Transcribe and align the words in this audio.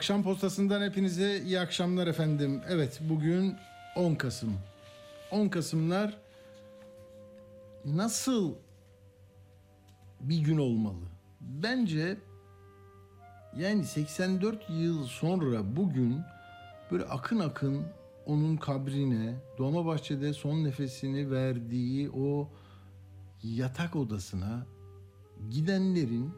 Akşam 0.00 0.22
postasından 0.22 0.82
hepinize 0.82 1.42
iyi 1.42 1.60
akşamlar 1.60 2.06
efendim. 2.06 2.60
Evet 2.68 3.00
bugün 3.08 3.56
10 3.96 4.14
Kasım. 4.14 4.54
10 5.30 5.48
Kasımlar 5.48 6.18
nasıl 7.84 8.54
bir 10.20 10.38
gün 10.38 10.58
olmalı? 10.58 11.04
Bence 11.40 12.18
yani 13.56 13.84
84 13.84 14.70
yıl 14.70 15.04
sonra 15.04 15.76
bugün 15.76 16.20
böyle 16.90 17.04
akın 17.04 17.38
akın 17.38 17.86
onun 18.26 18.56
kabrine 18.56 19.34
Dolmabahçe'de 19.58 20.32
son 20.32 20.64
nefesini 20.64 21.30
verdiği 21.30 22.10
o 22.10 22.48
yatak 23.42 23.96
odasına 23.96 24.66
gidenlerin 25.50 26.32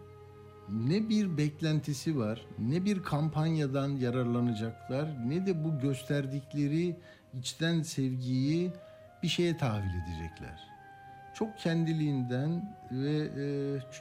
ne 0.72 1.08
bir 1.08 1.36
beklentisi 1.36 2.18
var, 2.18 2.46
ne 2.58 2.84
bir 2.84 3.02
kampanyadan 3.02 3.88
yararlanacaklar, 3.88 5.28
ne 5.28 5.46
de 5.46 5.64
bu 5.64 5.80
gösterdikleri 5.80 6.96
içten 7.38 7.82
sevgiyi 7.82 8.72
bir 9.22 9.28
şeye 9.28 9.56
tahvil 9.56 9.90
edecekler. 10.04 10.68
Çok 11.34 11.58
kendiliğinden 11.58 12.76
ve 12.90 13.16
e, 13.16 13.44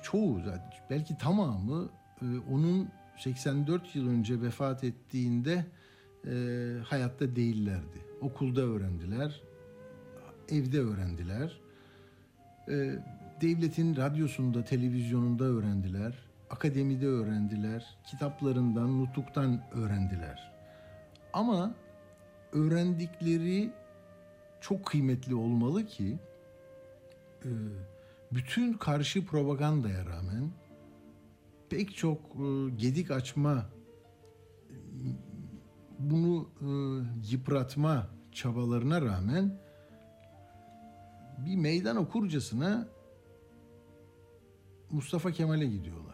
çoğu 0.04 0.40
zaten 0.40 0.74
belki 0.90 1.18
tamamı 1.18 1.90
e, 2.22 2.26
onun 2.52 2.90
84 3.18 3.96
yıl 3.96 4.10
önce 4.10 4.42
vefat 4.42 4.84
ettiğinde 4.84 5.66
e, 6.26 6.34
hayatta 6.86 7.36
değillerdi. 7.36 8.06
Okulda 8.22 8.62
öğrendiler, 8.62 9.42
evde 10.50 10.80
öğrendiler. 10.80 11.62
Devletin 13.42 13.96
radyosunda, 13.96 14.64
televizyonunda 14.64 15.44
öğrendiler. 15.44 16.31
Akademide 16.52 17.08
öğrendiler. 17.08 17.98
Kitaplarından, 18.08 19.02
nutuktan 19.02 19.62
öğrendiler. 19.72 20.52
Ama 21.34 21.76
öğrendikleri 22.52 23.72
çok 24.62 24.86
kıymetli 24.86 25.36
olmalı 25.36 25.86
ki 25.86 26.20
e, 27.46 27.50
bütün 28.32 28.74
karşı 28.74 29.26
propagandaya 29.26 30.06
rağmen 30.06 30.52
pek 31.70 31.96
çok 31.96 32.20
e, 32.20 32.70
gedik 32.76 33.12
açma 33.12 33.66
bunu 36.00 36.50
e, 36.62 36.70
yıpratma 37.32 38.08
çabalarına 38.32 39.02
rağmen 39.02 39.60
bir 41.38 41.56
meydan 41.56 41.98
okurcasına 41.98 42.88
Mustafa 44.92 45.32
Kemal'e 45.32 45.66
gidiyorlar. 45.66 46.11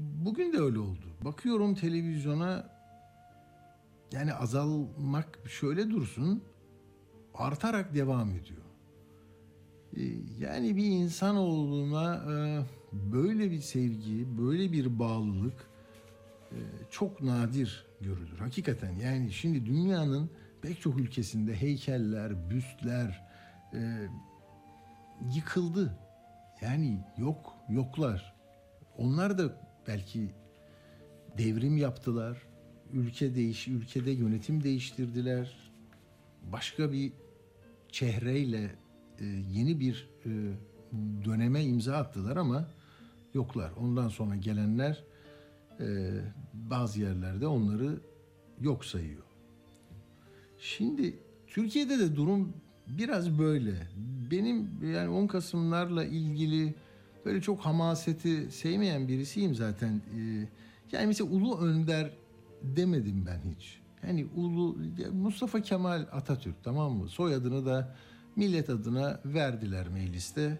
Bugün 0.00 0.52
de 0.52 0.58
öyle 0.58 0.78
oldu. 0.78 1.06
Bakıyorum 1.24 1.74
televizyona 1.74 2.70
yani 4.12 4.34
azalmak 4.34 5.38
şöyle 5.48 5.90
dursun 5.90 6.44
artarak 7.34 7.94
devam 7.94 8.30
ediyor. 8.30 8.62
Ee, 9.96 10.00
Yani 10.38 10.76
bir 10.76 10.86
insan 10.86 11.36
olduğuna 11.36 12.14
e, 12.14 12.60
böyle 12.92 13.50
bir 13.50 13.60
sevgi, 13.60 14.38
böyle 14.38 14.72
bir 14.72 14.98
bağlılık 14.98 15.70
e, 16.52 16.58
çok 16.90 17.22
nadir 17.22 17.86
görülür. 18.00 18.38
Hakikaten 18.38 18.94
yani 18.94 19.32
şimdi 19.32 19.66
dünyanın 19.66 20.30
pek 20.62 20.80
çok 20.80 21.00
ülkesinde 21.00 21.54
heykeller, 21.60 22.50
büstler 22.50 23.26
e, 23.74 24.08
yıkıldı. 25.34 25.98
Yani 26.60 27.04
yok, 27.18 27.54
yoklar. 27.68 28.34
Onlar 28.98 29.38
da 29.38 29.69
belki 29.88 30.30
devrim 31.38 31.76
yaptılar. 31.76 32.42
Ülke 32.92 33.34
değiş, 33.34 33.68
ülkede 33.68 34.10
yönetim 34.10 34.62
değiştirdiler. 34.62 35.72
Başka 36.52 36.92
bir 36.92 37.12
çehreyle 37.88 38.74
e, 39.18 39.24
yeni 39.24 39.80
bir 39.80 40.08
e, 40.26 40.30
döneme 41.24 41.64
imza 41.64 41.96
attılar 41.96 42.36
ama 42.36 42.68
yoklar. 43.34 43.72
Ondan 43.80 44.08
sonra 44.08 44.36
gelenler 44.36 45.04
e, 45.80 46.10
bazı 46.54 47.00
yerlerde 47.00 47.46
onları 47.46 48.00
yok 48.60 48.84
sayıyor. 48.84 49.22
Şimdi 50.58 51.18
Türkiye'de 51.46 51.98
de 51.98 52.16
durum 52.16 52.52
biraz 52.88 53.38
böyle. 53.38 53.88
Benim 54.30 54.70
yani 54.94 55.08
10 55.08 55.26
Kasımlarla 55.26 56.04
ilgili 56.04 56.74
böyle 57.24 57.40
çok 57.40 57.60
hamaseti 57.60 58.50
sevmeyen 58.50 59.08
birisiyim 59.08 59.54
zaten. 59.54 60.02
Ee, 60.16 60.48
yani 60.92 61.06
mesela 61.06 61.30
Ulu 61.30 61.58
Önder 61.58 62.10
demedim 62.62 63.26
ben 63.26 63.50
hiç. 63.54 63.80
Yani 64.06 64.26
Ulu 64.36 64.76
Mustafa 65.12 65.62
Kemal 65.62 66.06
Atatürk 66.12 66.64
tamam 66.64 66.92
mı? 66.92 67.08
Soyadını 67.08 67.66
da 67.66 67.96
millet 68.36 68.70
adına 68.70 69.20
verdiler 69.24 69.88
mecliste. 69.88 70.58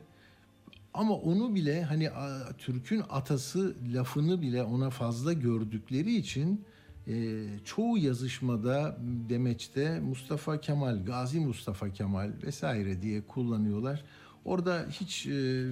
Ama 0.95 1.15
onu 1.15 1.55
bile 1.55 1.83
hani 1.83 2.11
Türk'ün 2.59 3.03
atası 3.11 3.77
lafını 3.95 4.43
bile 4.43 4.63
ona 4.63 4.91
fazla 4.91 5.33
gördükleri 5.33 6.15
için 6.15 6.65
e, 7.09 7.45
çoğu 7.65 7.99
yazışmada 7.99 8.97
demeçte 9.29 10.01
Mustafa 10.01 10.61
Kemal, 10.61 11.05
Gazi 11.05 11.41
Mustafa 11.41 11.93
Kemal 11.93 12.33
vesaire 12.43 13.03
diye 13.03 13.27
kullanıyorlar. 13.27 14.05
Orada 14.45 14.87
hiç 14.91 15.27
e, 15.27 15.31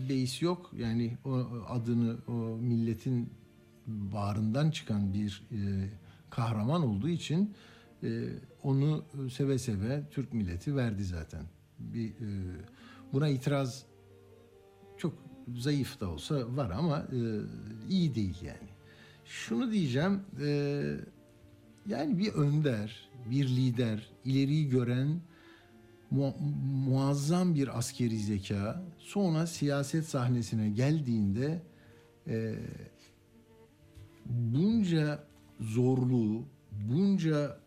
beis 0.08 0.42
yok. 0.42 0.70
Yani 0.76 1.18
o 1.24 1.46
adını 1.68 2.16
o 2.28 2.32
milletin 2.56 3.30
bağrından 3.86 4.70
çıkan 4.70 5.14
bir 5.14 5.42
e, 5.52 5.58
kahraman 6.30 6.82
olduğu 6.82 7.08
için 7.08 7.54
e, 8.02 8.28
onu 8.62 9.04
seve 9.32 9.58
seve 9.58 10.02
Türk 10.10 10.32
milleti 10.32 10.76
verdi 10.76 11.04
zaten. 11.04 11.42
Bir 11.78 12.08
e, 12.08 12.28
buna 13.12 13.28
itiraz 13.28 13.84
çok 14.96 15.14
zayıf 15.56 16.00
da 16.00 16.10
olsa 16.10 16.56
var 16.56 16.70
ama 16.70 16.98
e, 16.98 17.18
iyi 17.90 18.14
değil 18.14 18.36
yani. 18.42 18.68
Şunu 19.24 19.72
diyeceğim, 19.72 20.20
e, 20.42 20.50
yani 21.86 22.18
bir 22.18 22.32
önder, 22.32 23.10
bir 23.30 23.48
lider, 23.48 24.10
ileriyi 24.24 24.68
gören 24.68 25.20
mu- 26.10 26.36
muazzam 26.88 27.54
bir 27.54 27.78
askeri 27.78 28.18
zeka, 28.18 28.82
sonra 28.98 29.46
siyaset 29.46 30.08
sahnesine 30.08 30.68
geldiğinde 30.68 31.62
e, 32.26 32.54
bunca 34.26 35.24
zorluğu, 35.60 36.44
bunca 36.72 37.58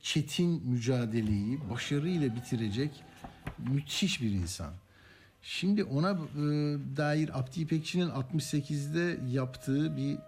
çetin 0.00 0.68
mücadeleyi 0.68 1.58
başarıyla 1.70 2.36
bitirecek 2.36 3.04
müthiş 3.58 4.22
bir 4.22 4.30
insan. 4.30 4.72
Şimdi 5.42 5.84
ona 5.84 6.10
e, 6.10 6.16
dair 6.96 7.38
Abdi 7.38 7.60
İpekçi'nin 7.60 8.08
68'de 8.08 9.32
yaptığı 9.32 9.96
bir 9.96 10.18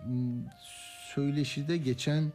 söyleşide 1.15 1.77
geçen 1.77 2.33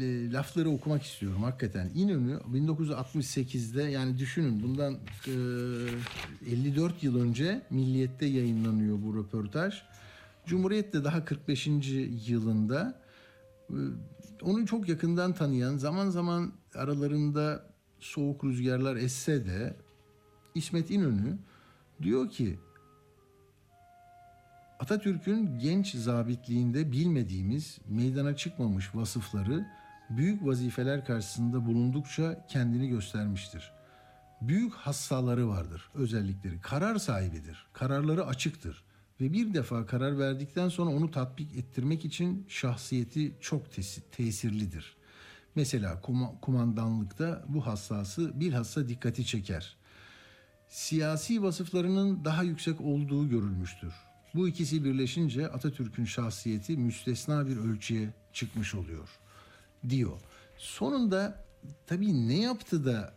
e, 0.00 0.32
lafları 0.32 0.70
okumak 0.70 1.02
istiyorum 1.02 1.42
hakikaten. 1.42 1.90
İnönü 1.94 2.40
1968'de 2.52 3.82
yani 3.82 4.18
düşünün 4.18 4.62
bundan 4.62 4.98
e, 6.46 6.52
54 6.52 7.02
yıl 7.02 7.20
önce 7.20 7.62
Milliyet'te 7.70 8.26
yayınlanıyor 8.26 8.98
bu 9.02 9.16
röportaj. 9.16 9.82
Cumhuriyet 10.46 10.92
de 10.92 11.04
daha 11.04 11.24
45. 11.24 11.68
yılında 12.26 13.00
e, 13.70 13.78
onu 14.42 14.66
çok 14.66 14.88
yakından 14.88 15.32
tanıyan 15.32 15.76
zaman 15.76 16.10
zaman 16.10 16.52
aralarında 16.74 17.66
soğuk 18.00 18.44
rüzgarlar 18.44 18.96
esse 18.96 19.46
de 19.46 19.76
İsmet 20.54 20.90
İnönü 20.90 21.38
diyor 22.02 22.30
ki 22.30 22.58
Atatürk'ün 24.80 25.58
genç 25.58 25.94
zabitliğinde 25.94 26.92
bilmediğimiz, 26.92 27.78
meydana 27.88 28.36
çıkmamış 28.36 28.94
vasıfları 28.94 29.66
büyük 30.10 30.46
vazifeler 30.46 31.04
karşısında 31.04 31.66
bulundukça 31.66 32.46
kendini 32.48 32.88
göstermiştir. 32.88 33.72
Büyük 34.40 34.74
hassaları 34.74 35.48
vardır, 35.48 35.90
özellikleri. 35.94 36.60
Karar 36.60 36.96
sahibidir, 36.96 37.66
kararları 37.72 38.26
açıktır 38.26 38.84
ve 39.20 39.32
bir 39.32 39.54
defa 39.54 39.86
karar 39.86 40.18
verdikten 40.18 40.68
sonra 40.68 40.90
onu 40.90 41.10
tatbik 41.10 41.56
ettirmek 41.56 42.04
için 42.04 42.46
şahsiyeti 42.48 43.34
çok 43.40 43.72
tesi- 43.72 44.10
tesirlidir. 44.10 44.96
Mesela 45.54 46.00
kuma- 46.02 46.40
kumandanlıkta 46.40 47.44
bu 47.48 47.66
hassası 47.66 48.40
bilhassa 48.40 48.88
dikkati 48.88 49.26
çeker 49.26 49.76
siyasi 50.68 51.42
vasıflarının 51.42 52.24
daha 52.24 52.42
yüksek 52.42 52.80
olduğu 52.80 53.28
görülmüştür. 53.28 53.94
Bu 54.34 54.48
ikisi 54.48 54.84
birleşince 54.84 55.48
Atatürk'ün 55.48 56.04
şahsiyeti 56.04 56.76
müstesna 56.76 57.46
bir 57.46 57.56
ölçüye 57.56 58.14
çıkmış 58.32 58.74
oluyor 58.74 59.08
diyor. 59.88 60.20
Sonunda 60.56 61.44
tabii 61.86 62.28
ne 62.28 62.40
yaptı 62.40 62.84
da 62.84 63.16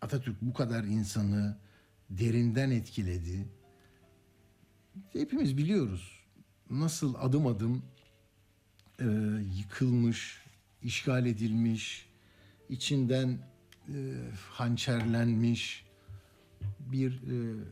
Atatürk 0.00 0.42
bu 0.42 0.52
kadar 0.52 0.84
insanı 0.84 1.58
derinden 2.10 2.70
etkiledi? 2.70 3.48
Hepimiz 5.12 5.56
biliyoruz 5.56 6.16
nasıl 6.70 7.14
adım 7.18 7.46
adım 7.46 7.82
e, 9.00 9.04
yıkılmış, 9.56 10.42
işgal 10.82 11.26
edilmiş, 11.26 12.08
içinden 12.68 13.38
e, 13.88 14.14
hançerlenmiş 14.50 15.86
bir 16.80 17.12
e, 17.12 17.64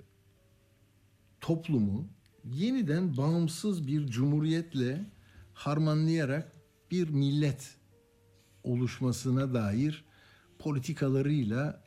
toplumu 1.41 2.09
yeniden 2.45 3.17
bağımsız 3.17 3.87
bir 3.87 4.07
cumhuriyetle 4.07 5.05
harmanlayarak 5.55 6.53
bir 6.95 7.09
millet 7.09 7.77
oluşmasına 8.65 9.55
dair 9.55 10.05
politikalarıyla, 10.59 11.85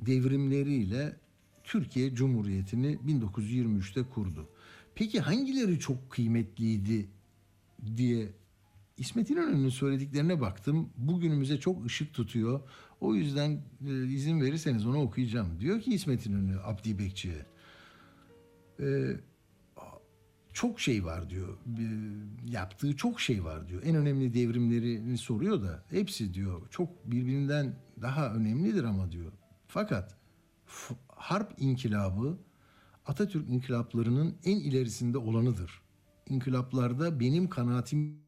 devrimleriyle 0.00 1.16
Türkiye 1.64 2.14
Cumhuriyeti'ni 2.14 2.98
1923'te 3.06 4.02
kurdu. 4.02 4.48
Peki 4.94 5.20
hangileri 5.20 5.78
çok 5.78 6.10
kıymetliydi 6.10 7.08
diye 7.96 8.28
İsmet 8.96 9.30
İnönü'nün 9.30 9.68
söylediklerine 9.68 10.40
baktım. 10.40 10.90
Bugünümüze 10.96 11.60
çok 11.60 11.86
ışık 11.86 12.14
tutuyor. 12.14 12.60
O 13.00 13.14
yüzden 13.14 13.62
e, 13.86 14.04
izin 14.06 14.40
verirseniz 14.40 14.86
onu 14.86 15.02
okuyacağım. 15.02 15.60
Diyor 15.60 15.80
ki 15.80 15.94
İsmet 15.94 16.26
İnönü 16.26 16.60
Abdi 16.60 16.98
Bekçi'ye. 16.98 17.46
Çok 20.52 20.80
şey 20.80 21.04
var 21.04 21.30
diyor. 21.30 21.58
Yaptığı 22.48 22.96
çok 22.96 23.20
şey 23.20 23.44
var 23.44 23.68
diyor. 23.68 23.82
En 23.84 23.96
önemli 23.96 24.34
devrimlerini 24.34 25.18
soruyor 25.18 25.62
da 25.62 25.84
hepsi 25.90 26.34
diyor 26.34 26.68
çok 26.70 27.10
birbirinden 27.10 27.76
daha 28.02 28.34
önemlidir 28.34 28.84
ama 28.84 29.12
diyor. 29.12 29.32
Fakat 29.66 30.16
harp 31.08 31.52
inkılabı 31.58 32.38
Atatürk 33.06 33.48
inkılaplarının 33.48 34.36
en 34.44 34.56
ilerisinde 34.56 35.18
olanıdır. 35.18 35.82
İnkılaplarda 36.28 37.20
benim 37.20 37.48
kanaatim 37.48 38.27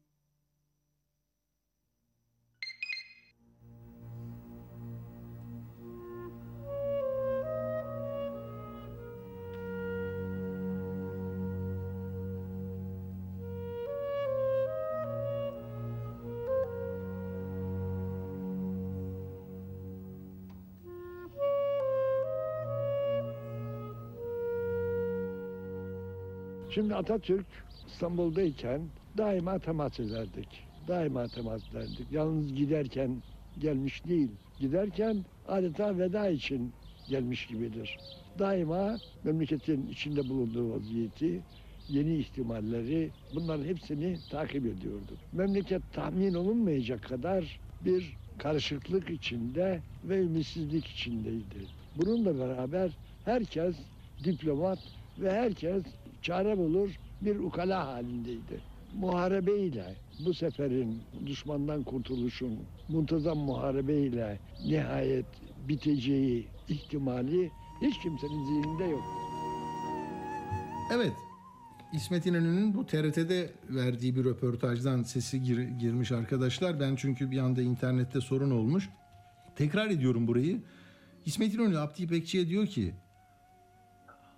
Şimdi 26.81 26.95
Atatürk 26.95 27.45
İstanbul'dayken 27.87 28.81
daima 29.17 29.59
temas 29.59 29.99
ederdik. 29.99 30.47
Daima 30.87 31.27
temas 31.27 31.61
ederdik. 31.71 32.07
Yalnız 32.11 32.55
giderken 32.55 33.23
gelmiş 33.59 34.05
değil. 34.05 34.31
Giderken 34.59 35.25
adeta 35.47 35.97
veda 35.97 36.29
için 36.29 36.71
gelmiş 37.09 37.47
gibidir. 37.47 37.97
Daima 38.39 38.97
memleketin 39.23 39.87
içinde 39.87 40.29
bulunduğu 40.29 40.73
vaziyeti, 40.75 41.41
yeni 41.89 42.17
ihtimalleri 42.17 43.09
bunların 43.35 43.65
hepsini 43.65 44.17
takip 44.31 44.65
ediyordu. 44.65 45.13
Memleket 45.33 45.81
tahmin 45.93 46.33
olunmayacak 46.33 47.03
kadar 47.03 47.59
bir 47.85 48.17
karışıklık 48.37 49.09
içinde 49.09 49.81
ve 50.03 50.21
ümitsizlik 50.21 50.87
içindeydi. 50.87 51.67
Bununla 51.97 52.39
beraber 52.39 52.91
herkes 53.25 53.75
diplomat 54.23 54.79
ve 55.19 55.31
herkes 55.31 55.83
çare 56.21 56.57
bulur 56.57 56.89
bir 57.21 57.35
ukala 57.39 57.87
halindeydi. 57.87 58.61
Muharebeyle 58.99 59.95
bu 60.25 60.33
seferin 60.33 61.01
düşmandan 61.25 61.83
kurtuluşun 61.83 62.59
muntazam 62.89 63.37
muharebeyle 63.37 64.39
nihayet 64.65 65.25
biteceği 65.67 66.47
ihtimali 66.69 67.51
hiç 67.81 67.99
kimsenin 67.99 68.45
zihninde 68.45 68.83
yok. 68.83 69.03
Evet. 70.95 71.11
İsmet 71.93 72.25
İnönü'nün 72.25 72.73
bu 72.73 72.85
TRT'de 72.85 73.49
verdiği 73.69 74.15
bir 74.15 74.23
röportajdan 74.23 75.03
sesi 75.03 75.43
gir- 75.43 75.69
girmiş 75.79 76.11
arkadaşlar. 76.11 76.79
Ben 76.79 76.95
çünkü 76.95 77.31
bir 77.31 77.37
anda 77.37 77.61
internette 77.61 78.21
sorun 78.21 78.51
olmuş. 78.51 78.89
Tekrar 79.55 79.89
ediyorum 79.89 80.27
burayı. 80.27 80.61
İsmet 81.25 81.53
İnönü 81.53 81.77
Abdi 81.79 82.03
İpekçi'ye 82.03 82.47
diyor 82.49 82.67
ki 82.67 82.93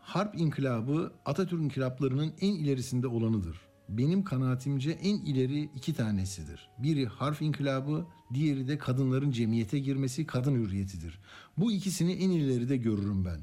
Harp 0.04 0.36
inkılabı 0.40 1.14
Atatürk 1.26 1.62
inkılaplarının 1.62 2.34
en 2.42 2.54
ilerisinde 2.54 3.08
olanıdır. 3.08 3.62
Benim 3.90 4.24
kanaatimce 4.24 4.92
en 4.92 5.18
ileri 5.18 5.64
iki 5.64 5.94
tanesidir. 5.94 6.70
Biri 6.78 7.06
harf 7.06 7.42
inkılabı, 7.42 8.06
diğeri 8.34 8.68
de 8.68 8.78
kadınların 8.78 9.32
cemiyete 9.32 9.80
girmesi, 9.80 10.26
kadın 10.26 10.56
hürriyetidir. 10.56 11.20
Bu 11.58 11.72
ikisini 11.72 12.12
en 12.12 12.30
ileride 12.30 12.78
görürüm 12.78 13.26
ben. 13.26 13.40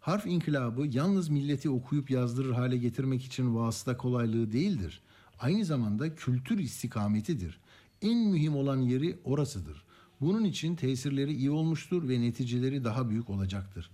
Harf 0.00 0.26
inkılabı 0.26 0.86
yalnız 0.86 1.28
milleti 1.28 1.70
okuyup 1.70 2.10
yazdırır 2.10 2.52
hale 2.52 2.76
getirmek 2.76 3.24
için 3.24 3.54
vasıta 3.54 3.96
kolaylığı 3.96 4.52
değildir. 4.52 5.02
Aynı 5.40 5.64
zamanda 5.64 6.14
kültür 6.14 6.58
istikametidir. 6.58 7.60
En 8.02 8.18
mühim 8.18 8.56
olan 8.56 8.80
yeri 8.80 9.18
orasıdır. 9.24 9.84
Bunun 10.20 10.44
için 10.44 10.76
tesirleri 10.76 11.32
iyi 11.32 11.50
olmuştur 11.50 12.08
ve 12.08 12.20
neticeleri 12.20 12.84
daha 12.84 13.10
büyük 13.10 13.30
olacaktır. 13.30 13.90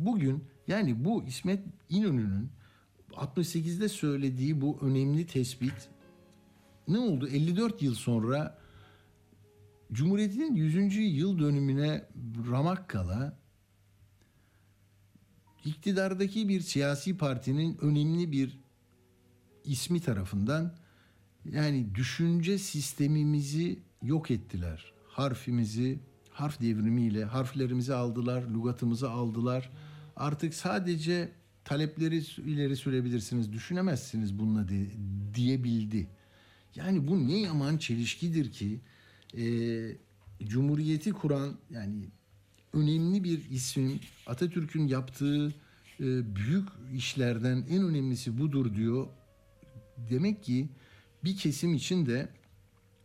Bugün 0.00 0.44
yani 0.66 1.04
bu 1.04 1.24
İsmet 1.24 1.64
İnönü'nün 1.88 2.50
68'de 3.12 3.88
söylediği 3.88 4.60
bu 4.60 4.78
önemli 4.82 5.26
tespit 5.26 5.88
ne 6.88 6.98
oldu? 6.98 7.28
54 7.28 7.82
yıl 7.82 7.94
sonra 7.94 8.58
Cumhuriyet'in 9.92 10.54
100. 10.54 10.96
yıl 10.96 11.38
dönümüne 11.38 12.08
ramak 12.50 12.88
kala 12.88 13.38
iktidardaki 15.64 16.48
bir 16.48 16.60
siyasi 16.60 17.16
partinin 17.16 17.78
önemli 17.80 18.32
bir 18.32 18.60
ismi 19.64 20.00
tarafından 20.00 20.74
yani 21.44 21.94
düşünce 21.94 22.58
sistemimizi 22.58 23.78
yok 24.02 24.30
ettiler. 24.30 24.92
Harfimizi, 25.08 26.00
harf 26.30 26.60
devrimiyle 26.60 27.24
harflerimizi 27.24 27.94
aldılar, 27.94 28.42
lügatımızı 28.42 29.10
aldılar. 29.10 29.70
Artık 30.20 30.54
sadece 30.54 31.32
talepleri 31.64 32.18
ileri 32.46 32.76
sürebilirsiniz, 32.76 33.52
düşünemezsiniz 33.52 34.38
bununla 34.38 34.68
de, 34.68 34.86
diyebildi. 35.34 36.06
Yani 36.74 37.08
bu 37.08 37.28
ne 37.28 37.38
yaman 37.38 37.78
çelişkidir 37.78 38.52
ki 38.52 38.80
e, 39.36 39.44
Cumhuriyeti 40.46 41.12
kuran 41.12 41.58
yani 41.70 42.04
önemli 42.72 43.24
bir 43.24 43.50
isim 43.50 44.00
Atatürk'ün 44.26 44.88
yaptığı 44.88 45.48
e, 46.00 46.36
büyük 46.36 46.68
işlerden 46.94 47.66
en 47.70 47.82
önemlisi 47.82 48.38
budur 48.38 48.74
diyor. 48.74 49.06
Demek 50.10 50.44
ki 50.44 50.68
bir 51.24 51.36
kesim 51.36 51.74
için 51.74 52.06
de 52.06 52.28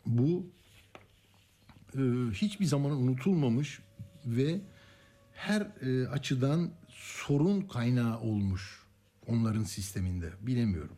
bu 0.06 0.50
e, 1.98 2.02
hiçbir 2.34 2.66
zaman 2.66 2.92
unutulmamış 2.92 3.80
ve 4.26 4.62
her 5.34 5.62
e, 5.62 6.08
açıdan 6.08 6.72
sorun 6.96 7.62
kaynağı 7.62 8.20
olmuş 8.20 8.86
onların 9.28 9.64
sisteminde. 9.64 10.34
Bilemiyorum. 10.42 10.96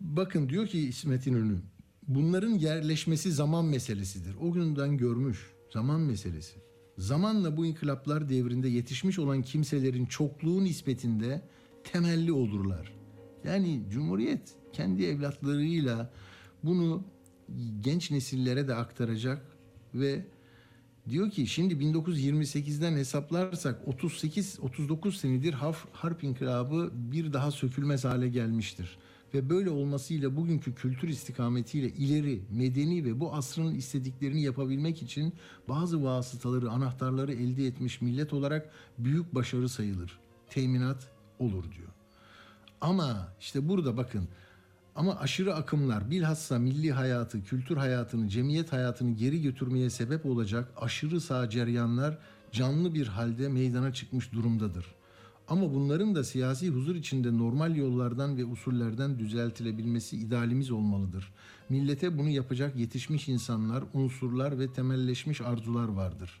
Bakın 0.00 0.48
diyor 0.48 0.66
ki 0.66 0.80
İsmet 0.80 1.26
İnönü, 1.26 1.58
bunların 2.08 2.54
yerleşmesi 2.54 3.32
zaman 3.32 3.64
meselesidir. 3.64 4.34
O 4.40 4.52
günden 4.52 4.96
görmüş 4.96 5.50
zaman 5.72 6.00
meselesi. 6.00 6.56
Zamanla 6.98 7.56
bu 7.56 7.66
inkılaplar 7.66 8.28
devrinde 8.28 8.68
yetişmiş 8.68 9.18
olan 9.18 9.42
kimselerin 9.42 10.06
çokluğu 10.06 10.64
nispetinde 10.64 11.42
temelli 11.84 12.32
olurlar. 12.32 12.92
Yani 13.44 13.82
Cumhuriyet 13.90 14.54
kendi 14.72 15.04
evlatlarıyla 15.04 16.12
bunu 16.64 17.04
genç 17.80 18.10
nesillere 18.10 18.68
de 18.68 18.74
aktaracak 18.74 19.42
ve 19.94 20.26
diyor 21.10 21.30
ki 21.30 21.46
şimdi 21.46 21.74
1928'den 21.74 22.92
hesaplarsak 22.92 23.88
38 23.88 24.58
39 24.62 25.16
senedir 25.16 25.52
harp, 25.92 26.24
inkılabı 26.24 26.90
bir 26.94 27.32
daha 27.32 27.50
sökülmez 27.50 28.04
hale 28.04 28.28
gelmiştir. 28.28 28.98
Ve 29.34 29.50
böyle 29.50 29.70
olmasıyla 29.70 30.36
bugünkü 30.36 30.74
kültür 30.74 31.08
istikametiyle 31.08 31.88
ileri, 31.88 32.42
medeni 32.50 33.04
ve 33.04 33.20
bu 33.20 33.34
asrın 33.34 33.74
istediklerini 33.74 34.42
yapabilmek 34.42 35.02
için 35.02 35.34
bazı 35.68 36.04
vasıtaları, 36.04 36.70
anahtarları 36.70 37.32
elde 37.32 37.66
etmiş 37.66 38.00
millet 38.00 38.32
olarak 38.32 38.70
büyük 38.98 39.34
başarı 39.34 39.68
sayılır. 39.68 40.18
Teminat 40.50 41.10
olur 41.38 41.64
diyor. 41.72 41.88
Ama 42.80 43.28
işte 43.40 43.68
burada 43.68 43.96
bakın 43.96 44.28
ama 44.96 45.16
aşırı 45.16 45.54
akımlar 45.54 46.10
bilhassa 46.10 46.58
milli 46.58 46.92
hayatı, 46.92 47.44
kültür 47.44 47.76
hayatını, 47.76 48.28
cemiyet 48.28 48.72
hayatını 48.72 49.16
geri 49.16 49.42
götürmeye 49.42 49.90
sebep 49.90 50.26
olacak 50.26 50.68
aşırı 50.76 51.20
sağ 51.20 51.50
ceryanlar 51.50 52.18
canlı 52.52 52.94
bir 52.94 53.06
halde 53.06 53.48
meydana 53.48 53.92
çıkmış 53.92 54.32
durumdadır. 54.32 54.86
Ama 55.48 55.74
bunların 55.74 56.14
da 56.14 56.24
siyasi 56.24 56.68
huzur 56.68 56.94
içinde 56.94 57.38
normal 57.38 57.76
yollardan 57.76 58.36
ve 58.36 58.44
usullerden 58.44 59.18
düzeltilebilmesi 59.18 60.16
idealimiz 60.16 60.70
olmalıdır. 60.70 61.32
Millete 61.68 62.18
bunu 62.18 62.28
yapacak 62.28 62.76
yetişmiş 62.76 63.28
insanlar, 63.28 63.84
unsurlar 63.94 64.58
ve 64.58 64.72
temelleşmiş 64.72 65.40
arzular 65.40 65.88
vardır. 65.88 66.40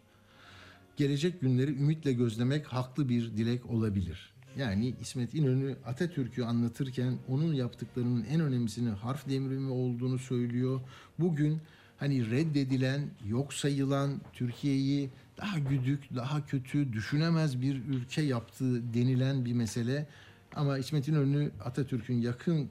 Gelecek 0.96 1.40
günleri 1.40 1.70
ümitle 1.70 2.12
gözlemek 2.12 2.66
haklı 2.66 3.08
bir 3.08 3.36
dilek 3.36 3.66
olabilir. 3.66 4.35
Yani 4.56 4.94
İsmet 5.00 5.34
İnönü 5.34 5.76
Atatürk'ü 5.86 6.44
anlatırken 6.44 7.18
onun 7.28 7.54
yaptıklarının 7.54 8.24
en 8.24 8.40
önemlisini 8.40 8.90
harf 8.90 9.28
devrimi 9.28 9.70
olduğunu 9.70 10.18
söylüyor. 10.18 10.80
Bugün 11.18 11.60
hani 11.96 12.30
reddedilen, 12.30 13.10
yok 13.26 13.54
sayılan 13.54 14.20
Türkiye'yi 14.32 15.10
daha 15.38 15.58
güdük, 15.58 16.14
daha 16.14 16.46
kötü, 16.46 16.92
düşünemez 16.92 17.60
bir 17.60 17.84
ülke 17.84 18.22
yaptığı 18.22 18.94
denilen 18.94 19.44
bir 19.44 19.52
mesele. 19.52 20.06
Ama 20.54 20.78
İsmet 20.78 21.08
İnönü 21.08 21.50
Atatürk'ün 21.64 22.20
yakın 22.20 22.58
e, 22.62 22.68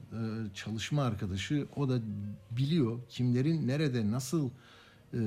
çalışma 0.54 1.02
arkadaşı. 1.02 1.66
O 1.76 1.88
da 1.88 2.00
biliyor 2.50 3.00
kimlerin 3.08 3.68
nerede 3.68 4.10
nasıl 4.10 4.50
e, 5.14 5.20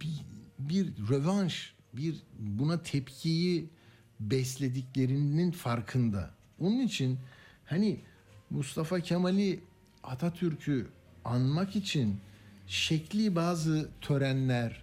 bir, 0.00 0.22
bir 0.58 0.92
rövanş, 1.08 1.74
bir 1.92 2.22
buna 2.38 2.82
tepkiyi 2.82 3.70
beslediklerinin 4.30 5.50
farkında. 5.50 6.30
Onun 6.60 6.80
için 6.80 7.18
hani 7.64 8.00
Mustafa 8.50 9.00
Kemal'i 9.00 9.60
Atatürk'ü 10.02 10.88
anmak 11.24 11.76
için 11.76 12.20
şekli 12.66 13.36
bazı 13.36 13.90
törenler 14.00 14.82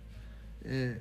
e, 0.65 0.97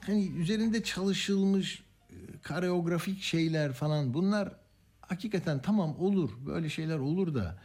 hani 0.00 0.26
üzerinde 0.26 0.82
çalışılmış 0.82 1.82
e, 2.10 2.14
kareografik 2.42 3.22
şeyler 3.22 3.72
falan 3.72 4.14
bunlar 4.14 4.52
hakikaten 5.00 5.62
tamam 5.62 5.96
olur 5.98 6.30
böyle 6.46 6.68
şeyler 6.68 6.98
olur 6.98 7.34
da 7.34 7.58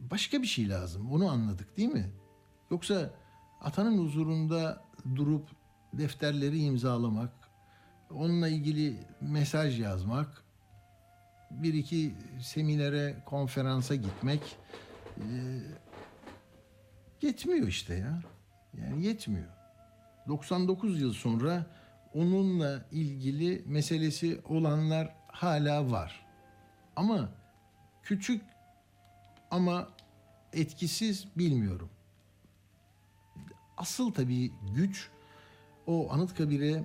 başka 0.00 0.42
bir 0.42 0.46
şey 0.46 0.68
lazım 0.68 1.12
onu 1.12 1.30
anladık 1.30 1.76
değil 1.76 1.92
mi? 1.92 2.10
Yoksa 2.70 3.10
atanın 3.60 3.98
huzurunda 3.98 4.84
durup 5.16 5.48
defterleri 5.92 6.58
imzalamak, 6.58 7.32
onunla 8.10 8.48
ilgili 8.48 8.96
mesaj 9.20 9.80
yazmak, 9.80 10.44
bir 11.50 11.74
iki 11.74 12.14
seminere, 12.42 13.16
konferansa 13.26 13.94
gitmek 13.94 14.56
e, 15.16 15.26
yetmiyor 17.22 17.68
işte 17.68 17.94
ya. 17.94 18.22
Yani 18.80 19.06
yetmiyor. 19.06 19.48
99 20.28 21.00
yıl 21.00 21.12
sonra 21.12 21.66
onunla 22.14 22.84
ilgili 22.92 23.62
meselesi 23.66 24.40
olanlar 24.48 25.14
hala 25.28 25.90
var. 25.90 26.26
Ama 26.96 27.28
küçük 28.02 28.42
ama 29.50 29.88
etkisiz 30.52 31.26
bilmiyorum. 31.36 31.90
Asıl 33.76 34.12
tabii 34.12 34.52
güç 34.74 35.10
o 35.86 36.12
Anıtkabir'e 36.12 36.84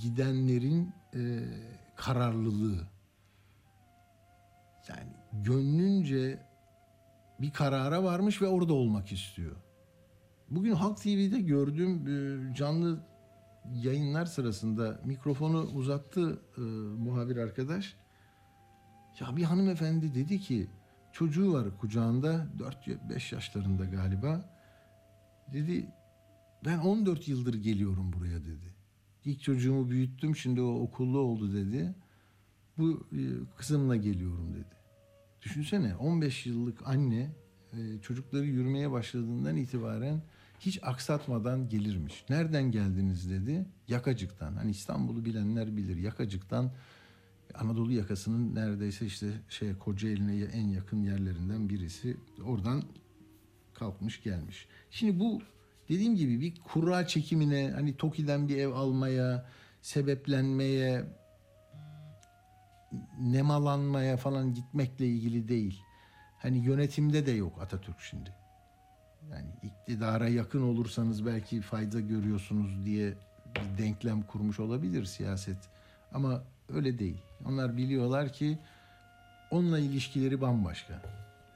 gidenlerin 0.00 0.92
e, 1.14 1.40
kararlılığı. 1.96 2.88
Yani 4.88 5.12
gönlünce 5.32 6.46
bir 7.40 7.50
karara 7.50 8.04
varmış 8.04 8.42
ve 8.42 8.46
orada 8.46 8.74
olmak 8.74 9.12
istiyor. 9.12 9.56
Bugün 10.50 10.72
Halk 10.72 10.96
TV'de 10.96 11.40
gördüğüm 11.40 12.08
e, 12.08 12.54
canlı 12.54 13.06
yayınlar 13.72 14.26
sırasında 14.26 15.00
mikrofonu 15.04 15.60
uzattı 15.60 16.42
e, 16.56 16.60
muhabir 17.00 17.36
arkadaş. 17.36 17.96
Ya 19.20 19.36
bir 19.36 19.42
hanımefendi 19.42 20.14
dedi 20.14 20.40
ki 20.40 20.70
çocuğu 21.12 21.52
var 21.52 21.78
kucağında 21.78 22.46
4-5 22.58 23.34
yaşlarında 23.34 23.84
galiba. 23.84 24.50
Dedi 25.52 25.86
ben 26.64 26.78
14 26.78 27.28
yıldır 27.28 27.54
geliyorum 27.54 28.12
buraya 28.12 28.44
dedi. 28.44 28.73
İlk 29.24 29.42
çocuğumu 29.42 29.90
büyüttüm 29.90 30.36
şimdi 30.36 30.60
o 30.60 30.80
okullu 30.80 31.18
oldu 31.18 31.54
dedi. 31.54 31.94
Bu 32.78 33.06
e, 33.12 33.20
kızımla 33.56 33.96
geliyorum 33.96 34.54
dedi. 34.54 34.74
Düşünsene 35.42 35.96
15 35.96 36.46
yıllık 36.46 36.88
anne 36.88 37.32
e, 37.72 38.00
çocukları 38.02 38.46
yürümeye 38.46 38.90
başladığından 38.90 39.56
itibaren 39.56 40.22
hiç 40.60 40.78
aksatmadan 40.82 41.68
gelirmiş. 41.68 42.24
Nereden 42.30 42.70
geldiniz 42.70 43.30
dedi. 43.30 43.66
Yakacık'tan. 43.88 44.54
Hani 44.54 44.70
İstanbul'u 44.70 45.24
bilenler 45.24 45.76
bilir. 45.76 45.96
Yakacık'tan 45.96 46.72
Anadolu 47.54 47.92
yakasının 47.92 48.54
neredeyse 48.54 49.06
işte 49.06 49.32
şey 49.48 49.74
Kocaeli'ne 49.74 50.44
en 50.44 50.68
yakın 50.68 51.02
yerlerinden 51.02 51.68
birisi. 51.68 52.16
Oradan 52.44 52.82
kalkmış 53.74 54.22
gelmiş. 54.22 54.68
Şimdi 54.90 55.20
bu 55.20 55.42
dediğim 55.88 56.16
gibi 56.16 56.40
bir 56.40 56.54
kura 56.54 57.06
çekimine 57.06 57.70
hani 57.74 57.96
TOKİ'den 57.96 58.48
bir 58.48 58.58
ev 58.58 58.68
almaya, 58.68 59.46
sebeplenmeye, 59.82 61.04
nemalanmaya 63.20 64.16
falan 64.16 64.54
gitmekle 64.54 65.06
ilgili 65.06 65.48
değil. 65.48 65.80
Hani 66.38 66.58
yönetimde 66.58 67.26
de 67.26 67.30
yok 67.30 67.62
Atatürk 67.62 68.00
şimdi. 68.00 68.30
Yani 69.30 69.48
iktidara 69.62 70.28
yakın 70.28 70.62
olursanız 70.62 71.26
belki 71.26 71.60
fayda 71.60 72.00
görüyorsunuz 72.00 72.84
diye 72.84 73.14
bir 73.54 73.82
denklem 73.82 74.22
kurmuş 74.22 74.60
olabilir 74.60 75.04
siyaset. 75.04 75.58
Ama 76.12 76.44
öyle 76.68 76.98
değil. 76.98 77.22
Onlar 77.44 77.76
biliyorlar 77.76 78.32
ki 78.32 78.58
onunla 79.50 79.78
ilişkileri 79.78 80.40
bambaşka. 80.40 81.02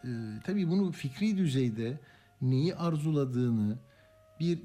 Ee, 0.05 0.09
tabii 0.45 0.69
bunu 0.69 0.93
fikri 0.93 1.37
düzeyde 1.37 2.01
neyi 2.43 2.75
arzuladığını 2.75 3.79
bir 4.41 4.63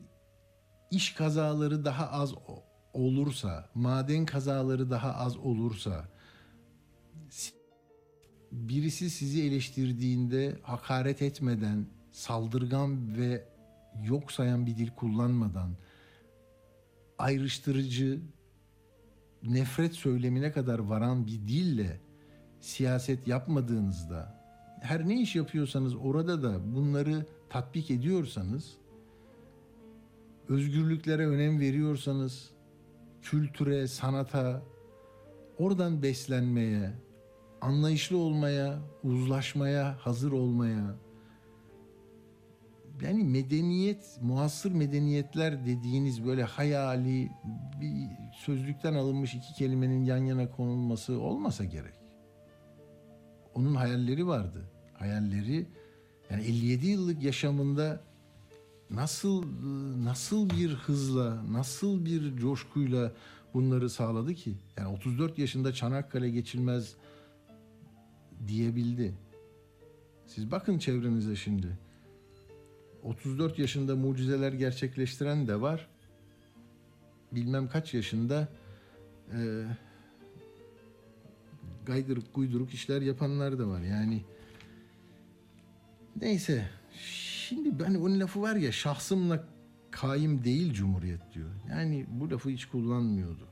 iş 0.91 1.13
kazaları 1.13 1.85
daha 1.85 2.11
az 2.11 2.33
olursa, 2.93 3.69
maden 3.75 4.25
kazaları 4.25 4.91
daha 4.91 5.13
az 5.13 5.37
olursa, 5.37 6.09
si- 7.29 7.53
birisi 8.51 9.09
sizi 9.09 9.43
eleştirdiğinde 9.43 10.59
hakaret 10.61 11.21
etmeden, 11.21 11.85
saldırgan 12.11 13.17
ve 13.17 13.47
yok 14.03 14.31
sayan 14.31 14.65
bir 14.65 14.77
dil 14.77 14.89
kullanmadan, 14.89 15.75
ayrıştırıcı, 17.17 18.21
nefret 19.43 19.93
söylemine 19.93 20.51
kadar 20.51 20.79
varan 20.79 21.27
bir 21.27 21.47
dille 21.47 22.01
siyaset 22.59 23.27
yapmadığınızda, 23.27 24.43
her 24.81 25.07
ne 25.07 25.21
iş 25.21 25.35
yapıyorsanız 25.35 25.95
orada 25.95 26.43
da 26.43 26.75
bunları 26.75 27.25
tatbik 27.49 27.91
ediyorsanız, 27.91 28.77
özgürlüklere 30.49 31.27
önem 31.27 31.59
veriyorsanız, 31.59 32.49
kültüre, 33.21 33.87
sanata, 33.87 34.63
oradan 35.57 36.03
beslenmeye, 36.03 36.91
anlayışlı 37.61 38.17
olmaya, 38.17 38.79
uzlaşmaya, 39.03 39.97
hazır 39.99 40.31
olmaya, 40.31 40.95
yani 43.01 43.23
medeniyet, 43.23 44.19
muasır 44.21 44.71
medeniyetler 44.71 45.65
dediğiniz 45.65 46.25
böyle 46.25 46.43
hayali 46.43 47.31
bir 47.81 48.07
sözlükten 48.35 48.93
alınmış 48.93 49.33
iki 49.33 49.53
kelimenin 49.53 50.03
yan 50.05 50.17
yana 50.17 50.51
konulması 50.51 51.19
olmasa 51.19 51.63
gerek. 51.63 51.93
Onun 53.55 53.75
hayalleri 53.75 54.27
vardı. 54.27 54.69
Hayalleri 54.93 55.67
yani 56.29 56.43
57 56.43 56.87
yıllık 56.87 57.23
yaşamında 57.23 58.01
nasıl 58.93 59.43
nasıl 60.03 60.49
bir 60.49 60.73
hızla, 60.73 61.53
nasıl 61.53 62.05
bir 62.05 62.37
coşkuyla 62.37 63.11
bunları 63.53 63.89
sağladı 63.89 64.33
ki? 64.33 64.55
Yani 64.77 64.87
34 64.87 65.39
yaşında 65.39 65.73
Çanakkale 65.73 66.29
geçilmez 66.29 66.95
diyebildi. 68.47 69.13
Siz 70.27 70.51
bakın 70.51 70.77
çevrenize 70.77 71.35
şimdi. 71.35 71.77
34 73.03 73.59
yaşında 73.59 73.95
mucizeler 73.95 74.53
gerçekleştiren 74.53 75.47
de 75.47 75.61
var. 75.61 75.87
Bilmem 77.31 77.69
kaç 77.69 77.93
yaşında 77.93 78.47
e, 79.31 79.65
gaydırık 81.85 82.33
guyduruk 82.33 82.73
işler 82.73 83.01
yapanlar 83.01 83.59
da 83.59 83.67
var. 83.67 83.81
Yani 83.81 84.23
neyse. 86.21 86.69
Şimdi 87.49 87.79
ben 87.79 87.95
onun 87.95 88.19
lafı 88.19 88.41
var 88.41 88.55
ya 88.55 88.71
şahsımla 88.71 89.47
kaim 89.91 90.43
değil 90.43 90.73
cumhuriyet 90.73 91.33
diyor. 91.33 91.49
Yani 91.69 92.05
bu 92.09 92.31
lafı 92.31 92.49
hiç 92.49 92.65
kullanmıyordu. 92.65 93.47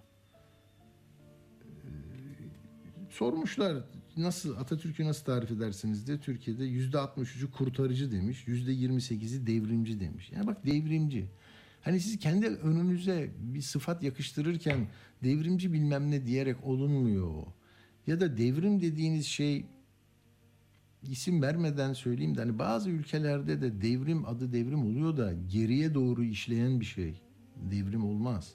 Ee, 1.63 1.88
sormuşlar 3.10 3.83
nasıl 4.17 4.55
Atatürk'ü 4.57 5.05
nasıl 5.05 5.25
tarif 5.25 5.51
edersiniz 5.51 6.07
diye 6.07 6.19
Türkiye'de 6.19 6.65
yüzde 6.65 6.98
63'ü 6.98 7.51
kurtarıcı 7.51 8.12
demiş, 8.12 8.48
yüzde 8.48 8.71
28'i 8.71 9.48
devrimci 9.48 10.00
demiş. 10.00 10.31
Yani 10.31 10.48
bak 10.48 10.65
devrimci. 10.65 11.29
Hani 11.81 12.00
siz 12.00 12.19
kendi 12.19 12.48
önünüze 12.48 13.31
bir 13.39 13.62
sıfat 13.62 14.03
yakıştırırken 14.03 14.88
devrimci 15.24 15.74
bilmem 15.74 16.12
ne 16.12 16.25
diyerek 16.25 16.63
olunmuyor 16.63 17.27
o. 17.27 17.53
Ya 18.07 18.19
da 18.19 18.38
devrim 18.38 18.81
dediğiniz 18.81 19.25
şey 19.25 19.65
isim 21.10 21.41
vermeden 21.41 21.93
söyleyeyim 21.93 22.36
de 22.36 22.39
hani 22.39 22.60
bazı 22.60 22.89
ülkelerde 22.89 23.62
de 23.62 23.82
devrim 23.82 24.25
adı 24.25 24.54
devrim 24.54 24.86
oluyor 24.86 25.17
da 25.17 25.34
geriye 25.52 25.93
doğru 25.93 26.23
işleyen 26.23 26.80
bir 26.80 26.86
şey. 26.86 27.21
Devrim 27.71 28.06
olmaz. 28.06 28.54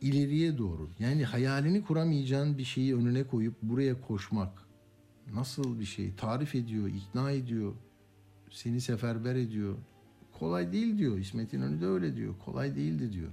İleriye 0.00 0.58
doğru. 0.58 0.90
Yani 0.98 1.24
hayalini 1.24 1.84
kuramayacağın 1.84 2.58
bir 2.58 2.64
şeyi 2.64 2.96
önüne 2.96 3.24
koyup 3.24 3.54
buraya 3.62 4.00
koşmak. 4.00 4.66
Nasıl 5.34 5.80
bir 5.80 5.84
şey? 5.84 6.14
Tarif 6.14 6.54
ediyor, 6.54 6.88
ikna 6.88 7.30
ediyor. 7.30 7.72
Seni 8.50 8.80
seferber 8.80 9.34
ediyor. 9.34 9.74
Kolay 10.38 10.72
değil 10.72 10.98
diyor. 10.98 11.18
İsmet 11.18 11.52
İnönü 11.52 11.80
de 11.80 11.86
öyle 11.86 12.16
diyor. 12.16 12.34
Kolay 12.44 12.76
değildi 12.76 13.12
diyor. 13.12 13.30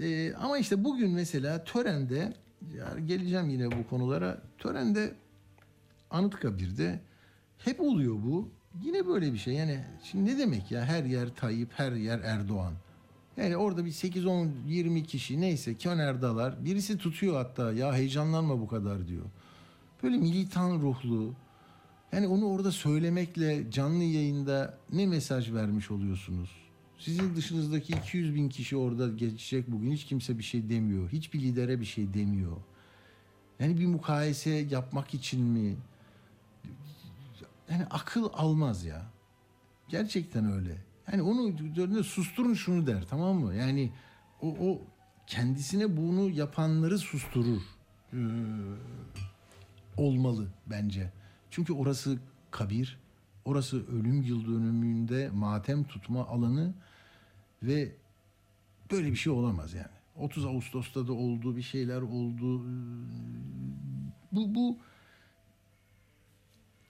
Ee, 0.00 0.34
ama 0.34 0.58
işte 0.58 0.84
bugün 0.84 1.10
mesela 1.10 1.64
törende 1.64 2.34
ya 2.76 2.98
geleceğim 3.06 3.48
yine 3.48 3.72
bu 3.72 3.88
konulara. 3.90 4.42
Törende 4.58 5.14
Anıtkabir'de 6.14 7.00
hep 7.58 7.80
oluyor 7.80 8.14
bu. 8.14 8.48
Yine 8.82 9.06
böyle 9.06 9.32
bir 9.32 9.38
şey. 9.38 9.54
Yani 9.54 9.84
şimdi 10.02 10.34
ne 10.34 10.38
demek 10.38 10.70
ya 10.70 10.84
her 10.84 11.04
yer 11.04 11.34
Tayyip, 11.34 11.68
her 11.72 11.92
yer 11.92 12.18
Erdoğan. 12.18 12.74
Yani 13.36 13.56
orada 13.56 13.84
bir 13.84 13.90
8 13.90 14.26
10 14.26 14.50
20 14.66 15.04
kişi 15.04 15.40
neyse 15.40 15.74
Köner'dalar. 15.74 16.64
Birisi 16.64 16.98
tutuyor 16.98 17.34
hatta 17.36 17.72
ya 17.72 17.94
heyecanlanma 17.94 18.60
bu 18.60 18.66
kadar 18.66 19.08
diyor. 19.08 19.24
Böyle 20.02 20.16
militan 20.16 20.80
ruhlu. 20.80 21.34
Yani 22.12 22.26
onu 22.26 22.46
orada 22.46 22.72
söylemekle 22.72 23.70
canlı 23.70 24.04
yayında 24.04 24.78
ne 24.92 25.06
mesaj 25.06 25.52
vermiş 25.52 25.90
oluyorsunuz? 25.90 26.50
Sizin 26.98 27.36
dışınızdaki 27.36 27.92
200 27.92 28.34
bin 28.34 28.48
kişi 28.48 28.76
orada 28.76 29.08
geçecek 29.08 29.72
bugün. 29.72 29.92
Hiç 29.92 30.04
kimse 30.04 30.38
bir 30.38 30.42
şey 30.42 30.68
demiyor. 30.68 31.08
Hiçbir 31.12 31.40
lidere 31.40 31.80
bir 31.80 31.84
şey 31.84 32.14
demiyor. 32.14 32.56
Yani 33.60 33.78
bir 33.78 33.86
mukayese 33.86 34.50
yapmak 34.50 35.14
için 35.14 35.40
mi? 35.40 35.76
Yani 37.70 37.86
akıl 37.90 38.28
almaz 38.32 38.84
ya. 38.84 39.02
Gerçekten 39.88 40.52
öyle. 40.52 40.84
Yani 41.12 41.22
onu 41.22 41.48
üzerinde 41.48 42.02
susturun 42.02 42.54
şunu 42.54 42.86
der 42.86 43.04
tamam 43.10 43.36
mı? 43.36 43.54
Yani 43.54 43.92
o, 44.40 44.48
o 44.48 44.82
kendisine 45.26 45.96
bunu 45.96 46.30
yapanları 46.30 46.98
susturur. 46.98 47.62
Ee, 48.12 48.16
olmalı 49.96 50.48
bence. 50.66 51.12
Çünkü 51.50 51.72
orası 51.72 52.18
kabir, 52.50 52.98
orası 53.44 53.86
ölüm 53.88 54.22
yıl 54.22 54.46
dönümünde 54.46 55.30
matem 55.34 55.84
tutma 55.84 56.26
alanı 56.26 56.74
ve 57.62 57.92
böyle 58.90 59.10
bir 59.10 59.16
şey 59.16 59.32
olamaz 59.32 59.74
yani. 59.74 59.86
30 60.16 60.46
Ağustos'ta 60.46 61.06
da 61.06 61.12
oldu, 61.12 61.56
bir 61.56 61.62
şeyler 61.62 62.02
oldu. 62.02 62.64
Ee, 62.64 62.72
Bu 64.32 64.54
bu 64.54 64.78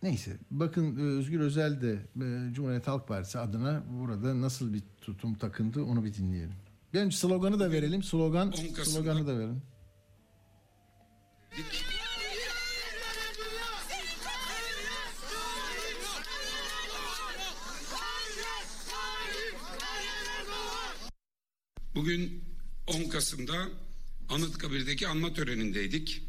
Neyse 0.04 0.36
bakın 0.50 0.96
e, 0.98 1.02
Özgür 1.18 1.40
Özel 1.40 1.80
de 1.80 1.92
e, 1.92 2.54
Cumhuriyet 2.54 2.86
Halk 2.88 3.08
Partisi 3.08 3.38
adına 3.38 3.84
burada 4.00 4.40
nasıl 4.40 4.74
bir 4.74 4.82
tutum 5.00 5.34
takındı 5.34 5.82
onu 5.82 6.04
bir 6.04 6.14
dinleyelim. 6.14 6.54
Benim 6.94 7.12
sloganı 7.12 7.60
da 7.60 7.70
verelim. 7.70 8.02
Slogan 8.02 8.48
10 8.48 8.52
Kasım'da- 8.52 8.84
sloganı 8.84 9.26
da 9.26 9.38
verelim. 9.38 9.62
Bugün 21.94 22.44
10 22.86 23.08
Kasım'da 23.08 23.68
Anıtkabir'deki 24.28 25.08
anma 25.08 25.32
törenindeydik 25.32 26.22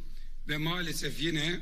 ve 0.50 0.58
maalesef 0.58 1.22
yine 1.22 1.60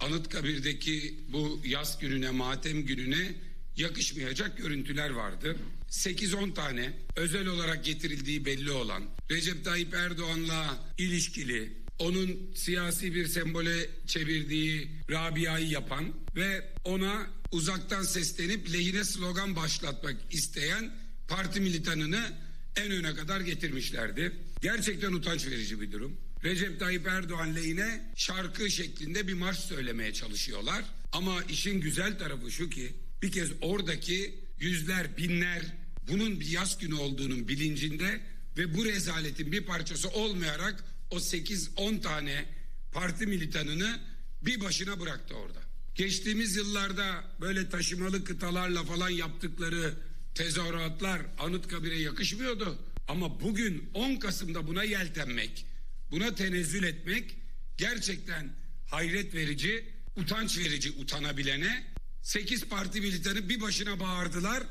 Anıtkabir'deki 0.00 1.14
bu 1.28 1.60
yaz 1.64 1.98
gününe, 1.98 2.30
matem 2.30 2.82
gününe 2.86 3.34
yakışmayacak 3.76 4.58
görüntüler 4.58 5.10
vardı. 5.10 5.56
8-10 5.90 6.54
tane 6.54 6.92
özel 7.16 7.46
olarak 7.46 7.84
getirildiği 7.84 8.44
belli 8.44 8.70
olan 8.70 9.02
Recep 9.30 9.64
Tayyip 9.64 9.94
Erdoğan'la 9.94 10.84
ilişkili 10.98 11.72
onun 11.98 12.52
siyasi 12.54 13.14
bir 13.14 13.26
sembole 13.26 13.90
çevirdiği 14.06 14.90
Rabia'yı 15.10 15.68
yapan 15.68 16.04
ve 16.36 16.72
ona 16.84 17.26
uzaktan 17.52 18.02
seslenip 18.02 18.72
lehine 18.72 19.04
slogan 19.04 19.56
başlatmak 19.56 20.16
isteyen 20.30 20.94
parti 21.28 21.60
militanını 21.60 22.32
en 22.76 22.90
öne 22.90 23.14
kadar 23.14 23.40
getirmişlerdi. 23.40 24.32
Gerçekten 24.62 25.12
utanç 25.12 25.46
verici 25.46 25.80
bir 25.80 25.92
durum. 25.92 26.16
Recep 26.44 26.80
Tayyip 26.80 27.06
Erdoğan 27.06 27.54
lehine 27.54 28.12
şarkı 28.16 28.70
şeklinde 28.70 29.28
bir 29.28 29.34
marş 29.34 29.58
söylemeye 29.58 30.12
çalışıyorlar. 30.12 30.84
Ama 31.12 31.42
işin 31.42 31.80
güzel 31.80 32.18
tarafı 32.18 32.50
şu 32.50 32.70
ki 32.70 32.92
bir 33.22 33.32
kez 33.32 33.50
oradaki 33.60 34.34
yüzler 34.58 35.16
binler 35.16 35.62
bunun 36.08 36.40
bir 36.40 36.46
yaz 36.46 36.78
günü 36.78 36.94
olduğunun 36.94 37.48
bilincinde 37.48 38.20
ve 38.58 38.74
bu 38.74 38.84
rezaletin 38.84 39.52
bir 39.52 39.64
parçası 39.64 40.08
olmayarak 40.08 40.84
o 41.10 41.16
8-10 41.16 42.00
tane 42.00 42.44
parti 42.92 43.26
militanını 43.26 44.00
bir 44.42 44.60
başına 44.60 45.00
bıraktı 45.00 45.34
orada. 45.34 45.60
Geçtiğimiz 45.94 46.56
yıllarda 46.56 47.24
böyle 47.40 47.68
taşımalı 47.68 48.24
kıtalarla 48.24 48.84
falan 48.84 49.10
yaptıkları 49.10 49.94
tezahüratlar 50.34 51.22
Anıtkabir'e 51.38 51.98
yakışmıyordu. 51.98 52.78
Ama 53.08 53.40
bugün 53.40 53.90
10 53.94 54.16
Kasım'da 54.16 54.66
buna 54.66 54.84
yeltenmek, 54.84 55.66
buna 56.10 56.34
tenezzül 56.34 56.82
etmek 56.82 57.36
gerçekten 57.76 58.52
hayret 58.86 59.34
verici, 59.34 59.84
utanç 60.16 60.58
verici 60.58 60.90
utanabilene 60.90 61.84
8 62.22 62.64
parti 62.64 63.00
militanı 63.00 63.48
bir 63.48 63.60
başına 63.60 64.00
bağırdılar. 64.00 64.62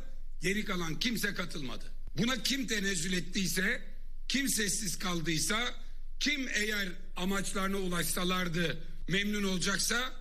Geri 0.41 0.65
kalan 0.65 0.99
kimse 0.99 1.33
katılmadı. 1.33 1.85
Buna 2.17 2.43
kim 2.43 2.67
tenezzül 2.67 3.13
ettiyse, 3.13 3.81
kim 4.27 4.49
sessiz 4.49 4.99
kaldıysa, 4.99 5.73
kim 6.19 6.47
eğer 6.53 6.89
amaçlarına 7.15 7.77
ulaşsalardı 7.77 8.83
memnun 9.07 9.43
olacaksa 9.43 10.13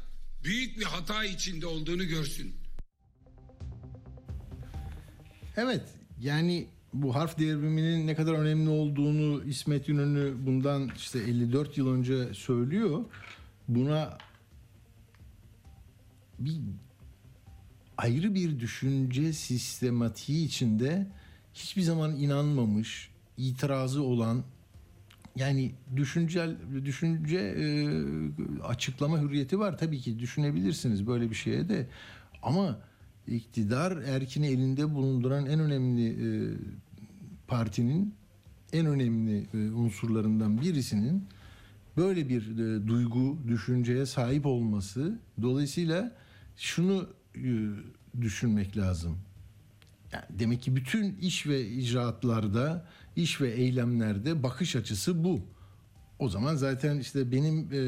büyük 0.44 0.78
bir 0.78 0.84
hata 0.84 1.24
içinde 1.24 1.66
olduğunu 1.66 2.04
görsün. 2.04 2.56
Evet 5.56 5.82
yani 6.20 6.68
bu 7.02 7.14
harf 7.14 7.38
devriminin 7.38 8.06
ne 8.06 8.14
kadar 8.14 8.32
önemli 8.32 8.70
olduğunu 8.70 9.44
İsmet 9.44 9.88
İnönü 9.88 10.46
bundan 10.46 10.90
işte 10.96 11.18
54 11.18 11.78
yıl 11.78 11.88
önce 11.88 12.34
söylüyor. 12.34 13.04
Buna 13.68 14.18
bir 16.38 16.56
ayrı 17.96 18.34
bir 18.34 18.60
düşünce 18.60 19.32
sistematiği 19.32 20.46
içinde 20.46 21.06
hiçbir 21.54 21.82
zaman 21.82 22.16
inanmamış, 22.16 23.10
itirazı 23.36 24.02
olan 24.02 24.44
yani 25.36 25.72
düşüncel 25.96 26.56
düşünce 26.84 27.38
e, 27.38 27.64
açıklama 28.62 29.20
hürriyeti 29.20 29.58
var 29.58 29.78
tabii 29.78 30.00
ki 30.00 30.18
düşünebilirsiniz 30.18 31.06
böyle 31.06 31.30
bir 31.30 31.34
şeye 31.34 31.68
de 31.68 31.86
ama 32.42 32.78
iktidar 33.26 33.96
erkini 33.96 34.46
elinde 34.46 34.94
bulunduran 34.94 35.46
en 35.46 35.60
önemli 35.60 36.08
e, 36.08 36.28
partinin 37.48 38.14
en 38.72 38.86
önemli 38.86 39.46
e, 39.54 39.70
unsurlarından 39.70 40.60
birisinin 40.60 41.24
böyle 41.96 42.28
bir 42.28 42.42
e, 42.58 42.88
duygu, 42.88 43.38
düşünceye 43.48 44.06
sahip 44.06 44.46
olması 44.46 45.18
dolayısıyla 45.42 46.16
şunu 46.56 47.08
e, 47.36 47.68
düşünmek 48.20 48.76
lazım. 48.76 49.18
Yani 50.12 50.24
demek 50.30 50.62
ki 50.62 50.76
bütün 50.76 51.16
iş 51.16 51.46
ve 51.46 51.66
icraatlarda, 51.68 52.86
iş 53.16 53.40
ve 53.40 53.50
eylemlerde 53.50 54.42
bakış 54.42 54.76
açısı 54.76 55.24
bu. 55.24 55.40
O 56.18 56.28
zaman 56.28 56.54
zaten 56.54 56.98
işte 56.98 57.32
benim 57.32 57.68
e, 57.72 57.80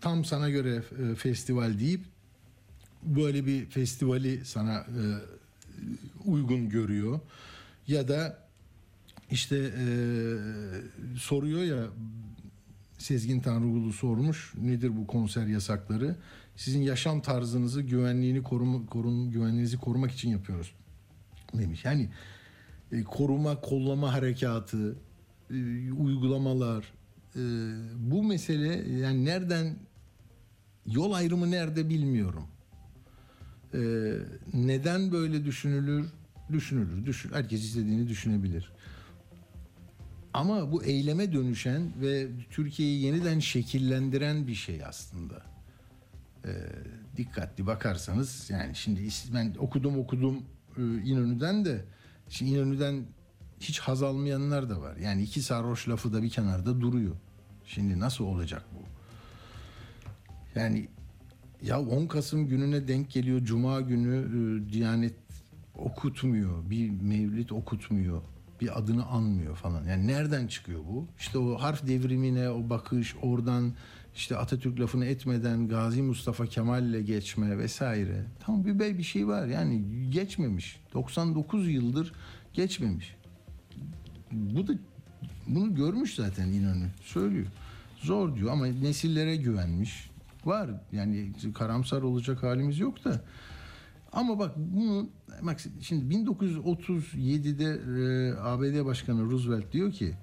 tam 0.00 0.24
sana 0.24 0.50
göre 0.50 0.82
e, 1.12 1.14
festival 1.14 1.78
deyip 1.78 2.00
böyle 3.02 3.46
bir 3.46 3.66
festivali 3.66 4.44
sana 4.44 4.74
e, 4.74 5.02
uygun 6.24 6.68
görüyor 6.68 7.20
ya 7.86 8.08
da 8.08 8.43
işte 9.30 9.56
e, 9.56 9.86
soruyor 11.18 11.62
ya 11.62 11.86
Sezgin 12.98 13.40
Tanrıgulu 13.40 13.92
sormuş 13.92 14.54
nedir 14.60 14.96
bu 14.96 15.06
konser 15.06 15.46
yasakları 15.46 16.16
sizin 16.56 16.82
yaşam 16.82 17.20
tarzınızı 17.20 17.82
güvenliğini 17.82 18.42
koruma, 18.42 18.86
korun, 18.86 19.30
güvenliğinizi 19.30 19.78
korumak 19.78 20.10
için 20.10 20.30
yapıyoruz 20.30 20.72
demiş. 21.54 21.84
Yani 21.84 22.08
e, 22.92 23.02
koruma 23.02 23.60
kollama 23.60 24.12
harekatı 24.12 24.96
e, 25.50 25.92
uygulamalar 25.92 26.92
e, 27.36 27.40
bu 27.96 28.22
mesele 28.22 28.96
yani 28.98 29.24
nereden 29.24 29.76
yol 30.86 31.12
ayrımı 31.12 31.50
nerede 31.50 31.88
bilmiyorum. 31.88 32.44
E, 33.74 33.80
neden 34.54 35.12
böyle 35.12 35.44
düşünülür? 35.44 36.06
Düşünülür. 36.52 37.06
Düşün, 37.06 37.32
herkes 37.32 37.64
istediğini 37.64 38.08
düşünebilir. 38.08 38.73
Ama 40.34 40.72
bu 40.72 40.84
eyleme 40.84 41.32
dönüşen 41.32 41.92
ve 42.00 42.28
Türkiye'yi 42.50 43.02
yeniden 43.02 43.38
şekillendiren 43.38 44.46
bir 44.46 44.54
şey 44.54 44.84
aslında. 44.84 45.42
Ee, 46.44 46.50
dikkatli 47.16 47.66
bakarsanız 47.66 48.50
yani 48.50 48.74
şimdi 48.74 49.08
ben 49.34 49.54
okudum 49.58 49.98
okudum 49.98 50.42
e, 50.76 50.82
İnönü'den 50.82 51.64
de 51.64 51.84
şimdi 52.28 52.50
İnönü'den 52.50 53.04
hiç 53.60 53.78
haz 53.78 54.02
almayanlar 54.02 54.70
da 54.70 54.80
var. 54.80 54.96
Yani 54.96 55.22
iki 55.22 55.42
sarhoş 55.42 55.88
lafı 55.88 56.12
da 56.12 56.22
bir 56.22 56.30
kenarda 56.30 56.80
duruyor. 56.80 57.16
Şimdi 57.64 58.00
nasıl 58.00 58.24
olacak 58.24 58.64
bu? 58.72 58.82
Yani 60.58 60.88
ya 61.62 61.80
10 61.80 62.06
Kasım 62.06 62.48
gününe 62.48 62.88
denk 62.88 63.10
geliyor. 63.10 63.44
Cuma 63.44 63.80
günü 63.80 64.16
e, 64.16 64.72
Diyanet 64.72 65.14
okutmuyor. 65.74 66.70
Bir 66.70 66.90
mevlid 66.90 67.50
okutmuyor. 67.50 68.22
Bir 68.60 68.78
adını 68.78 69.06
anmıyor 69.06 69.56
falan. 69.56 69.84
Yani 69.84 70.06
nereden 70.06 70.46
çıkıyor 70.46 70.80
bu? 70.80 71.06
İşte 71.18 71.38
o 71.38 71.54
harf 71.58 71.86
devrimine 71.86 72.50
o 72.50 72.70
bakış 72.70 73.14
oradan 73.22 73.72
işte 74.14 74.36
Atatürk 74.36 74.80
lafını 74.80 75.06
etmeden 75.06 75.68
Gazi 75.68 76.02
Mustafa 76.02 76.46
Kemal'le 76.46 77.00
geçme 77.00 77.58
vesaire. 77.58 78.24
Tam 78.40 78.64
bir 78.64 78.78
bey 78.78 78.98
bir 78.98 79.02
şey 79.02 79.28
var. 79.28 79.46
Yani 79.46 79.84
geçmemiş. 80.10 80.80
99 80.94 81.68
yıldır 81.68 82.12
geçmemiş. 82.52 83.16
Bu 84.32 84.66
da 84.66 84.72
bunu 85.46 85.74
görmüş 85.74 86.14
zaten 86.14 86.48
İnönü. 86.48 86.86
Söylüyor. 87.02 87.46
Zor 87.98 88.36
diyor 88.36 88.52
ama 88.52 88.66
nesillere 88.66 89.36
güvenmiş. 89.36 90.10
Var 90.44 90.70
yani 90.92 91.32
karamsar 91.54 92.02
olacak 92.02 92.42
halimiz 92.42 92.78
yok 92.78 93.04
da. 93.04 93.20
Ama 94.12 94.38
bak 94.38 94.52
bunu 94.56 95.08
bak 95.42 95.60
şimdi 95.80 96.14
1937'de 96.14 97.64
e, 97.64 98.38
ABD 98.40 98.84
Başkanı 98.84 99.30
Roosevelt 99.30 99.72
diyor 99.72 99.92
ki 99.92 100.14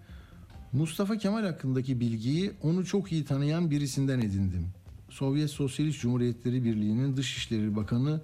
Mustafa 0.73 1.17
Kemal 1.17 1.43
hakkındaki 1.43 1.99
bilgiyi 1.99 2.51
onu 2.61 2.85
çok 2.85 3.11
iyi 3.11 3.25
tanıyan 3.25 3.71
birisinden 3.71 4.19
edindim. 4.19 4.67
Sovyet 5.09 5.49
Sosyalist 5.49 6.01
Cumhuriyetleri 6.01 6.63
Birliği'nin 6.63 7.17
Dışişleri 7.17 7.75
Bakanı 7.75 8.21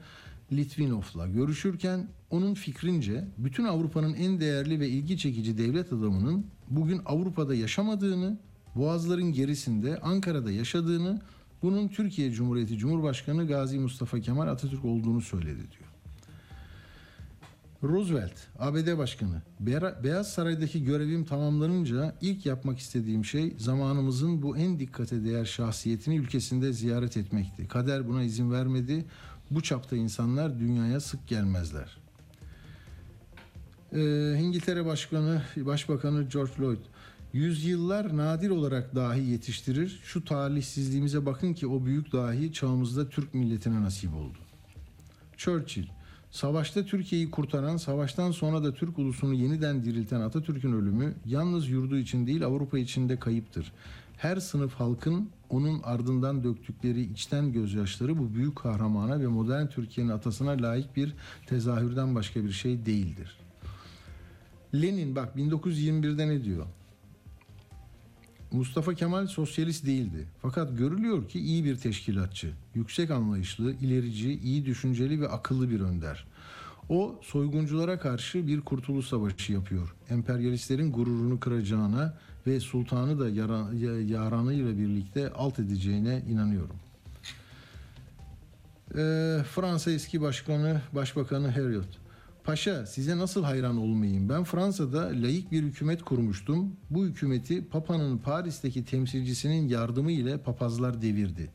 Litvinov'la 0.51 1.27
görüşürken 1.27 2.07
onun 2.29 2.53
fikrince 2.53 3.27
bütün 3.37 3.63
Avrupa'nın 3.63 4.13
en 4.13 4.39
değerli 4.39 4.79
ve 4.79 4.89
ilgi 4.89 5.17
çekici 5.17 5.57
devlet 5.57 5.93
adamının 5.93 6.45
bugün 6.69 7.01
Avrupa'da 7.05 7.55
yaşamadığını, 7.55 8.37
Boğazların 8.75 9.31
gerisinde 9.31 9.99
Ankara'da 9.99 10.51
yaşadığını, 10.51 11.21
bunun 11.61 11.87
Türkiye 11.87 12.31
Cumhuriyeti 12.31 12.77
Cumhurbaşkanı 12.77 13.47
Gazi 13.47 13.79
Mustafa 13.79 14.19
Kemal 14.19 14.47
Atatürk 14.47 14.85
olduğunu 14.85 15.21
söyledi 15.21 15.59
diyor. 15.59 15.86
Roosevelt, 17.83 18.33
ABD 18.59 18.97
Başkanı, 18.97 19.41
Beyaz 20.03 20.33
Saray'daki 20.33 20.83
görevim 20.83 21.25
tamamlanınca 21.25 22.15
ilk 22.21 22.45
yapmak 22.45 22.79
istediğim 22.79 23.25
şey 23.25 23.53
zamanımızın 23.57 24.41
bu 24.41 24.57
en 24.57 24.79
dikkate 24.79 25.23
değer 25.23 25.45
şahsiyetini 25.45 26.15
ülkesinde 26.15 26.73
ziyaret 26.73 27.17
etmekti. 27.17 27.67
Kader 27.67 28.07
buna 28.07 28.23
izin 28.23 28.51
vermedi. 28.51 29.05
Bu 29.51 29.61
çapta 29.61 29.95
insanlar 29.95 30.59
dünyaya 30.59 30.99
sık 30.99 31.27
gelmezler. 31.27 31.97
Ee, 33.93 34.39
İngiltere 34.39 34.85
Başkanı, 34.85 35.41
Başbakanı 35.57 36.23
George 36.23 36.51
Lloyd, 36.59 36.81
yüzyıllar 37.33 38.17
nadir 38.17 38.49
olarak 38.49 38.95
dahi 38.95 39.29
yetiştirir. 39.29 39.99
Şu 40.03 40.25
talihsizliğimize 40.25 41.25
bakın 41.25 41.53
ki 41.53 41.67
o 41.67 41.85
büyük 41.85 42.11
dahi 42.13 42.53
çağımızda 42.53 43.09
Türk 43.09 43.33
milletine 43.33 43.81
nasip 43.81 44.13
oldu. 44.15 44.37
Churchill, 45.37 45.87
savaşta 46.31 46.85
Türkiye'yi 46.85 47.31
kurtaran, 47.31 47.77
savaştan 47.77 48.31
sonra 48.31 48.63
da 48.63 48.73
Türk 48.73 48.99
ulusunu 48.99 49.33
yeniden 49.33 49.83
dirilten 49.83 50.21
Atatürk'ün 50.21 50.73
ölümü 50.73 51.15
yalnız 51.25 51.69
yurdu 51.69 51.97
için 51.97 52.27
değil 52.27 52.45
Avrupa 52.45 52.79
için 52.79 53.09
de 53.09 53.19
kayıptır. 53.19 53.71
Her 54.17 54.37
sınıf 54.37 54.73
halkın 54.73 55.29
onun 55.49 55.81
ardından 55.83 56.43
döktükleri 56.43 57.01
içten 57.01 57.51
gözyaşları 57.51 58.17
bu 58.17 58.33
büyük 58.33 58.55
kahramana 58.55 59.19
ve 59.19 59.27
modern 59.27 59.67
Türkiye'nin 59.67 60.11
atasına 60.11 60.51
layık 60.51 60.95
bir 60.95 61.13
tezahürden 61.45 62.15
başka 62.15 62.43
bir 62.43 62.51
şey 62.51 62.85
değildir. 62.85 63.37
Lenin 64.73 65.15
bak 65.15 65.35
1921'de 65.35 66.27
ne 66.27 66.43
diyor? 66.43 66.65
Mustafa 68.51 68.93
Kemal 68.93 69.27
sosyalist 69.27 69.85
değildi. 69.85 70.27
Fakat 70.41 70.77
görülüyor 70.77 71.27
ki 71.29 71.39
iyi 71.39 71.65
bir 71.65 71.75
teşkilatçı, 71.75 72.51
yüksek 72.75 73.11
anlayışlı, 73.11 73.71
ilerici, 73.73 74.39
iyi 74.39 74.65
düşünceli 74.65 75.21
ve 75.21 75.27
akıllı 75.27 75.69
bir 75.69 75.79
önder. 75.81 76.27
O 76.89 77.19
soygunculara 77.23 77.99
karşı 77.99 78.47
bir 78.47 78.61
kurtuluş 78.61 79.05
savaşı 79.05 79.53
yapıyor. 79.53 79.95
Emperyalistlerin 80.09 80.91
gururunu 80.91 81.39
kıracağına 81.39 82.17
ve 82.47 82.59
sultanı 82.59 83.19
da 83.19 83.29
yara, 83.29 83.73
ya- 83.73 84.01
yaranıyla 84.01 84.77
birlikte 84.77 85.29
alt 85.33 85.59
edeceğine 85.59 86.23
inanıyorum. 86.29 86.75
Ee, 88.97 89.43
Fransa 89.55 89.91
eski 89.91 90.21
başkanı, 90.21 90.81
başbakanı 90.93 91.51
Herriot. 91.51 91.87
Paşa 92.47 92.85
size 92.85 93.17
nasıl 93.17 93.43
hayran 93.43 93.77
olmayayım? 93.77 94.29
Ben 94.29 94.43
Fransa'da 94.43 95.01
layık 95.01 95.51
bir 95.51 95.63
hükümet 95.63 96.03
kurmuştum. 96.03 96.75
Bu 96.89 97.05
hükümeti 97.05 97.65
Papa'nın 97.65 98.17
Paris'teki 98.17 98.85
temsilcisinin 98.85 99.67
yardımı 99.67 100.11
ile 100.11 100.37
papazlar 100.37 101.01
devirdi. 101.01 101.51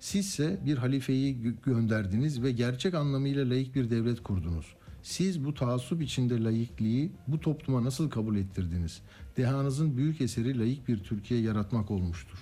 Sizse 0.00 0.60
bir 0.66 0.78
halifeyi 0.78 1.36
gö- 1.36 1.62
gönderdiniz 1.62 2.42
ve 2.42 2.52
gerçek 2.52 2.94
anlamıyla 2.94 3.48
layık 3.50 3.74
bir 3.74 3.90
devlet 3.90 4.22
kurdunuz. 4.22 4.66
Siz 5.02 5.44
bu 5.44 5.54
taassup 5.54 6.02
içinde 6.02 6.44
laikliği 6.44 7.12
bu 7.28 7.40
topluma 7.40 7.84
nasıl 7.84 8.10
kabul 8.10 8.36
ettirdiniz? 8.36 9.00
Dehanızın 9.36 9.96
büyük 9.96 10.20
eseri 10.20 10.58
laik 10.58 10.88
bir 10.88 10.98
Türkiye 10.98 11.40
yaratmak 11.40 11.90
olmuştur. 11.90 12.38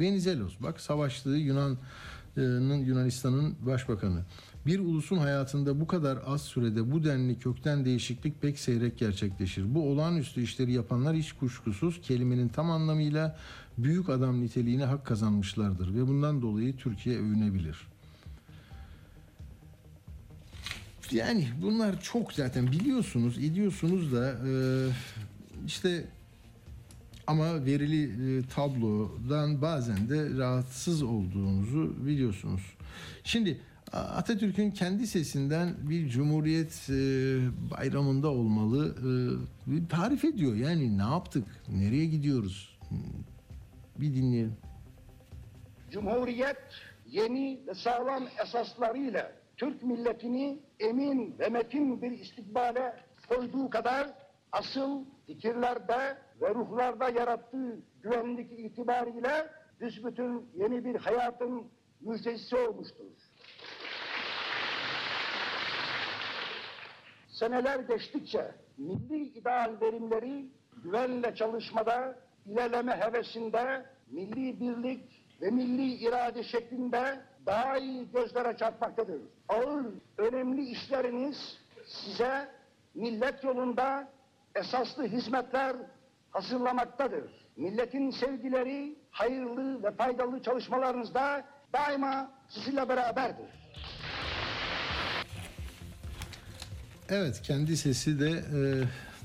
Venizelos 0.00 0.54
bak 0.60 0.80
savaştığı 0.80 1.36
Yunan'ın 1.36 2.78
Yunanistan'ın 2.84 3.54
başbakanı. 3.66 4.24
Bir 4.66 4.78
ulusun 4.78 5.16
hayatında 5.16 5.80
bu 5.80 5.86
kadar 5.86 6.18
az 6.26 6.42
sürede 6.42 6.92
bu 6.92 7.04
denli 7.04 7.38
kökten 7.38 7.84
değişiklik 7.84 8.42
pek 8.42 8.58
seyrek 8.58 8.98
gerçekleşir. 8.98 9.74
Bu 9.74 9.90
olağanüstü 9.90 10.42
işleri 10.42 10.72
yapanlar 10.72 11.16
hiç 11.16 11.32
kuşkusuz 11.32 12.00
kelimenin 12.00 12.48
tam 12.48 12.70
anlamıyla 12.70 13.38
büyük 13.78 14.08
adam 14.08 14.40
niteliğine 14.40 14.84
hak 14.84 15.06
kazanmışlardır 15.06 15.94
ve 15.94 16.08
bundan 16.08 16.42
dolayı 16.42 16.76
Türkiye 16.76 17.18
övünebilir. 17.18 17.76
Yani 21.10 21.48
bunlar 21.62 22.02
çok 22.02 22.32
zaten 22.32 22.72
biliyorsunuz, 22.72 23.38
ediyorsunuz 23.38 24.12
da 24.12 24.36
e, 24.48 24.52
işte 25.66 26.04
ama 27.26 27.64
verili 27.64 28.02
e, 28.38 28.42
tablodan 28.42 29.62
bazen 29.62 30.08
de 30.08 30.38
rahatsız 30.38 31.02
olduğunuzu 31.02 32.06
biliyorsunuz. 32.06 32.62
Şimdi 33.24 33.60
Atatürk'ün 33.94 34.70
kendi 34.70 35.06
sesinden 35.06 35.74
bir 35.90 36.08
cumhuriyet 36.08 36.90
e, 36.90 36.94
bayramında 37.70 38.28
olmalı 38.28 38.94
e, 39.66 39.88
tarif 39.88 40.24
ediyor. 40.24 40.54
Yani 40.54 40.98
ne 40.98 41.02
yaptık, 41.02 41.44
nereye 41.68 42.04
gidiyoruz? 42.06 42.78
Bir 44.00 44.14
dinleyelim. 44.14 44.56
Cumhuriyet 45.90 46.62
yeni 47.06 47.60
ve 47.66 47.74
sağlam 47.74 48.24
esaslarıyla 48.44 49.32
Türk 49.56 49.82
milletini 49.82 50.58
emin 50.80 51.38
ve 51.38 51.48
metin 51.48 52.02
bir 52.02 52.10
istikbale 52.10 52.96
koyduğu 53.28 53.70
kadar 53.70 54.14
asıl 54.52 55.04
fikirlerde 55.26 56.18
ve 56.40 56.54
ruhlarda 56.54 57.08
yarattığı 57.08 57.80
güvenlik 58.02 58.52
itibariyle 58.58 59.50
büsbütün 59.80 60.46
yeni 60.56 60.84
bir 60.84 60.94
hayatın 60.94 61.62
müjdecisi 62.00 62.56
olmuştur. 62.56 63.04
Seneler 67.34 67.80
geçtikçe 67.80 68.54
milli 68.78 69.22
ideal 69.22 69.80
verimleri 69.80 70.46
güvenle 70.82 71.34
çalışmada, 71.34 72.16
ilerleme 72.46 72.96
hevesinde, 72.96 73.86
milli 74.10 74.60
birlik 74.60 75.24
ve 75.40 75.50
milli 75.50 75.94
irade 75.94 76.42
şeklinde 76.42 77.20
daha 77.46 77.78
iyi 77.78 78.12
gözlere 78.12 78.56
çarpmaktadır. 78.56 79.20
Ağır, 79.48 79.86
önemli 80.18 80.62
işleriniz 80.70 81.58
size 81.86 82.48
millet 82.94 83.44
yolunda 83.44 84.08
esaslı 84.54 85.04
hizmetler 85.04 85.76
hazırlamaktadır. 86.30 87.30
Milletin 87.56 88.10
sevgileri, 88.10 88.96
hayırlı 89.10 89.82
ve 89.82 89.90
faydalı 89.90 90.42
çalışmalarınızda 90.42 91.44
daima 91.72 92.30
sizinle 92.48 92.88
beraberdir. 92.88 93.63
Evet 97.08 97.42
kendi 97.42 97.76
sesi 97.76 98.20
de 98.20 98.30
e, 98.30 98.60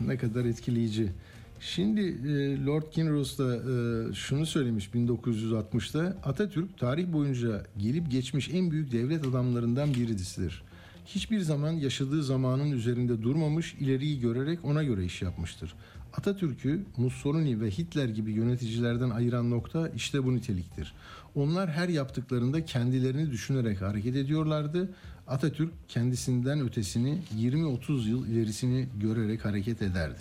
ne 0.08 0.18
kadar 0.18 0.46
etkileyici. 0.46 1.12
Şimdi 1.60 2.02
e, 2.02 2.66
Lord 2.66 2.92
Kinross 2.92 3.40
da 3.40 3.56
e, 3.56 4.14
şunu 4.14 4.46
söylemiş 4.46 4.90
1960'da 4.96 6.18
Atatürk 6.24 6.78
tarih 6.78 7.14
boyunca 7.14 7.66
gelip 7.78 8.12
geçmiş 8.12 8.50
en 8.54 8.72
büyük 8.72 8.92
devlet 8.92 9.28
adamlarından 9.28 9.94
birisidir. 9.94 10.64
Hiçbir 11.06 11.40
zaman 11.40 11.72
yaşadığı 11.72 12.24
zamanın 12.24 12.72
üzerinde 12.72 13.22
durmamış, 13.22 13.74
ileriyi 13.74 14.20
görerek 14.20 14.66
ona 14.66 14.84
göre 14.84 15.06
iş 15.06 15.22
yapmıştır. 15.22 15.74
Atatürk'ü 16.14 16.82
Mussolini 16.98 17.62
ve 17.62 17.72
Hitler 17.72 18.10
gibi 18.10 18.32
yöneticilerden 18.32 19.10
ayıran 19.10 19.50
nokta 19.50 19.90
işte 19.90 20.24
bu 20.24 20.36
niteliktir. 20.36 20.94
Onlar 21.36 21.70
her 21.70 21.90
yaptıklarında 21.90 22.66
kendilerini 22.66 23.32
düşünerek 23.32 23.82
hareket 23.82 24.16
ediyorlardı. 24.16 24.90
Atatürk 25.30 25.74
kendisinden 25.88 26.60
ötesini 26.62 27.20
20-30 27.38 28.08
yıl 28.10 28.28
ilerisini 28.28 28.88
görerek 29.02 29.46
hareket 29.46 29.82
ederdi. 29.82 30.20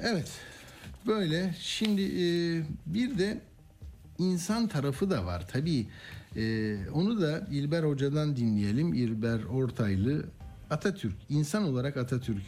Evet, 0.00 0.30
böyle. 1.06 1.54
Şimdi 1.60 2.02
e, 2.02 2.26
bir 2.86 3.18
de 3.18 3.40
insan 4.18 4.68
tarafı 4.68 5.10
da 5.10 5.26
var. 5.26 5.48
Tabii 5.48 5.86
e, 6.36 6.76
onu 6.90 7.20
da 7.20 7.46
İlber 7.50 7.82
Hoca'dan 7.82 8.36
dinleyelim. 8.36 8.94
İlber 8.94 9.44
Ortaylı. 9.44 10.24
Atatürk, 10.70 11.16
insan 11.28 11.64
olarak 11.64 11.96
Atatürk 11.96 12.42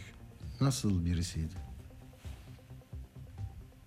nasıl 0.61 1.05
birisiydi? 1.05 1.55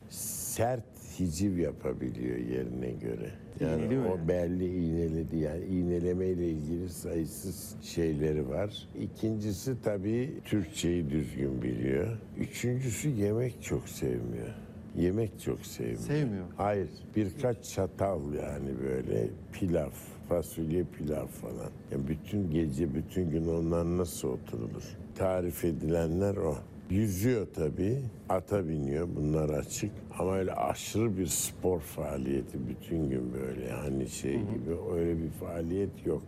sert 0.09 0.92
hiciv 1.19 1.57
yapabiliyor 1.57 2.37
yerine 2.37 2.91
göre. 2.91 3.29
Yani 3.59 3.81
İğneli 3.85 3.95
mi? 3.97 4.07
o 4.07 4.27
belli 4.27 4.65
iğneledi 4.77 5.37
yani 5.37 5.65
iğneleme 5.65 6.27
ile 6.27 6.49
ilgili 6.49 6.89
sayısız 6.89 7.75
şeyleri 7.81 8.49
var. 8.49 8.87
İkincisi 9.01 9.75
tabii 9.83 10.33
Türkçeyi 10.45 11.09
düzgün 11.09 11.61
biliyor. 11.61 12.17
Üçüncüsü 12.37 13.09
yemek 13.09 13.63
çok 13.63 13.89
sevmiyor. 13.89 14.49
Yemek 14.97 15.39
çok 15.39 15.65
sevmiyor. 15.65 15.99
Sevmiyor. 15.99 16.45
Hayır 16.57 16.89
birkaç 17.15 17.69
çatal 17.73 18.19
yani 18.33 18.69
böyle 18.83 19.27
pilav, 19.53 19.89
fasulye 20.29 20.83
pilav 20.97 21.27
falan. 21.27 21.71
Yani 21.91 22.07
bütün 22.07 22.51
gece 22.51 22.93
bütün 22.95 23.29
gün 23.31 23.47
onlar 23.47 23.97
nasıl 23.97 24.27
oturulur? 24.27 24.83
Tarif 25.15 25.65
edilenler 25.65 26.35
o. 26.35 26.55
Yüzüyor 26.89 27.47
tabii, 27.55 27.97
ata 28.29 28.67
biniyor 28.67 29.07
bunlar 29.15 29.49
açık. 29.49 29.91
Ama 30.19 30.35
öyle 30.37 30.53
aşırı 30.53 31.17
bir 31.17 31.25
spor 31.25 31.79
faaliyeti 31.79 32.67
bütün 32.69 33.09
gün 33.09 33.33
böyle 33.33 33.71
hani 33.71 34.09
şey 34.09 34.33
gibi 34.33 34.75
öyle 34.95 35.17
bir 35.23 35.29
faaliyet 35.29 36.05
yok. 36.05 36.23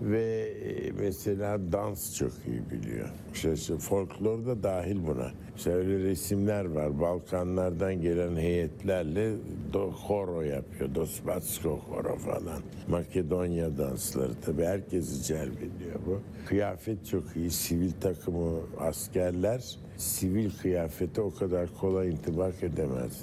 Ve 0.00 0.52
e, 0.64 0.92
mesela 0.92 1.72
dans 1.72 2.16
çok 2.16 2.32
iyi 2.46 2.70
biliyor. 2.70 3.08
İşte, 3.34 3.52
işte 3.52 3.78
folklor 3.78 4.46
da 4.46 4.62
dahil 4.62 5.06
buna. 5.06 5.30
Mesela 5.52 5.76
öyle 5.76 5.98
resimler 5.98 6.64
var. 6.64 7.00
Balkanlardan 7.00 8.00
gelen 8.00 8.36
heyetlerle 8.36 9.32
do, 9.72 9.90
horo 9.90 10.42
yapıyor. 10.42 10.94
Dosbatsko 10.94 11.70
horo 11.70 12.16
falan. 12.16 12.62
Makedonya 12.88 13.78
dansları 13.78 14.32
tabii 14.44 14.64
herkesi 14.64 15.22
celbediyor 15.22 16.00
bu. 16.06 16.20
Kıyafet 16.46 17.06
çok 17.06 17.36
iyi. 17.36 17.50
Sivil 17.50 17.90
takımı 18.00 18.60
askerler 18.78 19.76
sivil 19.96 20.50
kıyafete 20.62 21.20
o 21.20 21.34
kadar 21.34 21.68
kolay 21.80 22.08
intibak 22.10 22.62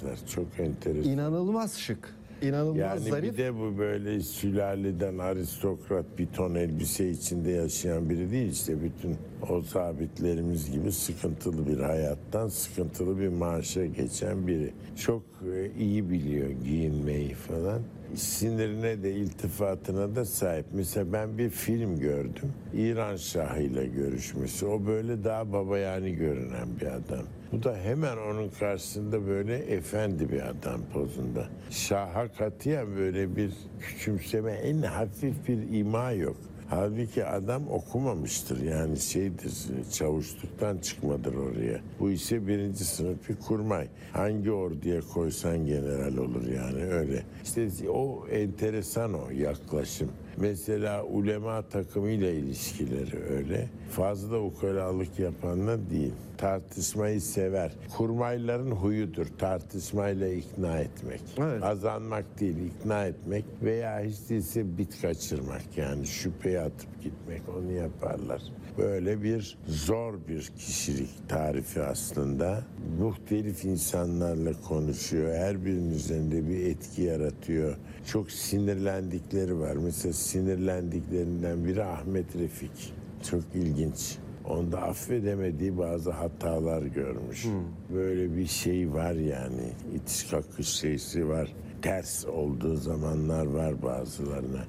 edemezler. 0.02 0.28
Çok 0.34 0.46
enteresan. 0.60 1.12
İnanılmaz 1.12 1.74
şık. 1.78 2.14
İnanılmaz 2.42 2.78
Yani 2.78 3.00
zarif. 3.10 3.32
bir 3.32 3.38
de 3.38 3.54
bu 3.54 3.78
böyle 3.78 4.20
sülaleden 4.20 5.18
aristokrat 5.18 6.04
bir 6.18 6.26
ton 6.26 6.54
elbise 6.54 7.10
içinde 7.10 7.50
yaşayan 7.50 8.10
biri 8.10 8.30
değil 8.30 8.52
işte 8.52 8.82
bütün 8.82 9.16
o 9.50 9.62
sabitlerimiz 9.62 10.70
gibi 10.72 10.92
sıkıntılı 10.92 11.66
bir 11.68 11.78
hayattan 11.80 12.48
sıkıntılı 12.48 13.18
bir 13.18 13.28
maaşa 13.28 13.86
geçen 13.86 14.46
biri. 14.46 14.72
Çok 14.96 15.22
e, 15.54 15.70
iyi 15.78 16.10
biliyor 16.10 16.50
giyinmeyi 16.64 17.34
falan. 17.34 17.80
Sinirine 18.14 19.02
de 19.02 19.12
iltifatına 19.12 20.16
da 20.16 20.24
sahip. 20.24 20.66
Mesela 20.72 21.12
ben 21.12 21.38
bir 21.38 21.50
film 21.50 21.98
gördüm. 22.00 22.52
İran 22.74 23.16
Şahı'yla 23.16 23.84
görüşmesi. 23.84 24.66
O 24.66 24.86
böyle 24.86 25.24
daha 25.24 25.52
babayani 25.52 26.14
görünen 26.14 26.68
bir 26.80 26.86
adam. 26.86 27.24
Bu 27.52 27.62
da 27.62 27.76
hemen 27.76 28.16
onun 28.16 28.48
karşısında 28.48 29.26
böyle 29.26 29.56
efendi 29.56 30.30
bir 30.30 30.48
adam 30.48 30.80
pozunda. 30.92 31.48
Şah'a 31.70 32.28
katiyen 32.28 32.96
böyle 32.96 33.36
bir 33.36 33.52
küçümseme, 33.80 34.52
en 34.52 34.82
hafif 34.82 35.48
bir 35.48 35.78
ima 35.78 36.12
yok. 36.12 36.36
Halbuki 36.68 37.24
adam 37.24 37.68
okumamıştır 37.70 38.62
yani 38.62 39.00
şeydir 39.00 39.52
çavuşluktan 39.92 40.78
çıkmadır 40.78 41.34
oraya. 41.34 41.80
Bu 42.00 42.10
ise 42.10 42.46
birinci 42.46 42.84
sınıf 42.84 43.28
bir 43.28 43.36
kurmay. 43.36 43.88
Hangi 44.12 44.52
orduya 44.52 45.00
koysan 45.00 45.66
general 45.66 46.16
olur 46.16 46.46
yani 46.46 46.84
öyle. 46.84 47.22
İşte 47.44 47.90
o 47.90 48.26
enteresan 48.28 49.14
o 49.14 49.30
yaklaşım. 49.30 50.08
Mesela 50.36 51.04
ulema 51.04 51.62
takımıyla 51.62 52.30
ilişkileri 52.30 53.24
öyle. 53.30 53.68
Fazla 53.90 54.38
ukalalık 54.40 55.18
yapanlar 55.18 55.90
değil. 55.90 56.12
Tartışmayı 56.38 57.20
sever. 57.20 57.72
Kurmayların 57.96 58.70
huyudur 58.70 59.26
tartışmayla 59.38 60.28
ikna 60.28 60.78
etmek. 60.78 61.20
Evet. 61.38 61.62
Azanmak 61.62 62.40
değil, 62.40 62.56
ikna 62.56 63.06
etmek 63.06 63.44
veya 63.62 64.00
hiç 64.00 64.30
değilse 64.30 64.78
bit 64.78 65.02
kaçırmak 65.02 65.62
yani 65.76 66.06
şüpheye 66.06 66.60
atıp 66.60 67.02
gitmek 67.02 67.42
onu 67.58 67.72
yaparlar. 67.72 68.42
Böyle 68.78 69.22
bir 69.22 69.58
zor 69.68 70.14
bir 70.28 70.50
kişilik 70.58 71.28
tarifi 71.28 71.82
aslında. 71.82 72.64
Muhtelif 73.00 73.64
insanlarla 73.64 74.52
konuşuyor. 74.68 75.34
Her 75.34 75.64
birinin 75.64 75.90
üzerinde 75.90 76.48
bir 76.48 76.66
etki 76.66 77.02
yaratıyor. 77.02 77.76
Çok 78.06 78.30
sinirlendikleri 78.30 79.58
var. 79.58 79.76
Mesela 79.76 80.12
sinirlendiklerinden 80.12 81.64
biri 81.64 81.84
Ahmet 81.84 82.36
Refik. 82.36 82.92
Çok 83.30 83.42
ilginç. 83.54 84.16
Onda 84.44 84.82
affedemediği 84.82 85.78
bazı 85.78 86.10
hatalar 86.10 86.82
görmüş. 86.82 87.46
Böyle 87.94 88.36
bir 88.36 88.46
şey 88.46 88.92
var 88.92 89.12
yani. 89.12 89.72
İtiş 89.94 90.24
kakış 90.24 90.68
şeysi 90.68 91.28
var. 91.28 91.52
Ters 91.82 92.26
olduğu 92.26 92.76
zamanlar 92.76 93.46
var 93.46 93.82
bazılarına. 93.82 94.64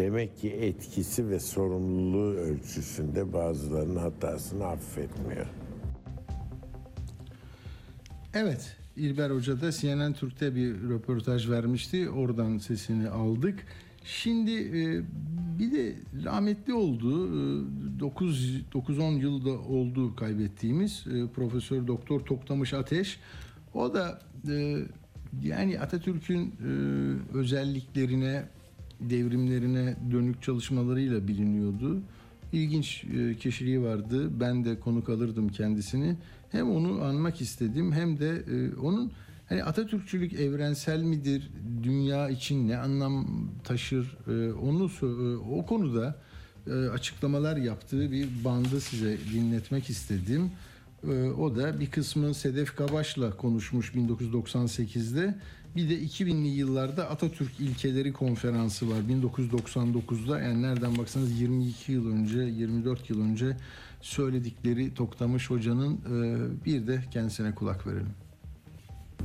Demek 0.00 0.38
ki 0.38 0.50
etkisi 0.50 1.28
ve 1.28 1.40
sorumluluğu 1.40 2.34
ölçüsünde 2.34 3.32
bazılarının 3.32 3.96
hatasını 3.96 4.66
affetmiyor. 4.66 5.46
Evet, 8.34 8.76
İlber 8.96 9.30
Hoca 9.30 9.60
da 9.60 9.72
CNN 9.72 10.12
Türk'te 10.12 10.54
bir 10.54 10.74
röportaj 10.88 11.50
vermişti. 11.50 12.10
Oradan 12.10 12.58
sesini 12.58 13.08
aldık. 13.08 13.66
Şimdi 14.04 14.52
e, 14.52 15.02
bir 15.58 15.72
de 15.72 15.94
rahmetli 16.24 16.74
oldu. 16.74 17.30
9 18.00 18.62
9-10 18.74 19.18
yılda 19.18 19.50
oldu 19.50 20.16
kaybettiğimiz 20.16 21.04
e, 21.06 21.26
Profesör 21.26 21.86
Doktor 21.86 22.20
Toktamış 22.20 22.74
Ateş. 22.74 23.20
O 23.74 23.94
da 23.94 24.20
e, 24.50 24.76
yani 25.42 25.80
Atatürk'ün 25.80 26.46
e, 26.46 26.70
özelliklerine, 27.36 28.44
devrimlerine 29.00 29.96
dönük 30.10 30.42
çalışmalarıyla 30.42 31.28
biliniyordu. 31.28 32.02
İlginç 32.52 33.04
e, 33.04 33.34
kişiliği 33.34 33.82
vardı. 33.82 34.40
Ben 34.40 34.64
de 34.64 34.80
konuk 34.80 35.08
alırdım 35.08 35.48
kendisini. 35.48 36.16
Hem 36.50 36.70
onu 36.70 37.04
anmak 37.04 37.40
istedim 37.40 37.92
hem 37.92 38.18
de 38.18 38.28
e, 38.28 38.76
onun 38.76 39.12
hani 39.48 39.64
Atatürkçülük 39.64 40.32
evrensel 40.32 41.02
midir? 41.02 41.50
Dünya 41.82 42.28
için 42.28 42.68
ne 42.68 42.78
anlam 42.78 43.26
taşır? 43.64 44.16
E, 44.28 44.52
onu 44.52 44.90
o 45.50 45.66
konuda 45.66 46.16
açıklamalar 46.92 47.56
yaptığı 47.56 48.12
bir 48.12 48.28
bandı 48.44 48.80
size 48.80 49.18
dinletmek 49.32 49.90
istedim. 49.90 50.50
O 51.38 51.56
da 51.56 51.80
bir 51.80 51.90
kısmı 51.90 52.34
Sedef 52.34 52.76
Kabaş'la 52.76 53.36
konuşmuş 53.36 53.92
1998'de. 53.94 55.34
Bir 55.76 55.90
de 55.90 55.94
2000'li 55.98 56.48
yıllarda 56.48 57.10
Atatürk 57.10 57.60
İlkeleri 57.60 58.12
Konferansı 58.12 58.90
var 58.90 59.00
1999'da. 59.10 60.40
Yani 60.40 60.62
nereden 60.62 60.98
baksanız 60.98 61.40
22 61.40 61.92
yıl 61.92 62.12
önce, 62.12 62.38
24 62.38 63.10
yıl 63.10 63.22
önce 63.22 63.56
söyledikleri 64.00 64.94
Toktamış 64.94 65.50
Hoca'nın 65.50 65.94
e, 65.94 66.64
bir 66.64 66.86
de 66.86 67.04
kendisine 67.10 67.54
kulak 67.54 67.86
verelim. 67.86 68.14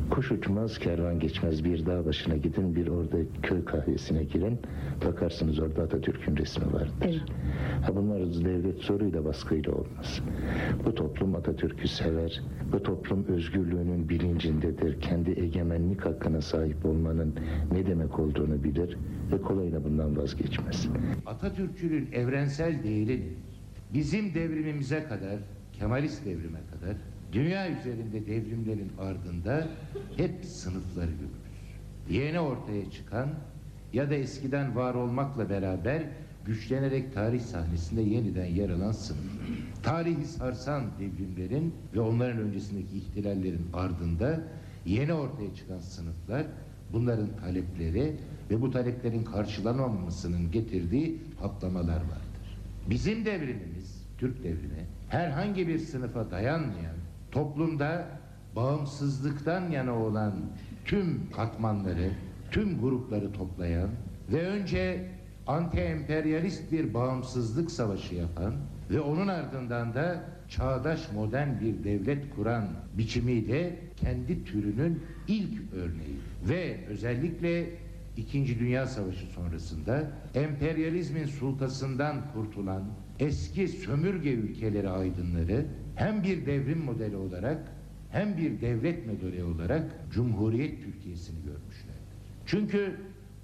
Kuş 0.09 0.31
uçmaz, 0.31 0.79
kervan 0.79 1.19
geçmez 1.19 1.63
bir 1.63 1.85
dağ 1.85 2.05
başına 2.05 2.37
gidin, 2.37 2.75
bir 2.75 2.87
orada 2.87 3.17
köy 3.43 3.65
kahvesine 3.65 4.23
girin. 4.23 4.59
Bakarsınız 5.05 5.59
orada 5.59 5.81
Atatürk'ün 5.83 6.37
resmi 6.37 6.73
vardır. 6.73 7.25
Ha 7.81 7.95
bunlar 7.95 8.19
devlet 8.19 8.81
zoruyla 8.81 9.25
baskıyla 9.25 9.71
olmaz. 9.71 10.21
Bu 10.85 10.95
toplum 10.95 11.35
Atatürk'ü 11.35 11.87
sever. 11.87 12.41
Bu 12.71 12.83
toplum 12.83 13.25
özgürlüğünün 13.25 14.09
bilincindedir. 14.09 15.01
Kendi 15.01 15.31
egemenlik 15.31 16.05
hakkına 16.05 16.41
sahip 16.41 16.85
olmanın 16.85 17.35
ne 17.71 17.85
demek 17.85 18.19
olduğunu 18.19 18.63
bilir 18.63 18.97
ve 19.31 19.41
kolayla 19.41 19.83
bundan 19.83 20.17
vazgeçmez. 20.17 20.87
Atatürkçülüğün 21.25 22.09
evrensel 22.11 22.83
değerini 22.83 23.33
bizim 23.93 24.33
devrimimize 24.33 25.03
kadar, 25.03 25.39
Kemalist 25.73 26.25
devrime 26.25 26.59
kadar 26.71 26.95
dünya 27.35 27.69
üzerinde 27.69 28.25
devrimlerin 28.25 28.91
ardında 28.99 29.67
hep 30.17 30.45
sınıfları 30.45 31.11
görürüz. 31.11 31.45
Yeni 32.09 32.39
ortaya 32.39 32.91
çıkan 32.91 33.29
ya 33.93 34.09
da 34.09 34.15
eskiden 34.15 34.75
var 34.75 34.93
olmakla 34.93 35.49
beraber 35.49 36.03
güçlenerek 36.45 37.13
tarih 37.13 37.41
sahnesinde 37.41 38.01
yeniden 38.01 38.45
yer 38.45 38.69
alan 38.69 38.91
sınıflar. 38.91 39.47
Tarihi 39.83 40.25
sarsan 40.25 40.83
devrimlerin 40.99 41.73
ve 41.95 41.99
onların 41.99 42.41
öncesindeki 42.41 42.97
ihtilallerin 42.97 43.67
ardında 43.73 44.43
yeni 44.85 45.13
ortaya 45.13 45.55
çıkan 45.55 45.79
sınıflar 45.79 46.45
bunların 46.93 47.27
talepleri 47.41 48.15
ve 48.49 48.61
bu 48.61 48.71
taleplerin 48.71 49.23
karşılanamamasının 49.23 50.51
getirdiği 50.51 51.21
patlamalar 51.41 52.01
vardır. 52.01 52.59
Bizim 52.89 53.25
devrimimiz, 53.25 54.05
Türk 54.17 54.43
devrimi, 54.43 54.85
herhangi 55.09 55.67
bir 55.67 55.79
sınıfa 55.79 56.31
dayanmayan, 56.31 56.95
toplumda 57.35 58.07
bağımsızlıktan 58.55 59.69
yana 59.69 59.99
olan 59.99 60.33
tüm 60.85 61.31
katmanları, 61.31 62.11
tüm 62.51 62.81
grupları 62.81 63.31
toplayan 63.31 63.89
ve 64.31 64.47
önce 64.47 65.11
anti-emperyalist 65.47 66.71
bir 66.71 66.93
bağımsızlık 66.93 67.71
savaşı 67.71 68.15
yapan 68.15 68.53
ve 68.89 68.99
onun 68.99 69.27
ardından 69.27 69.93
da 69.93 70.23
çağdaş 70.49 71.11
modern 71.11 71.59
bir 71.59 71.83
devlet 71.83 72.35
kuran 72.35 72.67
biçimiyle 72.97 73.79
kendi 73.97 74.45
türünün 74.45 75.03
ilk 75.27 75.73
örneği 75.73 76.19
ve 76.49 76.77
özellikle 76.89 77.69
İkinci 78.17 78.59
Dünya 78.59 78.87
Savaşı 78.87 79.25
sonrasında 79.25 80.11
emperyalizmin 80.35 81.25
sultasından 81.25 82.15
kurtulan 82.33 82.83
eski 83.19 83.67
sömürge 83.67 84.31
ülkeleri 84.31 84.89
aydınları 84.89 85.65
hem 85.95 86.23
bir 86.23 86.45
devrim 86.45 86.79
modeli 86.79 87.15
olarak 87.15 87.71
hem 88.11 88.37
bir 88.37 88.61
devlet 88.61 89.07
modeli 89.07 89.43
olarak 89.43 89.83
Cumhuriyet 90.11 90.83
Türkiye'sini 90.83 91.35
görmüşlerdir. 91.35 91.95
Çünkü 92.45 92.95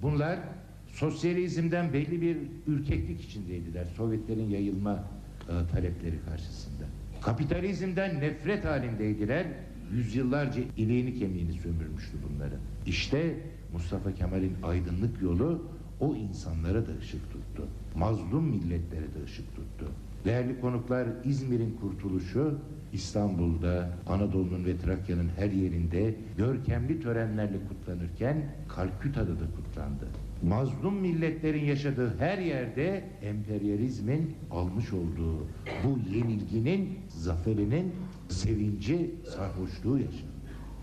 bunlar 0.01 0.39
sosyalizmden 0.87 1.93
belli 1.93 2.21
bir 2.21 2.37
ürkeklik 2.67 3.21
içindeydiler 3.21 3.85
Sovyetlerin 3.85 4.49
yayılma 4.49 5.03
e, 5.47 5.53
talepleri 5.71 6.15
karşısında. 6.29 6.83
Kapitalizmden 7.21 8.19
nefret 8.19 8.65
halindeydiler. 8.65 9.45
Yüzyıllarca 9.93 10.61
iliğini 10.77 11.19
kemiğini 11.19 11.53
sömürmüştü 11.53 12.17
bunları. 12.29 12.53
İşte 12.85 13.35
Mustafa 13.73 14.13
Kemal'in 14.13 14.55
aydınlık 14.63 15.21
yolu 15.21 15.63
o 15.99 16.15
insanlara 16.15 16.87
da 16.87 16.91
ışık 17.01 17.31
tuttu. 17.31 17.67
Mazlum 17.95 18.43
milletlere 18.43 19.01
de 19.01 19.23
ışık 19.25 19.55
tuttu. 19.55 19.91
Değerli 20.25 20.61
konuklar 20.61 21.07
İzmir'in 21.25 21.77
kurtuluşu 21.81 22.59
İstanbul'da, 22.93 23.89
Anadolu'nun 24.07 24.65
ve 24.65 24.77
Trakya'nın 24.77 25.29
her 25.37 25.51
yerinde 25.51 26.15
görkemli 26.37 27.01
törenlerle 27.01 27.57
kutlanırken 27.69 28.55
Kalküta'da 28.67 29.39
da 29.39 29.45
kutlandı. 29.55 30.07
Mazlum 30.43 30.95
milletlerin 30.95 31.65
yaşadığı 31.65 32.17
her 32.19 32.37
yerde 32.37 33.03
emperyalizmin 33.21 34.35
almış 34.51 34.93
olduğu 34.93 35.37
bu 35.83 35.99
yenilginin, 36.15 36.99
zaferinin 37.09 37.93
sevinci, 38.29 39.15
sarhoşluğu 39.35 39.97
yaşandı. 39.97 40.31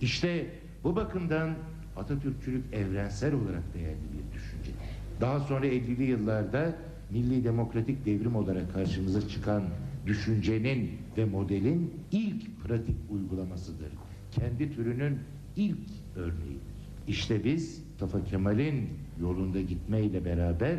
İşte 0.01 0.47
bu 0.85 0.97
bakımdan 0.97 1.55
Atatürkçülük 1.97 2.75
evrensel 2.75 3.35
olarak 3.35 3.75
değerli 3.75 3.97
bir 4.13 4.37
düşünce. 4.37 4.71
Daha 5.21 5.41
sonra 5.41 5.67
50'li 5.67 6.03
yıllarda 6.03 6.75
milli 7.11 7.45
demokratik 7.45 8.07
devrim 8.07 8.37
olarak 8.37 8.75
karşımıza 8.75 9.29
çıkan 9.29 9.63
düşüncenin 10.07 10.91
ve 11.17 11.25
modelin 11.25 11.95
ilk 12.13 12.65
pratik 12.65 12.97
uygulamasıdır. 13.11 13.89
Kendi 14.33 14.75
türünün 14.75 15.19
ilk 15.57 15.79
örneğidir. 16.17 16.79
İşte 17.09 17.45
biz 17.45 17.83
Mustafa 17.91 18.25
Kemal'in 18.25 18.89
yolunda 19.21 19.61
gitmeyle 19.61 20.25
beraber 20.25 20.77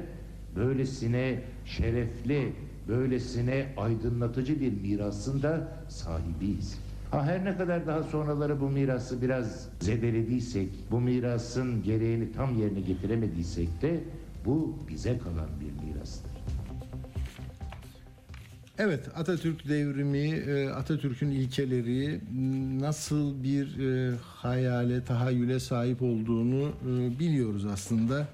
böylesine 0.56 1.40
şerefli, 1.66 2.54
böylesine 2.88 3.66
aydınlatıcı 3.78 4.62
bir 4.62 4.82
mirasın 4.82 5.42
da 5.42 5.72
sahibiyiz. 5.88 6.80
Ha 7.12 7.26
her 7.26 7.46
ne 7.46 7.58
kadar 7.58 7.88
daha 7.88 8.04
sonraları 8.04 8.62
bu 8.62 8.70
mirası 8.70 9.22
biraz 9.22 9.70
zedelediysek, 9.80 10.70
bu 10.92 11.02
mirasın 11.02 11.84
gereğini 11.84 12.32
tam 12.32 12.60
yerine 12.60 12.82
getiremediysek 12.82 13.82
de 13.82 14.00
bu 14.46 14.80
bize 14.88 15.18
kalan 15.18 15.50
bir 15.60 15.84
mirastır. 15.84 16.32
Evet 18.80 19.08
Atatürk 19.16 19.70
devrimi, 19.70 20.18
e, 20.18 20.70
Atatürk'ün 20.70 21.30
ilkeleri 21.30 22.22
nasıl 22.82 23.44
bir 23.44 23.80
e, 23.80 24.16
hayale, 24.18 25.04
tahayyüle 25.04 25.60
sahip 25.60 26.02
olduğunu 26.02 26.70
e, 26.70 27.20
biliyoruz 27.20 27.66
aslında. 27.66 28.28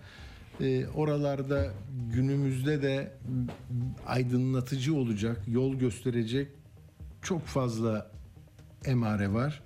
Oralarda 0.96 1.72
günümüzde 2.14 2.82
de 2.82 3.12
aydınlatıcı 4.08 4.96
olacak, 4.96 5.42
yol 5.48 5.76
gösterecek 5.76 6.48
çok 7.22 7.46
fazla 7.46 8.12
emare 8.86 9.34
var. 9.34 9.62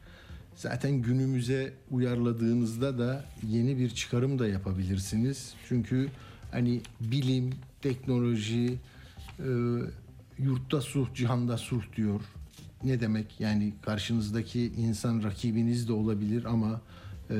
Zaten 0.55 0.91
günümüze 0.91 1.74
uyarladığınızda 1.91 2.99
da 2.99 3.26
yeni 3.47 3.78
bir 3.78 3.89
çıkarım 3.89 4.39
da 4.39 4.47
yapabilirsiniz. 4.47 5.53
Çünkü 5.68 6.09
hani 6.52 6.82
bilim, 7.02 7.50
teknoloji, 7.82 8.78
e, 9.39 9.50
yurtta 10.39 10.82
sulh, 10.82 11.14
cihanda 11.14 11.58
sulh 11.58 11.84
diyor. 11.95 12.22
Ne 12.84 13.00
demek? 13.00 13.39
Yani 13.39 13.74
karşınızdaki 13.82 14.72
insan 14.78 15.24
rakibiniz 15.24 15.88
de 15.88 15.93
olabilir 15.93 16.45
ama 16.45 16.82
e, 17.30 17.36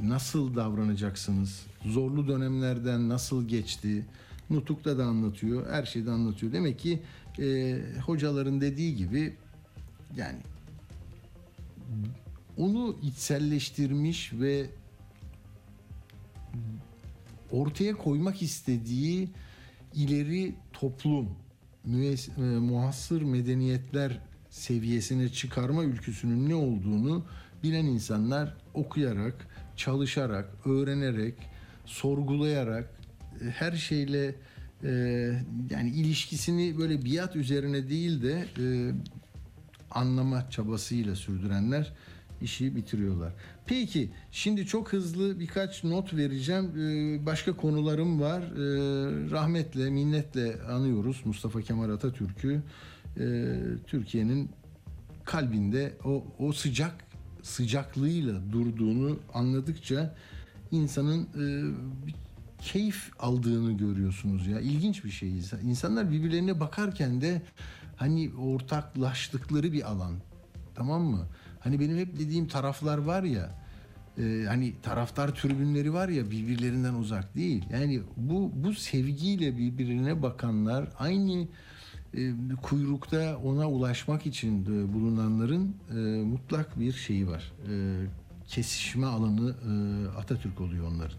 nasıl 0.00 0.56
davranacaksınız? 0.56 1.66
Zorlu 1.84 2.28
dönemlerden 2.28 3.08
nasıl 3.08 3.48
geçti? 3.48 4.06
Nutuk'ta 4.50 4.98
da 4.98 5.04
anlatıyor, 5.04 5.70
her 5.70 5.84
şeyde 5.86 6.10
anlatıyor. 6.10 6.52
Demek 6.52 6.78
ki 6.78 7.02
e, 7.38 7.78
hocaların 8.06 8.60
dediği 8.60 8.96
gibi 8.96 9.34
yani 10.16 10.38
onu 12.56 12.96
içselleştirmiş 13.02 14.32
ve 14.32 14.66
ortaya 17.52 17.92
koymak 17.96 18.42
istediği 18.42 19.30
ileri 19.94 20.54
toplum, 20.72 21.28
mües- 21.88 22.30
e, 22.38 22.58
muhasır 22.58 23.22
medeniyetler 23.22 24.18
seviyesine 24.50 25.28
çıkarma 25.28 25.84
ülküsünün 25.84 26.48
ne 26.48 26.54
olduğunu 26.54 27.24
bilen 27.62 27.84
insanlar 27.86 28.56
okuyarak, 28.74 29.48
çalışarak, 29.76 30.66
öğrenerek, 30.66 31.34
sorgulayarak 31.84 32.90
e, 33.40 33.44
her 33.44 33.72
şeyle 33.72 34.34
e, 34.84 34.90
yani 35.70 35.90
ilişkisini 35.90 36.78
böyle 36.78 37.04
biat 37.04 37.36
üzerine 37.36 37.88
değil 37.88 38.22
de 38.22 38.46
e, 38.60 38.92
anlama 39.90 40.50
çabasıyla 40.50 41.16
sürdürenler 41.16 41.92
işi 42.42 42.76
bitiriyorlar. 42.76 43.32
Peki 43.66 44.10
şimdi 44.30 44.66
çok 44.66 44.92
hızlı 44.92 45.40
birkaç 45.40 45.84
not 45.84 46.14
vereceğim. 46.14 46.70
Ee, 46.78 47.26
Başka 47.26 47.56
konularım 47.56 48.20
var. 48.20 48.42
Ee, 48.42 49.30
Rahmetle, 49.30 49.90
minnetle 49.90 50.62
anıyoruz 50.62 51.22
Mustafa 51.24 51.62
Kemal 51.62 51.90
Atatürk'ü. 51.90 52.62
Ee, 53.18 53.54
Türkiye'nin 53.86 54.50
kalbinde 55.24 55.92
o, 56.04 56.24
o 56.38 56.52
sıcak 56.52 56.94
sıcaklığıyla 57.42 58.52
durduğunu 58.52 59.18
anladıkça 59.34 60.14
insanın 60.70 61.22
e, 61.22 61.44
keyif 62.60 63.10
aldığını 63.18 63.72
görüyorsunuz 63.72 64.46
ya. 64.46 64.60
İlginç 64.60 65.04
bir 65.04 65.10
şey. 65.10 65.38
İnsanlar 65.62 66.10
birbirlerine 66.10 66.60
bakarken 66.60 67.20
de 67.20 67.42
hani 67.96 68.30
ortaklaştıkları 68.34 69.72
bir 69.72 69.90
alan. 69.90 70.14
Tamam 70.74 71.02
mı? 71.02 71.26
Hani 71.64 71.80
benim 71.80 71.98
hep 71.98 72.18
dediğim 72.18 72.48
taraflar 72.48 72.98
var 72.98 73.22
ya. 73.22 73.50
e, 74.18 74.44
hani 74.48 74.74
taraftar 74.82 75.34
tribünleri 75.34 75.92
var 75.92 76.08
ya 76.08 76.30
birbirlerinden 76.30 76.94
uzak 76.94 77.36
değil. 77.36 77.64
Yani 77.72 78.00
bu 78.16 78.50
bu 78.54 78.74
sevgiyle 78.74 79.58
birbirine 79.58 80.22
bakanlar 80.22 80.88
aynı 80.98 81.48
e, 82.14 82.32
kuyrukta 82.62 83.36
ona 83.44 83.70
ulaşmak 83.70 84.26
için 84.26 84.66
de 84.66 84.92
bulunanların 84.92 85.76
e, 85.90 85.94
mutlak 86.24 86.80
bir 86.80 86.92
şeyi 86.92 87.28
var. 87.28 87.52
E, 87.68 87.72
kesişme 88.48 89.06
alanı 89.06 89.50
e, 89.50 89.72
Atatürk 90.18 90.60
oluyor 90.60 90.88
onların. 90.88 91.18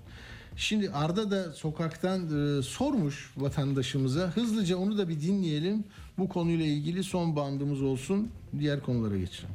Şimdi 0.56 0.90
Arda 0.92 1.32
da 1.32 1.54
sokaktan 1.54 2.22
e, 2.60 2.62
sormuş 2.62 3.32
vatandaşımıza. 3.38 4.28
Hızlıca 4.28 4.78
onu 4.78 4.98
da 4.98 5.10
bir 5.10 5.22
dinleyelim. 5.22 5.84
Bu 6.18 6.30
konuyla 6.30 6.66
ilgili 6.66 7.04
son 7.04 7.36
bandımız 7.36 7.82
olsun. 7.82 8.30
Diğer 8.60 8.82
konulara 8.82 9.18
geçelim. 9.18 9.50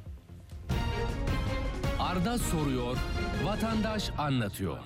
Arda 2.09 2.39
soruyor, 2.39 2.97
vatandaş 3.45 4.11
anlatıyor. 4.19 4.79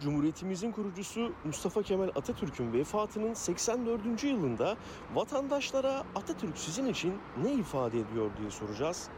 Cumhuriyetimizin 0.00 0.72
kurucusu 0.72 1.32
Mustafa 1.44 1.82
Kemal 1.82 2.08
Atatürk'ün 2.08 2.72
vefatının 2.72 3.34
84. 3.34 4.24
yılında 4.24 4.76
vatandaşlara 5.14 6.02
Atatürk 6.14 6.58
sizin 6.58 6.86
için 6.86 7.14
ne 7.42 7.52
ifade 7.52 7.98
ediyor 8.00 8.30
diye 8.38 8.50
soracağız. 8.50 9.08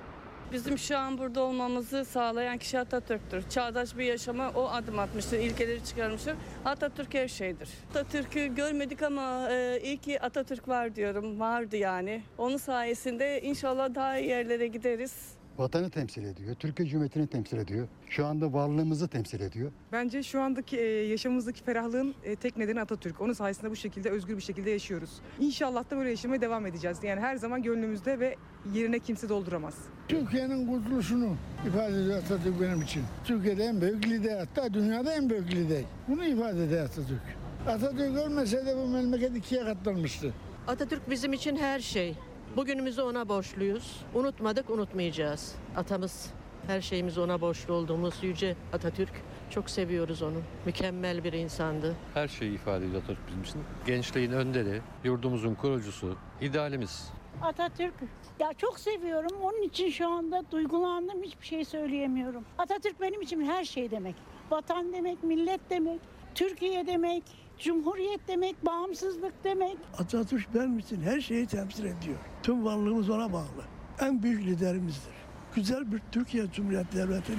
Bizim 0.53 0.78
şu 0.78 0.99
an 0.99 1.18
burada 1.18 1.41
olmamızı 1.41 2.05
sağlayan 2.05 2.59
kişi 2.59 2.78
Atatürk'tür. 2.78 3.49
Çağdaş 3.49 3.97
bir 3.97 4.05
yaşama 4.05 4.51
o 4.55 4.68
adım 4.68 4.99
atmıştır, 4.99 5.39
ilkeleri 5.39 5.84
çıkarmıştır. 5.84 6.36
Atatürk 6.64 7.14
her 7.14 7.28
şeydir. 7.28 7.68
Atatürk'ü 7.91 8.55
görmedik 8.55 9.03
ama 9.03 9.49
e, 9.51 9.80
iyi 9.82 9.99
ki 9.99 10.20
Atatürk 10.20 10.68
var 10.68 10.97
diyorum. 10.97 11.41
Vardı 11.41 11.76
yani. 11.76 12.22
Onun 12.39 12.57
sayesinde 12.57 13.43
inşallah 13.43 13.95
daha 13.95 14.18
iyi 14.18 14.28
yerlere 14.28 14.66
gideriz. 14.66 15.38
Vatanı 15.59 15.90
temsil 15.90 16.24
ediyor, 16.24 16.54
Türkiye 16.54 16.88
Cumhuriyeti'ni 16.88 17.26
temsil 17.26 17.59
ediyor. 17.59 17.88
Şu 18.09 18.26
anda 18.26 18.52
varlığımızı 18.52 19.09
temsil 19.09 19.40
ediyor. 19.40 19.72
Bence 19.92 20.22
şu 20.22 20.40
andaki 20.40 20.76
e, 20.76 20.84
yaşamımızdaki 20.84 21.62
ferahlığın 21.62 22.14
e, 22.24 22.36
tek 22.36 22.56
nedeni 22.56 22.80
Atatürk. 22.80 23.20
Onun 23.20 23.32
sayesinde 23.32 23.70
bu 23.70 23.76
şekilde 23.76 24.11
özgür 24.11 24.36
bir 24.36 24.42
şekilde 24.42 24.70
yaşıyoruz. 24.70 25.11
İnşallah 25.40 25.90
da 25.90 25.96
böyle 25.96 26.11
yaşamaya 26.11 26.40
devam 26.40 26.66
edeceğiz. 26.66 26.98
Yani 27.02 27.20
her 27.20 27.36
zaman 27.36 27.62
gönlümüzde 27.62 28.20
ve 28.20 28.36
yerine 28.74 28.98
kimse 28.98 29.28
dolduramaz. 29.28 29.74
Türkiye'nin 30.09 30.66
kurtuluşunu 30.66 31.36
ifade 31.68 32.02
ediyor 32.02 32.18
Atatürk 32.18 32.61
benim 32.61 32.82
için. 32.82 33.02
Türkiye'de 33.24 33.64
en 33.64 33.80
büyük 33.80 34.06
lider, 34.06 34.38
hatta 34.38 34.74
dünyada 34.74 35.14
en 35.14 35.30
büyük 35.30 35.50
lider. 35.50 35.82
Bunu 36.09 36.24
ifade 36.24 36.64
ediyor 36.64 36.84
Atatürk. 36.84 37.22
Atatürk 37.66 38.16
ölmeseydi 38.16 38.76
bu 38.76 38.88
memleket 38.88 39.36
ikiye 39.36 39.64
katlanmıştı. 39.64 40.34
Atatürk 40.66 41.11
bizim 41.11 41.32
için 41.32 41.56
her 41.56 41.80
şey. 41.80 42.14
Bugünümüzü 42.59 43.02
ona 43.02 43.28
borçluyuz. 43.28 44.00
Unutmadık, 44.14 44.70
unutmayacağız. 44.70 45.54
Atamız, 45.76 46.30
her 46.66 46.80
şeyimiz 46.80 47.18
ona 47.18 47.40
borçlu 47.40 47.74
olduğumuz 47.74 48.14
yüce 48.22 48.56
Atatürk. 48.72 49.12
Çok 49.50 49.70
seviyoruz 49.70 50.22
onu. 50.22 50.42
Mükemmel 50.66 51.24
bir 51.24 51.32
insandı. 51.32 51.94
Her 52.14 52.28
şeyi 52.28 52.54
ifade 52.54 52.86
ediyor 52.86 53.02
Atatürk 53.02 53.26
bizim 53.28 53.42
için. 53.42 53.62
Gençliğin 53.86 54.32
önderi, 54.32 54.80
yurdumuzun 55.04 55.54
kurucusu, 55.54 56.16
idealimiz. 56.40 57.11
Atatürk. 57.42 57.94
Ya 58.40 58.52
çok 58.52 58.80
seviyorum. 58.80 59.40
Onun 59.42 59.62
için 59.62 59.90
şu 59.90 60.09
anda 60.09 60.42
duygulandım. 60.50 61.22
Hiçbir 61.22 61.46
şey 61.46 61.64
söyleyemiyorum. 61.64 62.44
Atatürk 62.59 63.00
benim 63.00 63.22
için 63.22 63.44
her 63.44 63.64
şey 63.64 63.90
demek. 63.90 64.14
Vatan 64.50 64.92
demek, 64.92 65.22
millet 65.24 65.61
demek, 65.70 66.00
Türkiye 66.34 66.86
demek, 66.86 67.22
cumhuriyet 67.59 68.20
demek, 68.28 68.66
bağımsızlık 68.66 69.44
demek. 69.44 69.76
Atatürk 69.98 70.54
benim 70.54 70.78
için 70.78 71.00
her 71.00 71.20
şeyi 71.20 71.46
temsil 71.46 71.84
ediyor. 71.84 72.18
Tüm 72.42 72.64
varlığımız 72.64 73.11
ona 73.11 73.32
bağlı. 73.32 73.64
En 74.00 74.22
büyük 74.22 74.42
liderimizdir. 74.46 75.12
Güzel 75.54 75.92
bir 75.92 76.02
Türkiye 76.12 76.50
Cumhuriyeti 76.52 76.96
Devleti'ni 76.96 77.36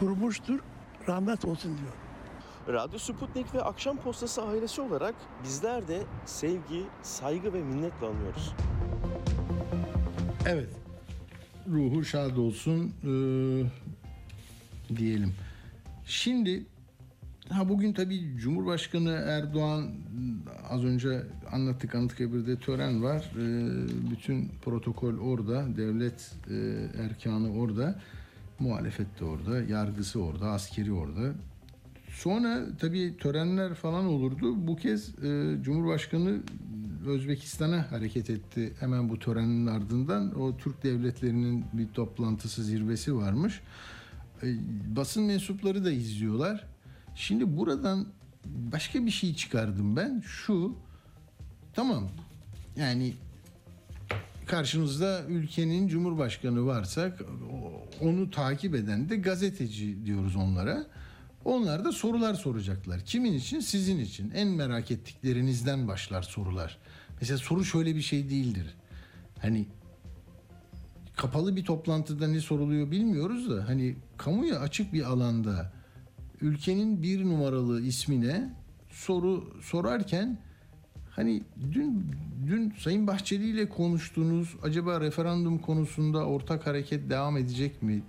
kurmuştur. 0.00 0.58
Rahmet 1.08 1.44
olsun 1.44 1.78
diyor. 1.78 1.92
Radyo 2.78 2.98
Sputnik 2.98 3.54
ve 3.54 3.62
Akşam 3.62 3.96
Postası 3.96 4.42
ailesi 4.42 4.80
olarak 4.80 5.14
bizler 5.44 5.88
de 5.88 6.02
sevgi, 6.26 6.82
saygı 7.02 7.52
ve 7.52 7.62
minnetle 7.62 8.06
anıyoruz. 8.06 8.52
Evet. 10.46 10.68
Ruhu 11.68 12.04
şad 12.04 12.36
olsun 12.36 12.92
eee, 13.04 13.66
diyelim. 14.96 15.34
Şimdi 16.06 16.66
ha 17.52 17.68
bugün 17.68 17.92
tabii 17.92 18.36
Cumhurbaşkanı 18.36 19.10
Erdoğan 19.10 19.90
az 20.70 20.84
önce 20.84 21.22
anlattık 21.52 21.94
Anıtkabir'de 21.94 22.56
tören 22.56 23.02
var. 23.02 23.30
Eee, 23.38 23.86
bütün 24.10 24.48
protokol 24.64 25.18
orada, 25.18 25.76
devlet 25.76 26.32
eee, 26.50 26.90
erkanı 27.04 27.52
orada, 27.52 28.00
muhalefet 28.58 29.20
de 29.20 29.24
orada, 29.24 29.62
yargısı 29.62 30.22
orada, 30.22 30.50
askeri 30.50 30.92
orada. 30.92 31.32
Sonra 32.08 32.60
tabii 32.80 33.16
törenler 33.16 33.74
falan 33.74 34.04
olurdu. 34.04 34.66
Bu 34.66 34.76
kez 34.76 35.24
e, 35.24 35.56
Cumhurbaşkanı 35.62 36.40
Özbekistan'a 37.06 37.92
hareket 37.92 38.30
etti 38.30 38.72
hemen 38.80 39.08
bu 39.08 39.18
törenin 39.18 39.66
ardından. 39.66 40.40
O 40.40 40.56
Türk 40.56 40.82
devletlerinin 40.82 41.64
bir 41.72 41.88
toplantısı 41.88 42.64
zirvesi 42.64 43.16
varmış. 43.16 43.60
E, 44.42 44.46
basın 44.96 45.22
mensupları 45.24 45.84
da 45.84 45.90
izliyorlar. 45.90 46.71
Şimdi 47.14 47.56
buradan 47.56 48.06
başka 48.44 49.06
bir 49.06 49.10
şey 49.10 49.34
çıkardım 49.34 49.96
ben. 49.96 50.22
Şu 50.26 50.76
tamam 51.74 52.08
yani 52.76 53.14
karşınızda 54.46 55.24
ülkenin 55.28 55.88
cumhurbaşkanı 55.88 56.66
varsa 56.66 57.16
onu 58.00 58.30
takip 58.30 58.74
eden 58.74 59.08
de 59.08 59.16
gazeteci 59.16 60.06
diyoruz 60.06 60.36
onlara. 60.36 60.86
Onlar 61.44 61.84
da 61.84 61.92
sorular 61.92 62.34
soracaklar. 62.34 63.00
Kimin 63.00 63.32
için? 63.32 63.60
Sizin 63.60 63.98
için. 63.98 64.30
En 64.30 64.48
merak 64.48 64.90
ettiklerinizden 64.90 65.88
başlar 65.88 66.22
sorular. 66.22 66.78
Mesela 67.20 67.38
soru 67.38 67.64
şöyle 67.64 67.96
bir 67.96 68.02
şey 68.02 68.30
değildir. 68.30 68.74
Hani 69.38 69.66
kapalı 71.16 71.56
bir 71.56 71.64
toplantıda 71.64 72.28
ne 72.28 72.40
soruluyor 72.40 72.90
bilmiyoruz 72.90 73.50
da 73.50 73.68
hani 73.68 73.96
kamuya 74.16 74.60
açık 74.60 74.92
bir 74.92 75.02
alanda 75.02 75.72
ülkenin 76.42 77.02
bir 77.02 77.24
numaralı 77.24 77.82
ismine 77.82 78.50
soru 78.90 79.60
sorarken 79.62 80.38
hani 81.10 81.42
dün 81.72 82.06
dün 82.46 82.74
Sayın 82.78 83.06
Bahçeli 83.06 83.48
ile 83.48 83.68
konuştunuz 83.68 84.56
acaba 84.62 85.00
referandum 85.00 85.58
konusunda 85.58 86.26
ortak 86.26 86.66
hareket 86.66 87.10
devam 87.10 87.36
edecek 87.36 87.82
mi? 87.82 88.02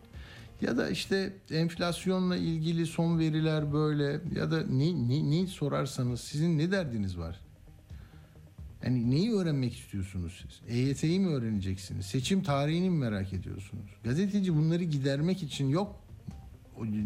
Ya 0.61 0.77
da 0.77 0.89
işte 0.89 1.33
enflasyonla 1.51 2.37
ilgili 2.37 2.85
son 2.85 3.19
veriler 3.19 3.73
böyle 3.73 4.21
ya 4.35 4.51
da 4.51 4.67
ne, 4.67 5.07
ne, 5.07 5.31
ne 5.31 5.47
sorarsanız 5.47 6.21
sizin 6.21 6.57
ne 6.57 6.71
derdiniz 6.71 7.17
var? 7.17 7.39
Yani 8.83 9.11
neyi 9.11 9.33
öğrenmek 9.33 9.73
istiyorsunuz 9.73 10.41
siz? 10.41 10.77
EYT'yi 10.77 11.19
mi 11.19 11.27
öğreneceksiniz? 11.27 12.05
Seçim 12.05 12.43
tarihini 12.43 12.89
mi 12.89 12.97
merak 12.97 13.33
ediyorsunuz? 13.33 13.89
Gazeteci 14.03 14.55
bunları 14.55 14.83
gidermek 14.83 15.43
için 15.43 15.69
yok 15.69 16.02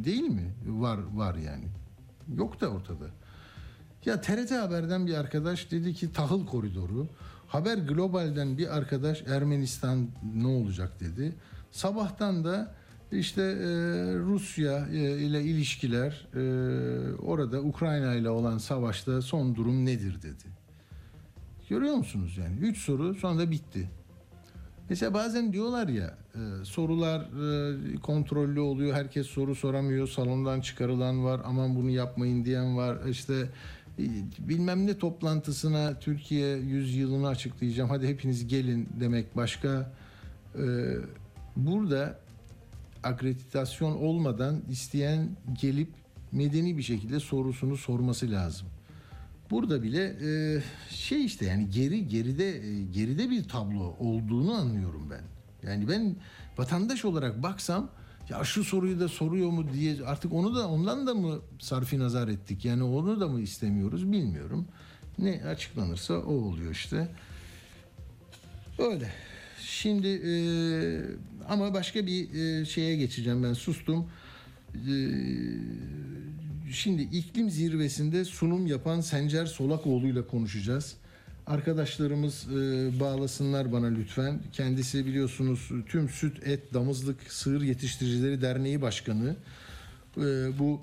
değil 0.04 0.24
mi? 0.24 0.54
Var 0.66 1.00
var 1.14 1.36
yani. 1.36 1.68
Yok 2.36 2.62
da 2.62 2.68
ortada. 2.68 3.06
Ya 4.06 4.22
TRT 4.22 4.52
Haber'den 4.52 5.08
bir 5.08 5.14
arkadaş 5.14 5.72
dedi 5.72 5.94
ki 5.94 6.14
tahıl 6.14 6.46
koridoru. 6.46 7.08
Haber 7.48 7.78
Global'den 7.78 8.58
bir 8.58 8.78
arkadaş 8.78 9.24
Ermenistan 9.28 10.08
ne 10.36 10.48
olacak 10.48 11.00
dedi. 11.00 11.36
Sabahtan 11.72 12.44
da 12.44 12.76
işte 13.12 13.42
e, 13.42 13.68
Rusya 14.16 14.88
e, 14.88 15.18
ile 15.18 15.44
ilişkiler 15.44 16.28
e, 16.34 16.42
orada 17.16 17.62
Ukrayna 17.62 18.14
ile 18.16 18.30
olan 18.30 18.58
savaşta 18.58 19.22
son 19.22 19.56
durum 19.56 19.86
nedir 19.86 20.22
dedi. 20.22 20.44
Görüyor 21.70 21.96
musunuz 21.96 22.38
yani? 22.38 22.58
Üç 22.60 22.78
soru 22.78 23.16
sonra 23.16 23.40
da 23.40 23.52
bitti. 23.52 23.90
Mesela 24.90 25.14
bazen 25.14 25.54
diyorlar 25.54 25.88
ya 25.88 26.18
e, 26.36 26.66
sorular 26.66 27.20
e, 27.20 27.96
kontrollü 27.96 28.60
oluyor. 28.60 28.96
Herkes 28.96 29.28
soru 29.28 29.56
soramıyor. 29.56 30.08
Salondan 30.08 30.62
çıkarılan 30.62 31.26
var. 31.26 31.42
Aman 31.46 31.76
bunu 31.76 31.90
yapmayın 31.90 32.46
diyen 32.46 32.78
var. 32.78 32.98
İşte 33.10 33.34
e, 34.00 34.04
bilmem 34.40 34.88
ne 34.88 34.98
toplantısına 34.98 36.00
Türkiye 36.00 36.58
100 36.58 36.96
yılını 36.96 37.28
açıklayacağım. 37.28 37.90
Hadi 37.90 38.08
hepiniz 38.08 38.48
gelin 38.48 38.90
demek 39.00 39.36
başka. 39.36 39.92
Burada 41.56 42.20
akreditasyon 43.04 43.92
olmadan 43.92 44.62
isteyen 44.70 45.30
gelip 45.62 45.90
medeni 46.32 46.78
bir 46.78 46.84
şekilde 46.84 47.20
sorusunu 47.20 47.78
sorması 47.78 48.32
lazım. 48.32 48.68
Burada 49.52 49.84
bile 49.84 50.04
e, 50.04 50.62
şey 50.90 51.26
işte 51.26 51.46
yani 51.46 51.70
geri 51.70 52.08
geride 52.08 52.50
e, 52.50 52.84
geride 52.84 53.30
bir 53.30 53.44
tablo 53.44 53.96
olduğunu 54.00 54.54
anlıyorum 54.54 55.10
ben. 55.12 55.24
Yani 55.70 55.90
ben 55.90 56.16
vatandaş 56.58 57.06
olarak 57.06 57.44
baksam 57.44 57.90
ya 58.30 58.44
şu 58.44 58.64
soruyu 58.64 59.00
da 59.00 59.08
soruyor 59.08 59.50
mu 59.50 59.74
diye 59.74 59.98
artık 60.06 60.34
onu 60.34 60.56
da 60.56 60.68
ondan 60.68 61.08
da 61.08 61.14
mı 61.14 61.40
sarfi 61.60 62.00
nazar 62.00 62.28
ettik? 62.28 62.66
Yani 62.66 62.84
onu 62.84 63.20
da 63.20 63.28
mı 63.28 63.42
istemiyoruz 63.42 64.12
bilmiyorum. 64.12 64.68
Ne 65.20 65.44
açıklanırsa 65.46 66.14
o 66.14 66.34
oluyor 66.34 66.72
işte. 66.72 67.08
Öyle. 68.80 69.12
Şimdi 69.62 70.08
e, 70.08 70.32
ama 71.50 71.74
başka 71.74 72.06
bir 72.06 72.34
e, 72.34 72.66
şeye 72.66 72.96
geçeceğim 72.96 73.44
ben 73.44 73.54
sustum. 73.54 74.10
E, 74.76 74.94
şimdi 76.72 77.02
iklim 77.02 77.50
zirvesinde 77.50 78.26
sunum 78.26 78.68
yapan 78.68 79.02
Sencer 79.02 79.46
Solakoğlu 79.46 80.08
ile 80.08 80.28
konuşacağız. 80.28 80.96
Arkadaşlarımız 81.48 82.48
e, 82.48 82.56
bağlasınlar 83.00 83.72
bana 83.72 83.88
lütfen. 83.88 84.40
Kendisi 84.54 85.06
biliyorsunuz 85.06 85.72
tüm 85.90 86.10
süt, 86.10 86.48
et, 86.48 86.74
damızlık, 86.74 87.32
sığır 87.32 87.62
yetiştiricileri 87.62 88.42
derneği 88.42 88.82
başkanı. 88.82 89.36
E, 90.18 90.22
bu 90.60 90.82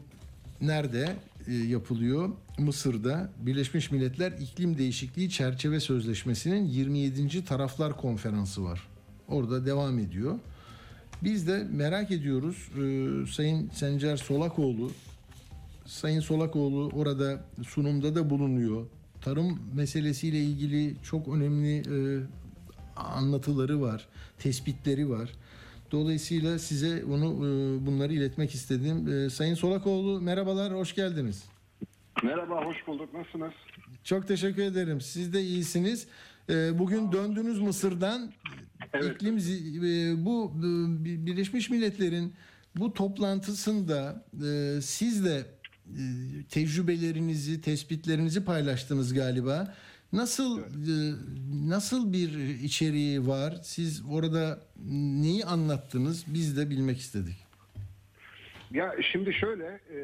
nerede 0.60 1.16
e, 1.48 1.54
yapılıyor? 1.54 2.30
Mısır'da 2.58 3.30
Birleşmiş 3.38 3.90
Milletler 3.90 4.32
İklim 4.32 4.78
Değişikliği 4.78 5.30
Çerçeve 5.30 5.80
Sözleşmesi'nin 5.80 6.64
27. 6.64 7.44
Taraflar 7.44 7.96
Konferansı 7.96 8.64
var. 8.64 8.88
Orada 9.28 9.66
devam 9.66 9.98
ediyor. 9.98 10.38
Biz 11.22 11.48
de 11.48 11.66
merak 11.70 12.10
ediyoruz. 12.10 12.56
E, 12.56 13.26
Sayın 13.32 13.70
Sencer 13.74 14.16
Solakoğlu 14.16 14.90
Sayın 15.86 16.20
Solakoğlu 16.20 16.90
orada 16.94 17.44
sunumda 17.68 18.14
da 18.14 18.30
bulunuyor. 18.30 18.86
Tarım 19.20 19.60
meselesiyle 19.74 20.38
ilgili 20.38 20.96
çok 21.02 21.28
önemli 21.28 21.76
e, 21.78 21.96
anlatıları 22.96 23.80
var, 23.80 24.08
tespitleri 24.38 25.10
var. 25.10 25.30
Dolayısıyla 25.92 26.58
size 26.58 27.02
bunu 27.08 27.24
e, 27.26 27.86
bunları 27.86 28.12
iletmek 28.12 28.54
istedim. 28.54 29.08
E, 29.12 29.30
Sayın 29.30 29.54
Solakoğlu 29.54 30.20
merhabalar, 30.20 30.74
hoş 30.74 30.94
geldiniz. 30.94 31.44
Merhaba, 32.22 32.64
hoş 32.64 32.76
bulduk. 32.86 33.14
Nasılsınız? 33.14 33.52
Çok 34.04 34.28
teşekkür 34.28 34.62
ederim. 34.62 35.00
Siz 35.00 35.32
de 35.32 35.42
iyisiniz. 35.42 36.06
E, 36.50 36.78
bugün 36.78 37.12
döndünüz 37.12 37.60
Mısır'dan. 37.60 38.32
İklim 39.12 39.38
zi- 39.38 39.78
e, 40.12 40.24
bu 40.24 40.52
e, 40.58 40.64
Birleşmiş 41.26 41.70
Milletler'in 41.70 42.34
bu 42.76 42.92
toplantısında 42.94 44.24
siz 44.82 45.24
de 45.24 45.46
tecrübelerinizi, 46.50 47.60
tespitlerinizi 47.60 48.44
paylaştınız 48.44 49.14
galiba. 49.14 49.74
Nasıl 50.12 50.60
e, 50.60 50.64
nasıl 51.68 52.12
bir 52.12 52.38
içeriği 52.64 53.26
var? 53.26 53.54
Siz 53.62 54.04
orada 54.10 54.60
neyi 55.22 55.44
anlattınız? 55.44 56.24
Biz 56.34 56.56
de 56.56 56.70
bilmek 56.70 56.98
istedik. 56.98 57.36
Ya 58.70 58.94
şimdi 59.12 59.32
şöyle, 59.32 59.80
e, 59.94 60.00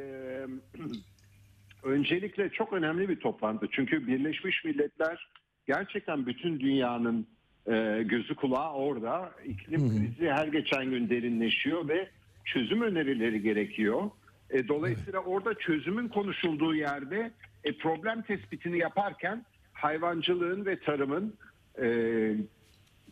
öncelikle 1.83 2.51
çok 2.51 2.72
önemli 2.72 3.09
bir 3.09 3.20
toplantı. 3.20 3.66
Çünkü 3.70 4.07
Birleşmiş 4.07 4.64
Milletler 4.64 5.28
gerçekten 5.66 6.26
bütün 6.26 6.61
dünyanın 6.61 7.26
e, 7.66 8.03
gözü 8.03 8.35
kulağı 8.35 8.72
orada. 8.72 9.33
İklim 9.45 9.81
krizi 9.81 10.31
her 10.31 10.49
geçen 10.49 10.91
gün 10.91 11.11
derinleşiyor 11.11 11.89
ve 11.89 12.09
çözüm 12.45 12.83
önerileri 12.83 13.43
gerekiyor. 13.43 14.11
E, 14.51 14.68
dolayısıyla 14.68 15.20
orada 15.20 15.55
çözümün 15.55 16.09
konuşulduğu 16.09 16.74
yerde 16.74 17.30
e, 17.64 17.78
problem 17.78 18.22
tespitini 18.22 18.78
yaparken 18.78 19.44
hayvancılığın 19.72 20.66
ve 20.66 20.78
tarımın 20.78 21.34
e, 21.78 21.86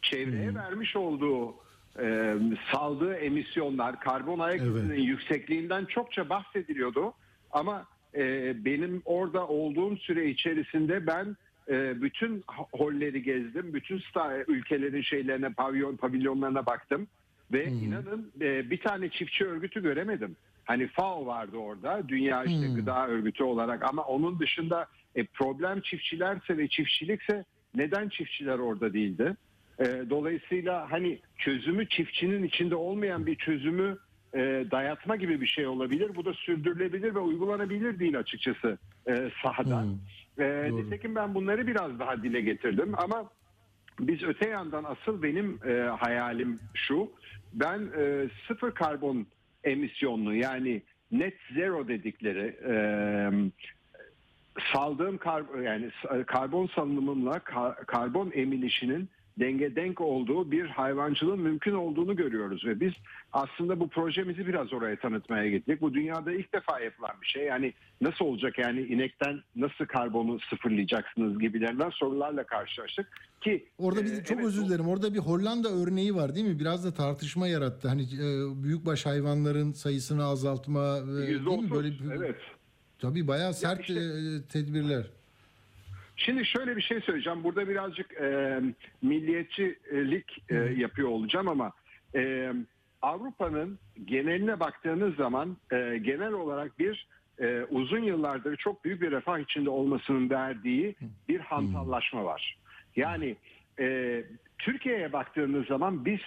çevreye 0.03 0.55
vermiş 0.55 0.97
olduğu 0.97 1.55
e, 2.01 2.37
saldığı 2.73 3.15
emisyonlar, 3.15 4.01
karbon 4.01 4.39
ayak 4.39 4.61
izinin 4.61 5.03
yüksekliğinden 5.03 5.85
çokça 5.85 6.29
bahsediliyordu. 6.29 7.13
Ama 7.51 7.87
e, 8.15 8.55
benim 8.65 9.03
orada 9.05 9.49
olduğum 9.49 9.97
süre 9.97 10.31
içerisinde 10.31 11.07
ben 11.07 11.37
e, 11.69 12.03
bütün 12.03 12.45
holleri 12.73 13.23
gezdim, 13.23 13.75
bütün 13.75 14.03
ülkelerin 14.49 15.03
şeylerine, 15.03 15.53
pavyon 15.53 15.97
pavilyonlarına 15.97 16.67
baktım 16.67 17.09
ve 17.53 17.65
inanın 17.65 18.33
e, 18.41 18.71
bir 18.71 18.81
tane 18.81 19.09
çiftçi 19.09 19.45
örgütü 19.45 19.83
göremedim. 19.83 20.37
Hani 20.65 20.89
FAO 20.89 21.27
vardı 21.27 21.57
orada, 21.57 22.09
Dünya 22.09 22.45
işte 22.45 22.67
Gıda 22.75 23.09
Örgütü 23.09 23.45
olarak 23.45 23.85
ama 23.91 24.03
onun 24.03 24.39
dışında 24.39 24.87
e, 25.15 25.25
problem 25.25 25.81
çiftçilerse 25.81 26.59
ve 26.59 26.69
çiftçilikse 26.69 27.45
neden 27.75 28.09
çiftçiler 28.09 28.59
orada 28.59 28.93
değildi? 28.93 29.37
E, 29.79 29.85
dolayısıyla 30.11 30.91
hani 30.91 31.19
çözümü 31.39 31.89
çiftçinin 31.89 32.43
içinde 32.43 32.75
olmayan 32.75 33.27
bir 33.27 33.35
çözümü 33.37 33.99
e, 34.35 34.65
dayatma 34.71 35.17
gibi 35.17 35.41
bir 35.41 35.47
şey 35.47 35.67
olabilir. 35.67 36.11
Bu 36.17 36.25
da 36.25 36.33
sürdürülebilir 36.35 37.15
ve 37.15 37.19
uygulanabilir 37.19 37.99
değil 37.99 38.19
açıkçası 38.19 38.79
e, 39.09 39.31
sahada. 39.43 39.85
E, 40.39 40.71
nitekim 40.73 41.15
ben 41.15 41.35
bunları 41.35 41.67
biraz 41.67 41.99
daha 41.99 42.23
dile 42.23 42.41
getirdim 42.41 42.95
ama 42.97 43.31
biz 44.01 44.23
öte 44.23 44.49
yandan 44.49 44.85
asıl 44.85 45.23
benim 45.23 45.61
e, 45.69 45.73
hayalim 45.83 46.59
şu. 46.75 47.11
Ben 47.53 47.91
e, 47.99 48.29
sıfır 48.49 48.73
karbon 48.73 49.27
emisyonlu 49.65 50.35
yani 50.35 50.83
net 51.13 51.35
zero 51.55 51.89
dedikleri 51.89 52.57
e, 52.69 52.75
saldığım 54.73 55.19
kar, 55.19 55.43
yani 55.63 55.91
karbon 56.27 56.67
salınımımla 56.67 57.39
kar- 57.39 57.87
karbon 57.87 58.31
emilişinin 58.35 59.09
denge 59.41 59.77
denk 59.77 60.01
olduğu 60.01 60.51
bir 60.51 60.67
hayvancılığın 60.67 61.41
mümkün 61.41 61.75
olduğunu 61.75 62.17
görüyoruz 62.17 62.65
ve 62.67 62.81
biz 62.81 62.93
aslında 63.33 63.81
bu 63.81 63.89
projemizi 63.89 64.47
biraz 64.47 64.73
oraya 64.73 64.97
tanıtmaya 64.97 65.51
gittik. 65.51 65.81
Bu 65.81 65.95
dünyada 65.95 66.33
ilk 66.33 66.55
defa 66.55 66.81
yapılan 66.81 67.13
bir 67.23 67.27
şey. 67.27 67.45
Yani 67.45 67.73
nasıl 68.01 68.25
olacak 68.25 68.59
yani 68.59 68.81
inekten 68.81 69.41
nasıl 69.57 69.87
karbonu 69.87 70.39
sıfırlayacaksınız 70.51 71.39
gibilerinden 71.39 71.91
sorularla 71.91 72.45
karşılaştık 72.45 73.07
ki 73.41 73.67
Orada 73.79 74.01
e, 74.01 74.05
bir 74.05 74.25
çok 74.25 74.37
evet, 74.37 74.47
özür 74.47 74.67
dilerim. 74.67 74.89
Orada 74.89 75.15
bir 75.15 75.19
Hollanda 75.19 75.69
örneği 75.69 76.15
var 76.15 76.35
değil 76.35 76.47
mi? 76.47 76.61
Biraz 76.61 76.85
da 76.85 76.95
tartışma 76.95 77.49
yarattı. 77.49 77.89
Hani 77.89 78.03
e, 78.03 78.63
büyükbaş 78.63 79.07
hayvanların 79.07 79.73
sayısını 79.73 80.25
azaltma 80.25 80.99
e, 80.99 81.27
değil 81.27 81.63
mi? 81.63 81.71
Böyle 81.71 81.89
bir, 81.89 82.11
evet. 82.17 82.37
Tabii 82.99 83.29
bayağı 83.29 83.55
sert 83.55 83.91
e, 83.91 83.95
tedbirler. 84.53 85.18
Şimdi 86.19 86.47
şöyle 86.47 86.77
bir 86.77 86.83
şey 86.83 87.01
söyleyeceğim. 87.01 87.45
Burada 87.45 87.69
birazcık 87.69 88.13
e, 88.21 88.61
milliyetçilik 89.03 90.45
e, 90.49 90.55
yapıyor 90.55 91.09
olacağım 91.09 91.49
ama 91.49 91.73
e, 92.15 92.53
Avrupa'nın 93.03 93.79
geneline 94.05 94.61
baktığınız 94.61 95.17
zaman 95.17 95.57
e, 95.73 95.99
genel 96.03 96.33
olarak 96.33 96.79
bir 96.79 97.07
e, 97.41 97.63
uzun 97.71 98.03
yıllardır 98.03 98.57
çok 98.57 98.85
büyük 98.85 99.03
bir 99.03 99.11
refah 99.11 99.39
içinde 99.39 99.71
olmasının 99.71 100.31
verdiği 100.31 100.95
bir 101.29 101.41
hantallaşma 101.41 102.25
var. 102.25 102.59
Yani 102.97 103.37
e, 103.81 104.25
Türkiye'ye 104.59 105.13
baktığınız 105.13 105.67
zaman 105.67 106.05
biz 106.05 106.21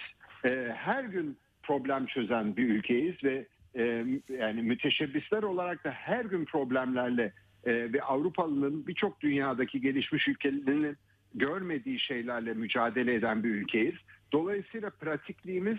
e, 0.44 0.72
her 0.76 1.04
gün 1.04 1.36
problem 1.62 2.06
çözen 2.06 2.56
bir 2.56 2.68
ülkeyiz 2.68 3.24
ve 3.24 3.46
e, 3.74 4.04
yani 4.28 4.62
müteşebbisler 4.62 5.42
olarak 5.42 5.84
da 5.84 5.90
her 5.90 6.24
gün 6.24 6.44
problemlerle 6.44 7.32
e, 7.64 7.92
ve 7.92 8.02
Avrupalıların 8.02 8.86
birçok 8.86 9.20
dünyadaki 9.20 9.80
gelişmiş 9.80 10.28
ülkelerinin 10.28 10.96
görmediği 11.34 12.00
şeylerle 12.00 12.54
mücadele 12.54 13.14
eden 13.14 13.44
bir 13.44 13.48
ülkeyiz. 13.48 13.94
Dolayısıyla 14.32 14.90
pratikliğimiz 14.90 15.78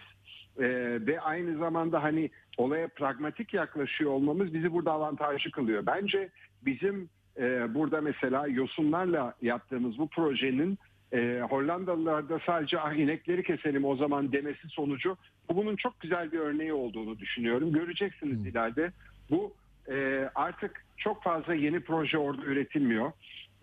e, 0.58 0.66
ve 1.08 1.22
aynı 1.22 1.58
zamanda 1.58 2.04
hani 2.04 2.30
olaya 2.58 2.88
pragmatik 2.88 3.54
yaklaşıyor 3.54 4.12
olmamız 4.12 4.54
bizi 4.54 4.74
burada 4.74 4.92
avantajlı 4.92 5.52
kılıyor. 5.52 5.86
Bence 5.86 6.30
bizim 6.66 7.10
e, 7.38 7.74
burada 7.74 8.02
mesela 8.02 8.48
yosunlarla 8.48 9.34
yaptığımız 9.42 9.98
bu 9.98 10.08
projenin 10.08 10.78
e, 11.14 11.42
Hollandalılarda 11.50 12.40
sadece 12.46 12.80
ah 12.80 12.94
inekleri 12.94 13.44
keselim 13.44 13.86
o 13.86 13.96
zaman 13.96 14.32
demesi 14.32 14.70
sonucu 14.70 15.18
bu 15.50 15.56
bunun 15.56 15.76
çok 15.76 16.00
güzel 16.00 16.32
bir 16.32 16.40
örneği 16.40 16.74
olduğunu 16.74 17.20
düşünüyorum. 17.20 17.74
Göreceksiniz 17.74 18.46
ileride 18.46 18.92
bu 19.30 19.54
e, 19.90 20.30
artık 20.36 20.86
çok 20.98 21.24
fazla 21.24 21.54
yeni 21.54 21.80
proje 21.80 22.18
orada 22.18 22.46
üretilmiyor. 22.46 23.12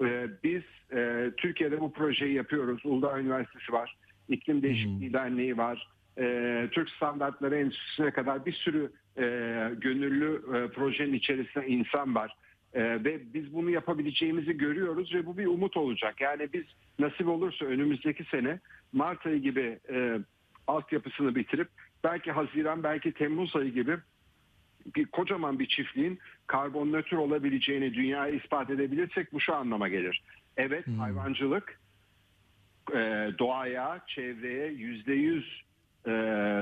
E, 0.01 0.29
biz 0.45 0.63
e, 0.93 1.31
Türkiye'de 1.37 1.81
bu 1.81 1.93
projeyi 1.93 2.35
yapıyoruz. 2.35 2.81
Uludağ 2.85 3.21
Üniversitesi 3.21 3.73
var, 3.73 3.97
İklim 4.29 4.63
Değişikliği 4.63 5.13
Derneği 5.13 5.57
var, 5.57 5.89
e, 6.19 6.69
Türk 6.73 6.91
Standartları 6.91 7.57
Enstitüsü'ne 7.57 8.11
kadar 8.11 8.47
bir 8.47 8.53
sürü 8.53 8.93
e, 9.17 9.23
gönüllü 9.81 10.43
e, 10.57 10.69
projenin 10.69 11.15
içerisinde 11.15 11.67
insan 11.67 12.15
var. 12.15 12.37
E, 12.75 12.83
ve 12.83 13.21
biz 13.35 13.55
bunu 13.55 13.71
yapabileceğimizi 13.71 14.57
görüyoruz 14.57 15.15
ve 15.15 15.27
bu 15.27 15.39
bir 15.39 15.47
umut 15.47 15.77
olacak. 15.77 16.21
Yani 16.21 16.49
biz 16.53 16.65
nasip 16.99 17.29
olursa 17.29 17.65
önümüzdeki 17.65 18.25
sene 18.25 18.61
Mart 18.93 19.27
ayı 19.27 19.39
gibi 19.39 19.79
e, 19.91 20.19
altyapısını 20.67 21.35
bitirip 21.35 21.69
belki 22.05 22.33
Haziran 22.33 22.83
belki 22.83 23.13
Temmuz 23.13 23.57
ayı 23.57 23.73
gibi 23.73 23.97
bir 24.97 25.07
kocaman 25.07 25.59
bir 25.59 25.67
çiftliğin 25.67 26.19
karbon 26.47 26.93
nötr 26.93 27.17
olabileceğini 27.17 27.95
dünyaya 27.95 28.35
ispat 28.35 28.71
edebilirsek 28.71 29.33
bu 29.33 29.41
şu 29.41 29.55
anlama 29.55 29.89
gelir. 29.89 30.23
Evet 30.57 30.85
hayvancılık 30.99 31.81
e, 32.93 33.31
doğaya, 33.39 34.01
çevreye 34.07 34.67
yüzde 34.67 35.15
yüz 35.15 35.63
e, 36.07 36.11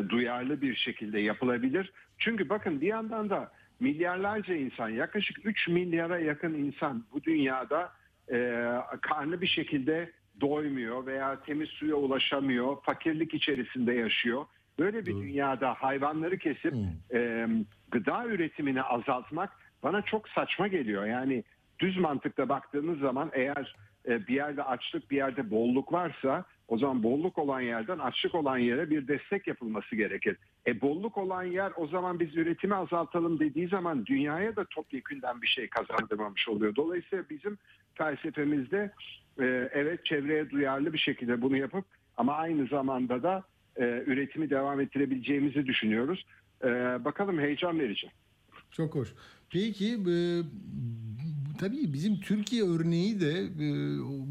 duyarlı 0.08 0.62
bir 0.62 0.76
şekilde 0.76 1.20
yapılabilir. 1.20 1.92
Çünkü 2.18 2.48
bakın 2.48 2.80
bir 2.80 2.86
yandan 2.86 3.30
da 3.30 3.52
milyarlarca 3.80 4.54
insan, 4.54 4.88
yaklaşık 4.88 5.46
3 5.46 5.68
milyara 5.68 6.18
yakın 6.18 6.54
insan 6.54 7.04
bu 7.12 7.22
dünyada 7.22 7.92
e, 8.32 8.66
karnı 9.00 9.40
bir 9.40 9.46
şekilde 9.46 10.12
doymuyor 10.40 11.06
veya 11.06 11.40
temiz 11.42 11.68
suya 11.68 11.94
ulaşamıyor, 11.94 12.82
fakirlik 12.82 13.34
içerisinde 13.34 13.92
yaşıyor. 13.92 14.46
Böyle 14.78 15.06
bir 15.06 15.16
dünyada 15.16 15.74
hayvanları 15.74 16.38
kesip 16.38 16.74
e, 17.14 17.48
gıda 17.90 18.26
üretimini 18.26 18.82
azaltmak 18.82 19.50
bana 19.82 20.02
çok 20.02 20.28
saçma 20.28 20.68
geliyor. 20.68 21.06
Yani 21.06 21.44
düz 21.78 21.98
mantıkta 21.98 22.48
baktığınız 22.48 22.98
zaman 22.98 23.30
eğer 23.32 23.76
e, 24.08 24.26
bir 24.26 24.34
yerde 24.34 24.62
açlık 24.62 25.10
bir 25.10 25.16
yerde 25.16 25.50
bolluk 25.50 25.92
varsa 25.92 26.44
o 26.68 26.78
zaman 26.78 27.02
bolluk 27.02 27.38
olan 27.38 27.60
yerden 27.60 27.98
açlık 27.98 28.34
olan 28.34 28.58
yere 28.58 28.90
bir 28.90 29.08
destek 29.08 29.46
yapılması 29.46 29.96
gerekir. 29.96 30.36
E 30.66 30.80
bolluk 30.80 31.18
olan 31.18 31.42
yer 31.42 31.72
o 31.76 31.86
zaman 31.86 32.20
biz 32.20 32.36
üretimi 32.36 32.74
azaltalım 32.74 33.38
dediği 33.38 33.68
zaman 33.68 34.06
dünyaya 34.06 34.56
da 34.56 34.64
topyekünden 34.64 35.42
bir 35.42 35.46
şey 35.46 35.68
kazandırmamış 35.68 36.48
oluyor. 36.48 36.76
Dolayısıyla 36.76 37.24
bizim 37.30 37.58
felsefemizde 37.94 38.92
e, 39.40 39.44
evet 39.72 40.04
çevreye 40.04 40.50
duyarlı 40.50 40.92
bir 40.92 40.98
şekilde 40.98 41.42
bunu 41.42 41.56
yapıp 41.56 41.84
ama 42.16 42.34
aynı 42.34 42.66
zamanda 42.66 43.22
da 43.22 43.42
e, 43.78 44.04
üretimi 44.06 44.50
devam 44.50 44.80
ettirebileceğimizi 44.80 45.66
düşünüyoruz. 45.66 46.24
E, 46.64 46.68
bakalım 47.04 47.38
heyecan 47.38 47.78
verici. 47.78 48.06
Çok 48.70 48.94
hoş. 48.94 49.08
Peki 49.50 49.86
e, 49.94 50.16
tabii 51.60 51.92
bizim 51.92 52.20
Türkiye 52.20 52.62
örneği 52.62 53.20
de 53.20 53.32
e, 53.40 53.68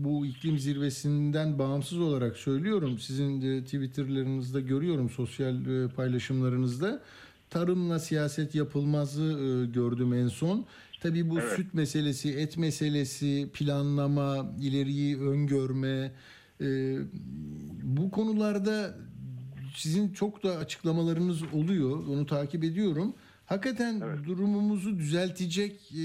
bu 0.04 0.26
iklim 0.26 0.58
zirvesinden 0.60 1.60
bağımsız 1.60 2.00
olarak 2.00 2.38
söylüyorum. 2.38 2.98
Sizin 3.00 3.42
de 3.42 3.64
Twitter'larınızda 3.64 4.60
görüyorum 4.60 5.10
sosyal 5.10 5.56
e, 5.66 5.88
paylaşımlarınızda. 5.90 7.04
Tarımla 7.50 8.00
siyaset 8.00 8.56
yapılmazı 8.56 9.24
e, 9.24 9.72
gördüm 9.72 10.14
en 10.14 10.28
son. 10.28 10.66
Tabii 11.02 11.30
bu 11.30 11.40
Evet. 11.40 11.52
süt 11.56 11.74
meselesi, 11.74 12.30
et 12.34 12.58
meselesi, 12.58 13.50
planlama, 13.54 14.52
ileriyi 14.62 15.18
öngörme 15.20 16.12
e, 16.62 16.98
bu 17.84 18.12
konularda 18.12 18.96
sizin 19.78 20.14
çok 20.14 20.44
da 20.44 20.58
açıklamalarınız 20.58 21.54
oluyor. 21.54 22.08
Onu 22.08 22.26
takip 22.26 22.64
ediyorum. 22.64 23.16
Hakikaten 23.46 24.02
durumumuzu 24.26 25.00
düzeltecek 25.00 25.92
e, 25.92 26.04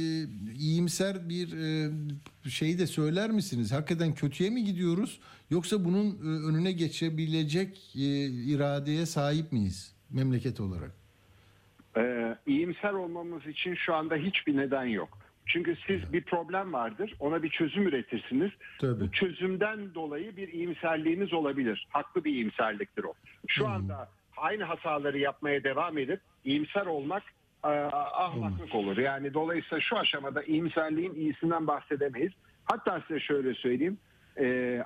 iyimser 0.59 1.29
bir 1.29 1.53
e, 1.53 1.91
şey 2.51 2.79
de 2.79 2.87
söyler 2.87 3.31
misiniz? 3.31 3.73
Hakikaten 3.73 4.15
kötüye 4.15 4.51
mi 4.51 4.65
gidiyoruz? 4.65 5.21
Yoksa 5.51 5.85
bunun 5.85 6.07
e, 6.07 6.47
önüne 6.49 6.73
geçebilecek 6.73 7.97
e, 7.97 8.01
iradeye 8.27 9.07
sahip 9.07 9.53
miyiz 9.53 9.95
memleket 10.11 10.61
olarak? 10.61 10.91
Ee, 11.97 12.37
iyimser 12.47 12.93
olmamız 12.93 13.47
için 13.47 13.75
şu 13.75 13.95
anda 13.95 14.17
hiçbir 14.17 14.57
neden 14.57 14.85
yok. 14.85 15.19
Çünkü 15.47 15.77
siz 15.87 16.13
bir 16.13 16.25
problem 16.25 16.73
vardır, 16.73 17.15
ona 17.21 17.43
bir 17.43 17.49
çözüm 17.51 17.89
üretirsiniz. 17.89 18.51
Bu 18.83 19.13
çözümden 19.13 19.95
dolayı 19.95 20.37
bir 20.37 20.49
iyimserliğiniz 20.49 21.33
olabilir. 21.33 21.87
Haklı 21.91 22.25
bir 22.25 22.33
iyimserliktir 22.33 23.05
o. 23.05 23.13
Şu 23.49 23.69
anda 23.69 24.09
aynı 24.37 24.65
hataları 24.65 25.19
yapmaya 25.19 25.65
devam 25.65 25.99
edip 25.99 26.21
iyimser 26.45 26.87
olmak 26.87 27.23
e, 27.65 27.69
ahmaklık 27.69 28.75
olur. 28.75 28.99
Yani 28.99 29.35
dolayısıyla 29.35 29.81
şu 29.81 29.99
aşamada 29.99 30.43
iyimserliğin 30.43 31.15
iyisinden 31.15 31.67
bahsedemeyiz. 31.67 32.33
Hatta 32.65 33.03
size 33.09 33.21
şöyle 33.21 33.55
söyleyeyim. 33.55 33.99
e, 34.39 34.79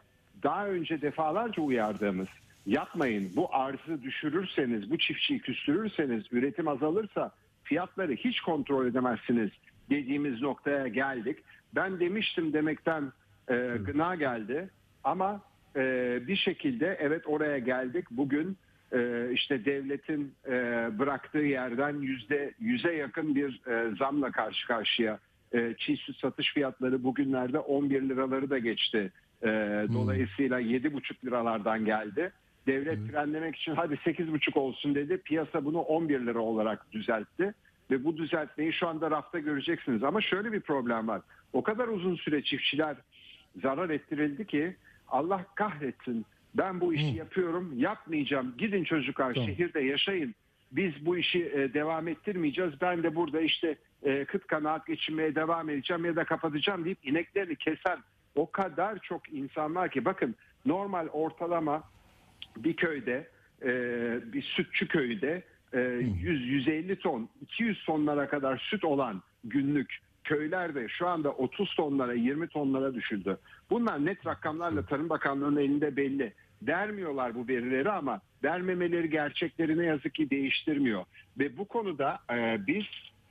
daha 0.43 0.67
önce 0.67 1.03
defalarca 1.03 1.63
uyardığımız 1.63 2.29
yapmayın 2.67 3.33
bu 3.37 3.55
arzı 3.55 4.03
düşürürseniz, 4.03 4.91
bu 4.91 4.99
çiftçiyi 4.99 5.41
küstürürseniz, 5.41 6.25
üretim 6.33 6.69
azalırsa 6.69 7.31
fiyatları 7.65 8.13
hiç 8.13 8.41
kontrol 8.41 8.87
edemezsiniz 8.87 9.51
dediğimiz 9.91 10.43
noktaya 10.43 10.89
geldik. 10.89 11.39
Ben 11.75 12.01
demiştim 12.01 12.53
demekten 12.53 13.13
e, 13.49 13.55
gına 13.87 14.15
geldi 14.15 14.69
ama 15.05 15.41
e, 15.77 15.83
bir 16.27 16.37
şekilde 16.37 16.97
evet 17.01 17.23
oraya 17.27 17.59
geldik. 17.59 18.07
Bugün 18.11 18.57
e, 18.93 19.31
işte 19.33 19.65
devletin 19.65 20.35
e, 20.47 20.53
bıraktığı 20.99 21.39
yerden 21.39 21.95
yüzde 22.01 22.55
yüze 22.61 22.93
yakın 22.93 23.35
bir 23.35 23.61
e, 23.67 23.97
zamla 23.97 24.31
karşı 24.31 24.67
karşıya. 24.67 25.19
E, 25.55 25.75
çiğ 25.79 25.97
süt 25.97 26.17
satış 26.17 26.55
fiyatları 26.55 27.05
bugünlerde 27.05 27.59
11 27.59 28.03
liraları 28.03 28.51
da 28.51 28.59
geçti. 28.59 29.13
E, 29.43 29.49
Dolayısıyla 29.95 30.61
7,5 30.61 31.27
liralardan 31.27 31.85
geldi. 31.85 32.33
Devlet 32.67 32.99
frenlemek 33.11 33.57
için 33.57 33.75
hadi 33.75 33.95
8,5 33.95 34.59
olsun 34.59 34.95
dedi. 34.95 35.19
Piyasa 35.19 35.65
bunu 35.65 35.81
11 35.81 36.21
lira 36.21 36.39
olarak 36.39 36.93
düzeltti. 36.93 37.55
Ve 37.91 38.05
bu 38.05 38.17
düzeltmeyi 38.17 38.73
şu 38.73 38.89
anda 38.89 39.11
rafta 39.11 39.39
göreceksiniz. 39.39 40.05
Ama 40.05 40.21
şöyle 40.21 40.53
bir 40.53 40.61
problem 40.61 41.09
var. 41.09 41.23
O 41.53 41.63
kadar 41.63 41.89
uzun 41.89 42.17
süre 42.17 42.43
çiftçiler 42.43 42.97
zarar 43.63 43.91
ettirildi 43.91 44.47
ki 44.47 44.77
Allah 45.09 45.45
kahretsin. 45.55 46.27
Ben 46.55 46.81
bu 46.81 46.95
işi 46.95 47.17
yapıyorum, 47.17 47.79
yapmayacağım. 47.79 48.55
Gidin 48.59 48.85
çocuklar 48.85 49.35
şehirde 49.35 49.81
yaşayın. 49.81 50.35
Biz 50.73 51.07
bu 51.07 51.17
işi 51.17 51.45
e, 51.45 51.75
devam 51.75 52.09
ettirmeyeceğiz. 52.09 52.73
Ben 52.81 53.03
de 53.03 53.15
burada 53.15 53.41
işte 53.41 53.77
e, 54.03 54.25
kıt 54.25 54.47
kanaat 54.47 54.87
geçinmeye 54.87 55.35
devam 55.35 55.71
edeceğim 55.71 56.05
ya 56.05 56.17
da 56.17 56.25
kapatacağım 56.25 56.85
deyip 56.85 56.99
ineklerini 57.07 57.57
kesen 57.57 57.99
o 58.35 58.51
kadar 58.51 58.99
çok 58.99 59.33
insan 59.33 59.75
var 59.75 59.91
ki 59.91 60.05
bakın 60.05 60.35
normal 60.67 61.07
ortalama 61.07 61.83
bir 62.57 62.77
köyde 62.77 63.29
e, 63.63 63.69
bir 64.33 64.43
sütçü 64.43 64.89
köyde 64.89 65.43
100-150 65.73 66.97
ton 66.97 67.29
200 67.41 67.85
tonlara 67.85 68.29
kadar 68.29 68.59
süt 68.71 68.85
olan 68.85 69.23
günlük 69.45 69.99
köylerde 70.25 70.89
şu 70.89 71.09
anda 71.09 71.31
30 71.33 71.75
tonlara 71.75 72.15
20 72.15 72.49
tonlara 72.49 72.95
düşürdü. 72.95 73.39
Bunlar 73.71 74.07
net 74.07 74.27
rakamlarla 74.27 74.87
Tarım 74.87 75.09
Bakanlığı'nın 75.09 75.61
elinde 75.61 75.97
belli. 75.97 76.33
Dermiyorlar 76.63 77.35
bu 77.35 77.49
verileri 77.49 77.91
ama 77.91 78.21
dermemeleri 78.43 79.11
gerçekleri 79.11 79.79
ne 79.79 79.85
yazık 79.85 80.15
ki 80.15 80.31
değiştirmiyor. 80.31 81.05
Ve 81.39 81.57
bu 81.57 81.65
konuda 81.65 82.19
e, 82.33 82.67
biz 82.67 82.85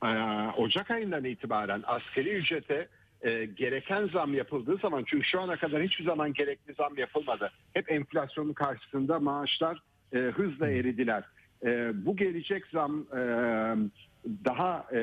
e, 0.04 0.08
Ocak 0.56 0.90
ayından 0.90 1.24
itibaren 1.24 1.82
askeri 1.86 2.30
ücrete 2.30 2.88
e, 3.22 3.44
gereken 3.44 4.06
zam 4.06 4.34
yapıldığı 4.34 4.76
zaman 4.76 5.04
çünkü 5.06 5.24
şu 5.24 5.40
ana 5.40 5.56
kadar 5.56 5.82
hiçbir 5.82 6.04
zaman 6.04 6.32
gerekli 6.32 6.74
zam 6.74 6.98
yapılmadı. 6.98 7.52
Hep 7.74 7.92
enflasyonun 7.92 8.52
karşısında 8.52 9.20
maaşlar 9.20 9.82
e, 10.12 10.18
hızla 10.18 10.68
eridiler. 10.68 11.24
E, 11.64 11.92
bu 12.06 12.16
gelecek 12.16 12.66
zam 12.66 13.00
e, 13.00 13.20
daha 14.44 14.86
e, 14.92 15.00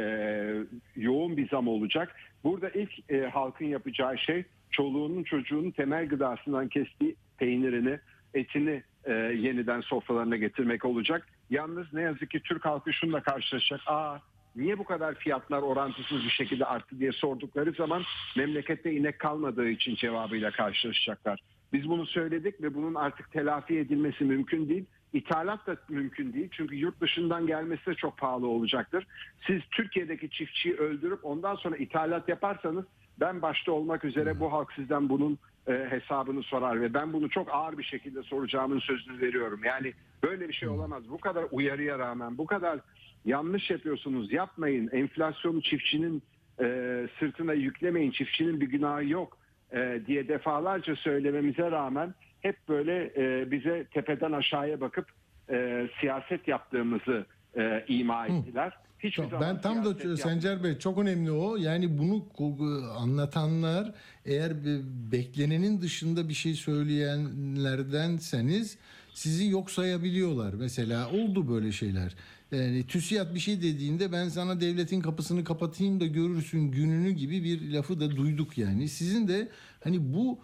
yoğun 0.95 1.37
bir 1.37 1.49
zam 1.49 1.67
olacak. 1.67 2.15
Burada 2.43 2.69
ilk 2.69 3.11
e, 3.11 3.21
halkın 3.21 3.65
yapacağı 3.65 4.17
şey 4.17 4.43
çoluğunun 4.71 5.23
çocuğunun 5.23 5.71
temel 5.71 6.07
gıdasından 6.07 6.67
kestiği 6.67 7.15
peynirini, 7.37 7.99
etini 8.33 8.83
e, 9.05 9.13
yeniden 9.13 9.81
sofralarına 9.81 10.37
getirmek 10.37 10.85
olacak. 10.85 11.27
Yalnız 11.49 11.93
ne 11.93 12.01
yazık 12.01 12.31
ki 12.31 12.39
Türk 12.39 12.65
halkı 12.65 12.93
şununla 12.93 13.23
karşılaşacak. 13.23 13.81
Aa 13.87 14.19
niye 14.55 14.77
bu 14.77 14.83
kadar 14.83 15.15
fiyatlar 15.15 15.61
orantısız 15.61 16.23
bir 16.23 16.29
şekilde 16.29 16.65
arttı 16.65 16.99
diye 16.99 17.11
sordukları 17.11 17.71
zaman 17.71 18.03
memlekette 18.37 18.91
inek 18.91 19.19
kalmadığı 19.19 19.69
için 19.69 19.95
cevabıyla 19.95 20.51
karşılaşacaklar. 20.51 21.39
Biz 21.73 21.89
bunu 21.89 22.05
söyledik 22.05 22.61
ve 22.61 22.73
bunun 22.73 22.95
artık 22.95 23.31
telafi 23.31 23.79
edilmesi 23.79 24.23
mümkün 24.23 24.69
değil. 24.69 24.85
İthalat 25.13 25.67
da 25.67 25.77
mümkün 25.89 26.33
değil. 26.33 26.49
Çünkü 26.51 26.75
yurt 26.75 27.01
dışından 27.01 27.47
gelmesi 27.47 27.85
de 27.85 27.95
çok 27.95 28.17
pahalı 28.17 28.47
olacaktır. 28.47 29.07
Siz 29.47 29.61
Türkiye'deki 29.71 30.29
çiftçiyi 30.29 30.75
öldürüp 30.75 31.25
ondan 31.25 31.55
sonra 31.55 31.77
ithalat 31.77 32.29
yaparsanız 32.29 32.85
ben 33.19 33.41
başta 33.41 33.71
olmak 33.71 34.05
üzere 34.05 34.39
bu 34.39 34.53
halk 34.53 34.73
sizden 34.73 35.09
bunun 35.09 35.39
e, 35.67 35.87
hesabını 35.89 36.43
sorar 36.43 36.81
ve 36.81 36.93
ben 36.93 37.13
bunu 37.13 37.29
çok 37.29 37.53
ağır 37.53 37.77
bir 37.77 37.83
şekilde 37.83 38.23
soracağımın 38.23 38.79
sözünü 38.79 39.21
veriyorum. 39.21 39.61
Yani 39.63 39.93
böyle 40.23 40.49
bir 40.49 40.53
şey 40.53 40.69
olamaz. 40.69 41.03
Bu 41.09 41.17
kadar 41.17 41.45
uyarıya 41.51 41.99
rağmen 41.99 42.37
bu 42.37 42.45
kadar 42.45 42.79
yanlış 43.25 43.71
yapıyorsunuz 43.71 44.31
yapmayın. 44.31 44.89
Enflasyonu 44.91 45.61
çiftçinin 45.61 46.23
e, 46.59 46.65
sırtına 47.19 47.53
yüklemeyin. 47.53 48.11
Çiftçinin 48.11 48.61
bir 48.61 48.67
günahı 48.67 49.05
yok 49.05 49.37
e, 49.73 50.01
diye 50.07 50.27
defalarca 50.27 50.95
söylememize 50.95 51.71
rağmen 51.71 52.13
hep 52.43 52.57
böyle 52.69 53.11
e, 53.17 53.51
bize 53.51 53.85
tepeden 53.93 54.31
aşağıya 54.31 54.81
bakıp 54.81 55.05
e, 55.49 55.87
siyaset 55.99 56.47
yaptığımızı 56.47 57.25
e, 57.57 57.85
ima 57.87 58.27
ettiler. 58.27 58.73
Hiçbir 58.99 59.23
zaman 59.23 59.41
Ben 59.41 59.61
tam 59.61 59.85
da 59.85 59.89
yapmadık. 59.89 60.19
Sencer 60.19 60.63
Bey 60.63 60.79
çok 60.79 60.97
önemli 60.97 61.31
o. 61.31 61.55
Yani 61.55 61.97
bunu 61.97 62.25
ko- 62.37 62.87
anlatanlar 62.87 63.91
eğer 64.25 64.65
be- 64.65 65.11
beklenenin 65.11 65.81
dışında 65.81 66.29
bir 66.29 66.33
şey 66.33 66.53
söyleyenlerdenseniz 66.53 68.77
sizi 69.13 69.49
yok 69.49 69.71
sayabiliyorlar. 69.71 70.53
Mesela 70.53 71.09
oldu 71.11 71.49
böyle 71.49 71.71
şeyler. 71.71 72.15
Yani 72.51 72.87
TÜSİAD 72.87 73.35
bir 73.35 73.39
şey 73.39 73.61
dediğinde 73.61 74.11
ben 74.11 74.29
sana 74.29 74.61
devletin 74.61 75.01
kapısını 75.01 75.43
kapatayım 75.43 75.99
da 75.99 76.05
görürsün 76.05 76.71
gününü 76.71 77.11
gibi 77.11 77.43
bir 77.43 77.71
lafı 77.73 77.99
da 77.99 78.15
duyduk 78.15 78.57
yani. 78.57 78.87
Sizin 78.87 79.27
de 79.27 79.47
hani 79.83 80.13
bu 80.13 80.33
e, 80.33 80.37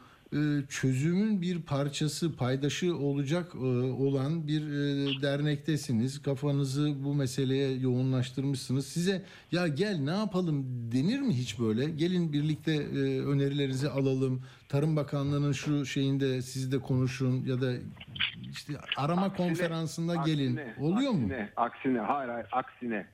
çözümün 0.70 1.42
bir 1.42 1.62
parçası, 1.62 2.36
paydaşı 2.36 2.96
olacak 2.98 3.52
e, 3.56 3.58
olan 3.92 4.48
bir 4.48 4.62
e, 4.62 5.22
dernektesiniz. 5.22 6.22
Kafanızı 6.22 7.04
bu 7.04 7.14
meseleye 7.16 7.78
yoğunlaştırmışsınız. 7.78 8.88
Size 8.88 9.22
ya 9.52 9.68
gel 9.68 10.00
ne 10.00 10.12
yapalım 10.12 10.66
denir 10.92 11.20
mi 11.20 11.34
hiç 11.34 11.60
böyle? 11.60 11.90
Gelin 11.90 12.34
birlikte 12.34 12.74
e, 12.74 13.22
önerilerinizi 13.22 13.90
alalım. 13.90 14.42
Tarım 14.70 14.96
Bakanlığı'nın 14.96 15.52
şu 15.52 15.86
şeyinde 15.86 16.42
siz 16.42 16.72
de 16.72 16.80
konuşun 16.80 17.46
ya 17.46 17.62
da 17.62 17.74
işte 18.52 18.74
arama 18.98 19.26
Aksine- 19.26 19.38
konferansında 19.38 20.16
gelin. 20.16 20.58
aksine, 20.58 20.76
Oluyor 20.86 21.12
mu? 21.12 21.18
aksine, 21.26 21.50
Aksine, 21.56 22.00
hayır 22.00 22.30
hayır 22.30 22.48
aksine. 22.52 23.06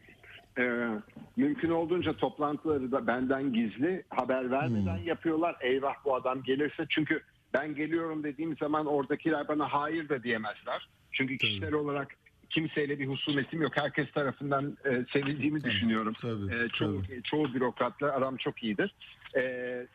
Ee, 0.57 0.89
mümkün 1.37 1.69
olduğunca 1.69 2.13
toplantıları 2.13 2.91
da 2.91 3.07
benden 3.07 3.53
gizli 3.53 4.03
haber 4.09 4.51
vermeden 4.51 4.97
Hmm. 4.97 5.07
yapıyorlar. 5.07 5.55
Eyvah 5.61 5.95
bu 6.05 6.15
adam 6.15 6.43
gelirse 6.43 6.85
çünkü 6.89 7.21
ben 7.53 7.75
geliyorum 7.75 8.23
dediğim 8.23 8.57
zaman 8.57 8.85
oradakiler 8.85 9.47
bana 9.47 9.73
hayır 9.73 10.09
da 10.09 10.23
diyemezler. 10.23 10.89
Çünkü 11.11 11.37
kişiler 11.37 11.71
olarak 11.71 12.15
kimseyle 12.49 12.99
bir 12.99 13.07
husumetim 13.07 13.61
yok. 13.61 13.71
Herkes 13.75 14.11
tarafından 14.11 14.77
e, 14.85 15.05
sevildiğimi 15.13 15.63
düşünüyorum. 15.63 16.13
E, 16.51 16.69
çoğu, 16.69 17.01
çoğu 17.23 17.53
bürokratla 17.53 18.11
aram 18.11 18.37
çok 18.37 18.63
iyidir. 18.63 18.95
E, 19.37 19.41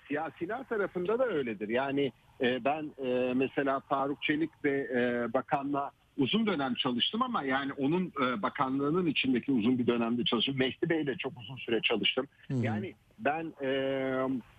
siyasiler 0.08 0.68
tarafında 0.68 1.18
da 1.18 1.26
öyledir. 1.26 1.68
Yani 1.68 2.12
e, 2.40 2.64
ben 2.64 2.90
e, 3.04 3.34
mesela 3.34 3.80
Faruk 3.80 4.22
Çelik 4.22 4.50
ve 4.64 4.70
e, 4.70 5.32
bakanla 5.32 5.90
uzun 6.21 6.47
dönem 6.47 6.75
çalıştım 6.75 7.23
ama 7.23 7.43
yani 7.43 7.73
onun 7.73 8.12
e, 8.23 8.43
bakanlığının 8.43 9.07
içindeki 9.07 9.53
uzun 9.53 9.79
bir 9.79 9.87
dönemde 9.87 10.25
çalıştım. 10.25 10.59
Mehdi 10.59 10.91
Bey'le 10.91 11.16
çok 11.18 11.33
uzun 11.41 11.57
süre 11.57 11.81
çalıştım. 11.81 12.27
Yani 12.62 12.95
ben 13.18 13.53
e, 13.62 13.68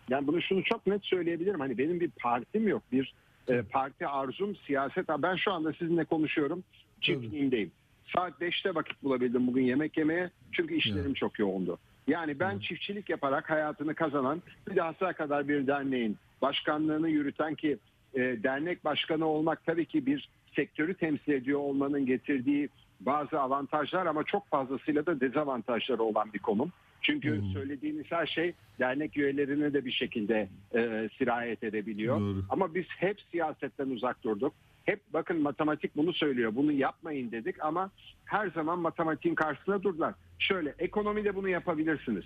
yani 0.09 0.28
bunu 0.28 0.41
şunu 0.41 0.64
çok 0.64 0.88
net 0.88 1.05
söyleyebilirim. 1.05 1.59
Hani 1.59 1.78
benim 1.78 1.99
bir 1.99 2.12
partim 2.12 2.68
yok. 2.68 2.84
Bir 2.91 3.14
e, 3.47 3.62
parti 3.62 4.07
arzum, 4.07 4.55
siyaset. 4.55 5.07
Ben 5.09 5.36
şu 5.36 5.51
anda 5.51 5.74
sizinle 5.74 6.05
konuşuyorum. 6.05 6.64
Çiftliğimdeyim. 7.01 7.72
Saat 8.16 8.41
5'te 8.41 8.76
vakit 8.76 9.03
bulabildim 9.03 9.47
bugün 9.47 9.64
yemek 9.64 9.97
yemeye. 9.97 10.30
Çünkü 10.51 10.76
işlerim 10.76 11.14
çok 11.14 11.39
yoğundu. 11.39 11.78
Yani 12.07 12.39
ben 12.39 12.59
çiftçilik 12.59 13.09
yaparak 13.09 13.49
hayatını 13.49 13.95
kazanan 13.95 14.41
bir 14.70 14.78
hasar 14.78 15.14
kadar 15.14 15.47
bir 15.47 15.68
derneğin 15.68 16.18
başkanlığını 16.41 17.09
yürüten 17.09 17.55
ki 17.55 17.78
e, 18.14 18.20
dernek 18.20 18.86
başkanı 18.86 19.26
olmak 19.26 19.66
tabii 19.66 19.86
ki 19.86 20.05
bir 20.05 20.30
sektörü 20.55 20.93
temsil 20.93 21.31
ediyor 21.31 21.59
olmanın 21.59 22.05
getirdiği 22.05 22.69
bazı 22.99 23.39
avantajlar 23.39 24.05
ama 24.05 24.23
çok 24.23 24.47
fazlasıyla 24.47 25.05
da 25.05 25.19
dezavantajları 25.19 26.03
olan 26.03 26.33
bir 26.33 26.39
konum. 26.39 26.71
Çünkü 27.01 27.41
söylediğiniz 27.53 28.05
her 28.09 28.27
şey 28.27 28.53
dernek 28.79 29.17
üyelerine 29.17 29.73
de 29.73 29.85
bir 29.85 29.91
şekilde 29.91 30.49
e, 30.75 31.09
sirayet 31.17 31.63
edebiliyor. 31.63 32.43
Ama 32.49 32.75
biz 32.75 32.85
hep 32.97 33.21
siyasetten 33.31 33.89
uzak 33.89 34.23
durduk. 34.23 34.53
Hep 34.85 35.01
bakın 35.13 35.41
matematik 35.41 35.95
bunu 35.95 36.13
söylüyor. 36.13 36.55
Bunu 36.55 36.71
yapmayın 36.71 37.31
dedik 37.31 37.63
ama 37.63 37.91
her 38.25 38.47
zaman 38.47 38.79
matematiğin 38.79 39.35
karşısına 39.35 39.83
durdular. 39.83 40.13
Şöyle 40.39 40.75
ekonomide 40.79 41.35
bunu 41.35 41.49
yapabilirsiniz. 41.49 42.25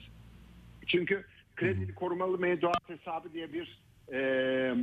Çünkü 0.88 1.23
kredili 1.55 1.95
korumalı 1.95 2.39
mevduat 2.39 2.89
hesabı 2.89 3.34
diye 3.34 3.53
bir 3.53 3.80
e, 4.13 4.76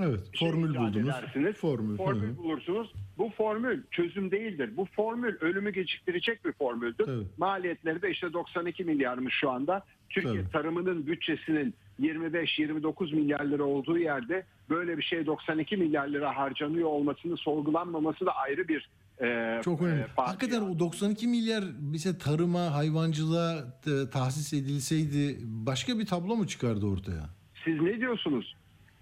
Evet, 0.00 0.20
formül 0.38 0.70
icat 0.70 0.82
buldunuz. 0.82 1.08
edersiniz. 1.08 1.56
Formül. 1.56 1.96
Formül 1.96 2.28
hı 2.28 2.32
hı. 2.32 2.36
bulursunuz. 2.36 2.92
Bu 3.18 3.30
formül 3.36 3.82
çözüm 3.90 4.30
değildir. 4.30 4.70
Bu 4.76 4.84
formül 4.84 5.36
ölümü 5.40 5.72
geciktirecek 5.72 6.44
bir 6.44 6.52
formüldür. 6.52 7.26
Maliyetleri 7.38 8.02
de 8.02 8.10
işte 8.10 8.32
92 8.32 8.84
milyarmış 8.84 9.34
şu 9.34 9.50
anda. 9.50 9.84
Türkiye 10.10 10.48
tarımının 10.52 11.06
bütçesinin 11.06 11.74
25-29 12.00 13.14
milyar 13.14 13.44
lira 13.44 13.64
olduğu 13.64 13.98
yerde 13.98 14.46
böyle 14.70 14.98
bir 14.98 15.02
şey 15.02 15.26
92 15.26 15.76
milyar 15.76 16.08
lira 16.08 16.36
harcanıyor 16.36 16.88
olmasını 16.88 17.36
sorgulanmaması 17.36 18.26
da 18.26 18.36
ayrı 18.36 18.68
bir 18.68 18.88
e, 19.22 19.60
Çok 19.64 19.82
önemli. 19.82 20.00
e, 20.00 20.06
fark 20.06 20.28
Hakikaten 20.28 20.60
o 20.60 20.78
92 20.78 21.26
milyar 21.26 21.64
bize 21.78 22.18
tarıma, 22.18 22.74
hayvancılığa 22.74 23.58
e, 23.86 24.10
tahsis 24.10 24.52
edilseydi 24.52 25.38
başka 25.42 25.98
bir 25.98 26.06
tablo 26.06 26.36
mu 26.36 26.46
çıkardı 26.46 26.86
ortaya? 26.86 27.30
Siz 27.64 27.80
ne 27.80 28.00
diyorsunuz? 28.00 28.56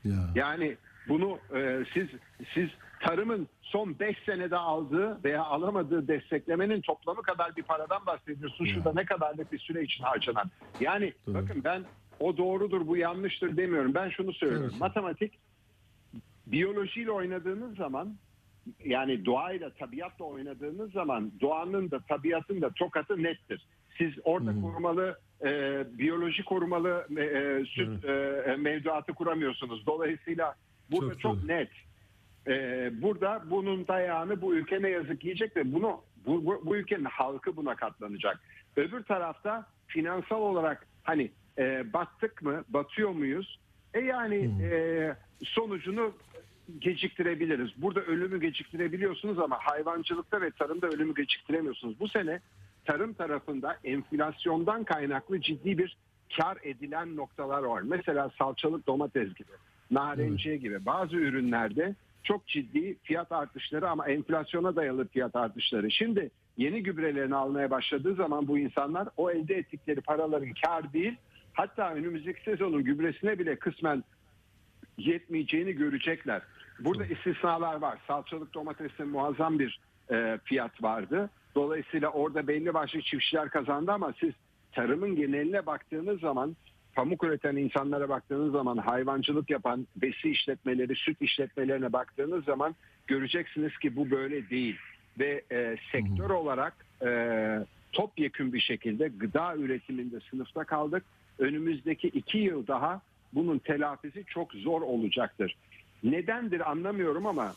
Ya. 0.05 0.31
Yani 0.35 0.77
bunu 1.09 1.39
e, 1.57 1.85
siz 1.95 2.09
siz 2.55 2.69
tarımın 3.01 3.49
son 3.63 3.99
5 3.99 4.17
senede 4.27 4.57
aldığı 4.57 5.25
veya 5.25 5.45
alamadığı 5.45 6.09
desteklemenin 6.09 6.81
toplamı 6.81 7.23
kadar 7.23 7.57
bir 7.57 7.63
paradan 7.63 8.07
bahsediyorsunuz. 8.07 8.71
Şurada 8.71 8.93
ne 8.95 9.05
kadarlık 9.05 9.53
bir 9.53 9.59
süre 9.59 9.83
için 9.83 10.05
harcanan. 10.05 10.51
Yani 10.81 11.13
bakın 11.27 11.65
ben 11.65 11.85
o 12.21 12.37
doğrudur 12.37 12.87
bu 12.87 12.97
yanlıştır 12.97 13.57
demiyorum. 13.57 13.95
Ben 13.95 14.09
şunu 14.09 14.33
söylüyorum. 14.33 14.75
Matematik 14.81 15.39
biyolojiyle 16.47 17.11
oynadığınız 17.11 17.77
zaman 17.77 18.17
yani 18.85 19.25
doğayla 19.25 19.71
tabiatla 19.71 20.25
oynadığınız 20.25 20.93
zaman 20.93 21.33
doğanın 21.41 21.91
da 21.91 22.01
tabiatın 22.01 22.61
da 22.61 22.71
tokatı 22.71 23.23
nettir. 23.23 23.67
Siz 24.01 24.13
orada 24.25 24.61
korumalı 24.61 25.19
e, 25.45 25.49
biyoloji 25.99 26.45
korumalı 26.45 27.07
e, 27.19 27.65
süt 27.65 28.05
e, 28.05 28.57
mevduatı 28.59 29.13
kuramıyorsunuz. 29.13 29.87
Dolayısıyla 29.87 30.55
burada 30.91 31.19
çok, 31.19 31.45
net. 31.45 31.71
E, 32.47 32.53
burada 33.03 33.43
bunun 33.51 33.89
dayağını 33.89 34.43
bu 34.43 34.55
ülke 34.55 34.83
ne 34.83 34.89
yazık 34.89 35.25
yiyecek 35.25 35.57
ve 35.57 35.73
bunu 35.73 36.01
bu, 36.27 36.47
bu, 36.47 36.63
bu 36.65 36.77
ülkenin 36.77 37.05
halkı 37.05 37.57
buna 37.57 37.77
katlanacak. 37.77 38.41
Öbür 38.77 39.03
tarafta 39.03 39.67
finansal 39.87 40.41
olarak 40.41 40.87
hani 41.03 41.31
e, 41.59 41.93
battık 41.93 42.43
mı, 42.43 42.65
batıyor 42.69 43.11
muyuz? 43.11 43.59
E 43.95 44.01
yani 44.01 44.51
e, 44.63 45.15
sonucunu 45.45 46.13
geciktirebiliriz. 46.79 47.71
Burada 47.77 48.01
ölümü 48.01 48.41
geciktirebiliyorsunuz 48.41 49.39
ama 49.39 49.59
hayvancılıkta 49.61 50.41
ve 50.41 50.51
tarımda 50.51 50.89
ölümü 50.89 51.15
geciktiremiyorsunuz. 51.15 52.01
Bu 52.01 52.09
sene 52.09 52.41
tarım 52.85 53.13
tarafında 53.13 53.77
enflasyondan 53.85 54.85
kaynaklı 54.85 55.41
ciddi 55.41 55.79
bir 55.79 55.97
kar 56.37 56.59
edilen 56.63 57.17
noktalar 57.17 57.63
var. 57.63 57.83
Mesela 57.83 58.31
salçalık 58.39 58.87
domates 58.87 59.35
gibi, 59.35 59.53
narenciye 59.91 60.57
gibi 60.57 60.87
bazı 60.87 61.17
ürünlerde 61.17 61.95
çok 62.23 62.47
ciddi 62.47 62.97
fiyat 63.03 63.33
artışları 63.33 63.91
ama 63.91 64.09
enflasyona 64.09 64.77
dayalı 64.77 65.09
fiyat 65.09 65.37
artışları. 65.37 65.91
Şimdi 65.91 66.31
yeni 66.57 66.83
gübrelerini 66.83 67.37
almaya 67.37 67.71
başladığı 67.71 68.15
zaman 68.15 68.49
bu 68.49 68.59
insanlar 68.59 69.09
o 69.17 69.31
elde 69.31 69.55
ettikleri 69.55 70.01
paraların 70.01 70.53
kar 70.65 70.93
değil 70.93 71.17
hatta 71.53 71.95
önümüzdeki 71.95 72.43
sezonun 72.43 72.85
gübresine 72.85 73.39
bile 73.39 73.57
kısmen 73.57 74.05
yetmeyeceğini 74.99 75.73
görecekler. 75.73 76.43
Burada 76.81 77.07
istisnalar 77.07 77.75
var. 77.75 77.99
Salçalık 78.07 78.55
domatesin 78.55 79.09
muazzam 79.09 79.59
bir 79.59 79.81
e, 80.11 80.39
fiyat 80.45 80.83
vardı. 80.83 81.31
Dolayısıyla 81.55 82.09
orada 82.09 82.49
belli 82.49 82.75
başlı 82.75 83.01
çiftçiler 83.01 83.49
kazandı 83.49 83.93
ama 83.93 84.15
siz 84.21 84.33
tarımın 84.73 85.17
geneline 85.17 85.67
baktığınız 85.67 86.21
zaman 86.21 86.57
pamuk 86.95 87.25
üreten 87.25 87.57
insanlara 87.57 88.09
baktığınız 88.09 88.53
zaman 88.53 88.77
hayvancılık 88.77 89.51
yapan 89.51 89.87
besi 89.97 90.31
işletmeleri, 90.31 90.97
süt 90.97 91.23
işletmelerine 91.23 91.93
baktığınız 91.93 92.45
zaman 92.45 92.75
göreceksiniz 93.07 93.79
ki 93.79 93.97
bu 93.97 94.11
böyle 94.11 94.51
değil. 94.51 94.77
Ve 95.19 95.43
e, 95.53 95.77
sektör 95.93 96.31
olarak 96.31 96.87
e, 97.03 97.11
topyekün 97.93 98.53
bir 98.53 98.61
şekilde 98.61 99.09
gıda 99.09 99.57
üretiminde 99.57 100.21
sınıfta 100.31 100.65
kaldık. 100.65 101.05
Önümüzdeki 101.39 102.09
iki 102.09 102.39
yıl 102.39 102.67
daha 102.67 103.01
bunun 103.33 103.59
telafisi 103.59 104.25
çok 104.25 104.53
zor 104.53 104.83
olacaktır. 104.83 105.57
Nedendir 106.03 106.71
anlamıyorum 106.71 107.27
ama 107.27 107.55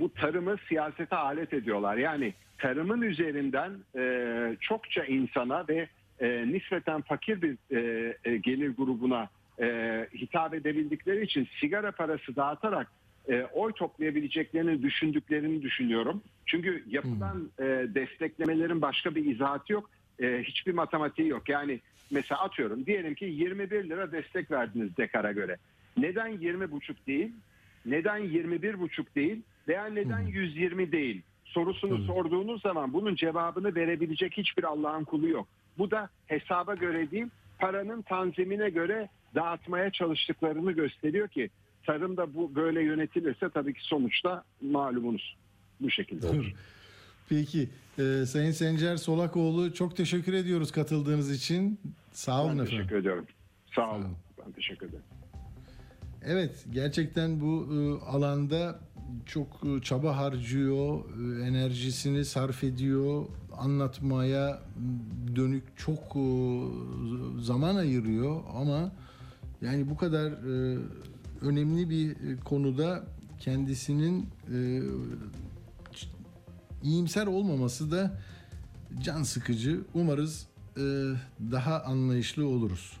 bu 0.00 0.14
tarımı 0.14 0.56
siyasete 0.68 1.16
alet 1.16 1.52
ediyorlar. 1.52 1.96
Yani 1.96 2.34
tarımın 2.58 3.02
üzerinden 3.02 3.72
e, 3.96 4.56
çokça 4.60 5.04
insana 5.04 5.64
ve 5.68 5.88
e, 6.20 6.52
nispeten 6.52 7.00
fakir 7.00 7.42
bir 7.42 7.76
e, 7.76 8.16
e, 8.24 8.36
gelir 8.36 8.76
grubuna 8.76 9.28
e, 9.60 10.08
hitap 10.14 10.54
edebildikleri 10.54 11.24
için 11.24 11.48
sigara 11.60 11.92
parası 11.92 12.36
dağıtarak 12.36 12.86
e, 13.28 13.42
oy 13.42 13.72
toplayabileceklerini 13.72 14.82
düşündüklerini 14.82 15.62
düşünüyorum. 15.62 16.22
Çünkü 16.46 16.84
yapılan 16.88 17.50
e, 17.58 17.64
desteklemelerin 17.94 18.82
başka 18.82 19.14
bir 19.14 19.24
izahatı 19.24 19.72
yok. 19.72 19.90
E, 20.22 20.42
hiçbir 20.42 20.74
matematiği 20.74 21.28
yok. 21.28 21.48
Yani 21.48 21.80
mesela 22.10 22.40
atıyorum 22.40 22.86
diyelim 22.86 23.14
ki 23.14 23.24
21 23.24 23.88
lira 23.88 24.12
destek 24.12 24.50
verdiniz 24.50 24.96
dekara 24.96 25.32
göre. 25.32 25.56
Neden 25.96 26.32
20,5 26.32 26.94
değil? 27.06 27.32
Neden 27.88 28.20
21,5 28.20 29.14
değil? 29.16 29.42
Veya 29.68 29.86
neden 29.86 30.20
120 30.20 30.92
değil? 30.92 31.22
Sorusunu 31.44 32.04
sorduğunuz 32.04 32.62
zaman 32.62 32.92
bunun 32.92 33.14
cevabını 33.14 33.74
verebilecek 33.74 34.36
hiçbir 34.36 34.64
Allah'ın 34.64 35.04
kulu 35.04 35.28
yok. 35.28 35.48
Bu 35.78 35.90
da 35.90 36.08
hesaba 36.26 36.74
göre 36.74 37.10
değil, 37.10 37.26
paranın 37.58 38.02
tanzimine 38.02 38.70
göre 38.70 39.08
dağıtmaya 39.34 39.90
çalıştıklarını 39.90 40.72
gösteriyor 40.72 41.28
ki 41.28 41.50
tarımda 41.86 42.34
bu 42.34 42.54
böyle 42.54 42.82
yönetilirse 42.82 43.48
tabii 43.48 43.74
ki 43.74 43.80
sonuçta 43.82 44.44
malumunuz 44.62 45.36
bu 45.80 45.90
şekilde 45.90 46.26
olur. 46.26 46.52
Peki 47.28 47.68
e, 47.98 48.26
Sayın 48.26 48.50
Sencer 48.50 48.96
Solakoğlu 48.96 49.74
çok 49.74 49.96
teşekkür 49.96 50.32
ediyoruz 50.32 50.72
katıldığınız 50.72 51.30
için. 51.36 51.80
Sağ 52.12 52.44
olun 52.44 52.58
Ben 52.58 52.62
efendim. 52.62 52.76
teşekkür 52.78 52.96
ediyorum. 52.96 53.26
Sağ 53.74 53.94
olun. 53.96 54.16
Ben 54.46 54.52
teşekkür 54.52 54.86
ederim. 54.88 55.04
Evet 56.24 56.64
gerçekten 56.70 57.40
bu 57.40 57.66
e, 57.72 58.04
alanda 58.04 58.80
çok 59.26 59.46
e, 59.66 59.82
çaba 59.82 60.16
harcıyor, 60.16 61.00
e, 61.00 61.44
enerjisini 61.46 62.24
sarf 62.24 62.64
ediyor, 62.64 63.26
anlatmaya 63.58 64.62
dönük 65.36 65.62
çok 65.76 66.16
zaman 67.40 67.76
ayırıyor 67.76 68.40
ama 68.54 68.92
yani 69.62 69.90
bu 69.90 69.96
kadar 69.96 70.32
önemli 71.40 71.90
bir 71.90 72.16
konuda 72.40 73.04
kendisinin 73.38 74.26
e, 74.54 74.82
iyimser 76.82 77.26
olmaması 77.26 77.90
da 77.90 78.20
can 79.02 79.22
sıkıcı. 79.22 79.80
Umarız 79.94 80.48
daha 81.40 81.82
anlayışlı 81.82 82.48
oluruz. 82.48 83.00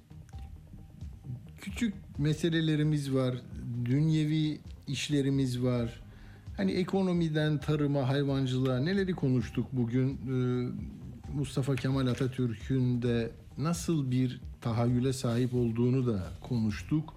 meselelerimiz 2.21 3.13
var, 3.13 3.35
dünyevi 3.85 4.59
işlerimiz 4.87 5.63
var. 5.63 6.01
Hani 6.57 6.71
ekonomiden 6.71 7.57
tarıma, 7.57 8.09
hayvancılığa 8.09 8.79
neleri 8.79 9.13
konuştuk 9.13 9.67
bugün? 9.71 10.09
Ee, 10.09 10.69
Mustafa 11.35 11.75
Kemal 11.75 12.07
Atatürk'ün 12.07 13.01
de 13.01 13.31
nasıl 13.57 14.11
bir 14.11 14.41
tahayyüle 14.61 15.13
sahip 15.13 15.53
olduğunu 15.53 16.07
da 16.07 16.31
konuştuk. 16.41 17.13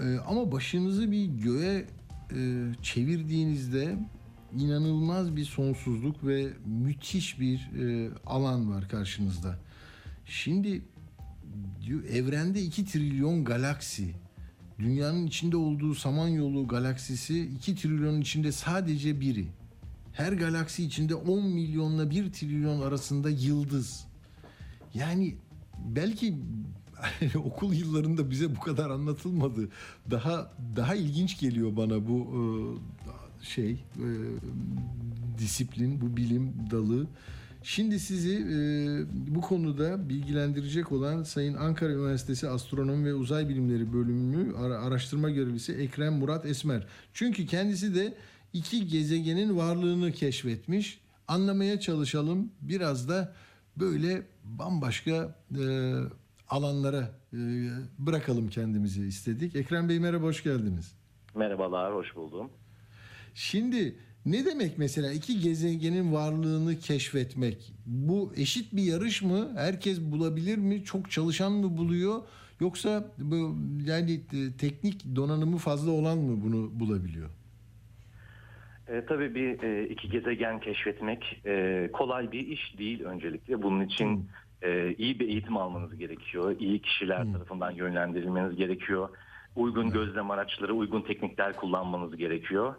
Ee, 0.00 0.16
ama 0.26 0.52
başınızı 0.52 1.10
bir 1.10 1.24
göğe 1.24 1.86
e, 2.32 2.64
çevirdiğinizde 2.82 3.98
inanılmaz 4.58 5.36
bir 5.36 5.44
sonsuzluk 5.44 6.26
ve 6.26 6.48
müthiş 6.66 7.40
bir 7.40 7.70
e, 7.78 8.10
alan 8.26 8.70
var 8.70 8.88
karşınızda. 8.88 9.58
Şimdi 10.26 10.82
diyor 11.82 12.04
evrende 12.04 12.62
2 12.62 12.84
trilyon 12.84 13.44
galaksi. 13.44 14.14
Dünyanın 14.78 15.26
içinde 15.26 15.56
olduğu 15.56 15.94
Samanyolu 15.94 16.68
galaksisi 16.68 17.42
2 17.42 17.74
trilyonun 17.74 18.20
içinde 18.20 18.52
sadece 18.52 19.20
biri. 19.20 19.46
Her 20.12 20.32
galaksi 20.32 20.84
içinde 20.84 21.14
10 21.14 21.46
milyonla 21.46 22.10
1 22.10 22.32
trilyon 22.32 22.80
arasında 22.80 23.30
yıldız. 23.30 24.06
Yani 24.94 25.34
belki 25.84 26.34
okul 27.34 27.72
yıllarında 27.72 28.30
bize 28.30 28.56
bu 28.56 28.60
kadar 28.60 28.90
anlatılmadı. 28.90 29.68
Daha 30.10 30.52
daha 30.76 30.94
ilginç 30.94 31.40
geliyor 31.40 31.76
bana 31.76 32.08
bu 32.08 32.18
e, 32.20 32.40
şey 33.44 33.70
e, 33.72 34.08
disiplin, 35.38 36.00
bu 36.00 36.16
bilim 36.16 36.52
dalı. 36.70 37.06
Şimdi 37.68 38.00
sizi 38.00 38.34
e, 38.34 38.56
bu 39.36 39.40
konuda 39.40 40.08
bilgilendirecek 40.08 40.92
olan 40.92 41.22
Sayın 41.22 41.54
Ankara 41.54 41.92
Üniversitesi 41.92 42.48
Astronomi 42.48 43.04
ve 43.04 43.14
Uzay 43.14 43.48
Bilimleri 43.48 43.92
Bölümü 43.92 44.56
ara- 44.56 44.78
araştırma 44.78 45.30
görevlisi 45.30 45.72
Ekrem 45.72 46.14
Murat 46.14 46.46
Esmer. 46.46 46.86
Çünkü 47.12 47.46
kendisi 47.46 47.94
de 47.94 48.14
iki 48.52 48.88
gezegenin 48.88 49.56
varlığını 49.56 50.12
keşfetmiş. 50.12 51.00
Anlamaya 51.28 51.80
çalışalım. 51.80 52.52
Biraz 52.60 53.08
da 53.08 53.34
böyle 53.76 54.22
bambaşka 54.44 55.34
e, 55.58 55.94
alanlara 56.48 57.10
e, 57.32 57.38
bırakalım 57.98 58.48
kendimizi 58.48 59.06
istedik. 59.06 59.56
Ekrem 59.56 59.88
Bey 59.88 59.98
merhaba, 59.98 60.26
hoş 60.26 60.42
geldiniz. 60.42 60.94
Merhabalar, 61.34 61.94
hoş 61.94 62.16
buldum. 62.16 62.50
Şimdi 63.34 63.96
ne 64.26 64.44
demek 64.44 64.78
mesela 64.78 65.12
iki 65.12 65.40
gezegenin 65.40 66.12
varlığını 66.12 66.78
keşfetmek? 66.78 67.72
Bu 67.86 68.32
eşit 68.36 68.72
bir 68.72 68.82
yarış 68.82 69.22
mı? 69.22 69.48
Herkes 69.56 70.00
bulabilir 70.00 70.58
mi? 70.58 70.84
Çok 70.84 71.10
çalışan 71.10 71.52
mı 71.52 71.76
buluyor? 71.76 72.22
Yoksa 72.60 73.04
bu 73.18 73.56
yani 73.84 74.12
e, 74.12 74.56
teknik 74.58 75.16
donanımı 75.16 75.56
fazla 75.56 75.90
olan 75.90 76.18
mı 76.18 76.42
bunu 76.44 76.80
bulabiliyor? 76.80 77.30
E, 78.88 79.04
tabii 79.08 79.34
bir 79.34 79.62
e, 79.62 79.88
iki 79.88 80.10
gezegen 80.10 80.60
keşfetmek 80.60 81.40
e, 81.46 81.88
kolay 81.92 82.32
bir 82.32 82.46
iş 82.46 82.78
değil 82.78 83.04
öncelikle. 83.04 83.62
Bunun 83.62 83.84
için 83.84 84.28
e, 84.62 84.94
iyi 84.94 85.18
bir 85.18 85.28
eğitim 85.28 85.56
almanız 85.56 85.98
gerekiyor. 85.98 86.56
İyi 86.60 86.82
kişiler 86.82 87.32
tarafından 87.32 87.70
yönlendirilmeniz 87.70 88.56
gerekiyor. 88.56 89.08
Uygun 89.56 89.90
gözlem 89.90 90.30
araçları, 90.30 90.74
uygun 90.74 91.02
teknikler 91.02 91.56
kullanmanız 91.56 92.16
gerekiyor. 92.16 92.74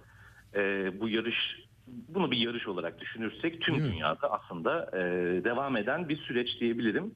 E, 0.56 0.92
bu 1.00 1.10
yarış, 1.10 1.60
bunu 1.88 2.32
bir 2.32 2.38
yarış 2.38 2.68
olarak 2.68 3.00
düşünürsek 3.00 3.62
tüm 3.62 3.76
dünyada 3.80 4.32
aslında 4.32 4.90
e, 4.94 5.00
devam 5.44 5.78
eden 5.78 6.10
bir 6.10 6.18
süreç 6.18 6.60
diyebilirim. 6.60 7.16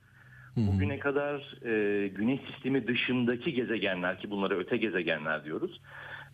Bugüne 0.58 1.00
kadar 1.00 1.66
e, 1.66 2.08
Güneş 2.08 2.40
sistemi 2.52 2.88
dışındaki 2.88 3.54
gezegenler 3.54 4.20
ki 4.20 4.32
bunlara 4.32 4.56
öte 4.56 4.78
gezegenler 4.78 5.44
diyoruz. 5.44 5.82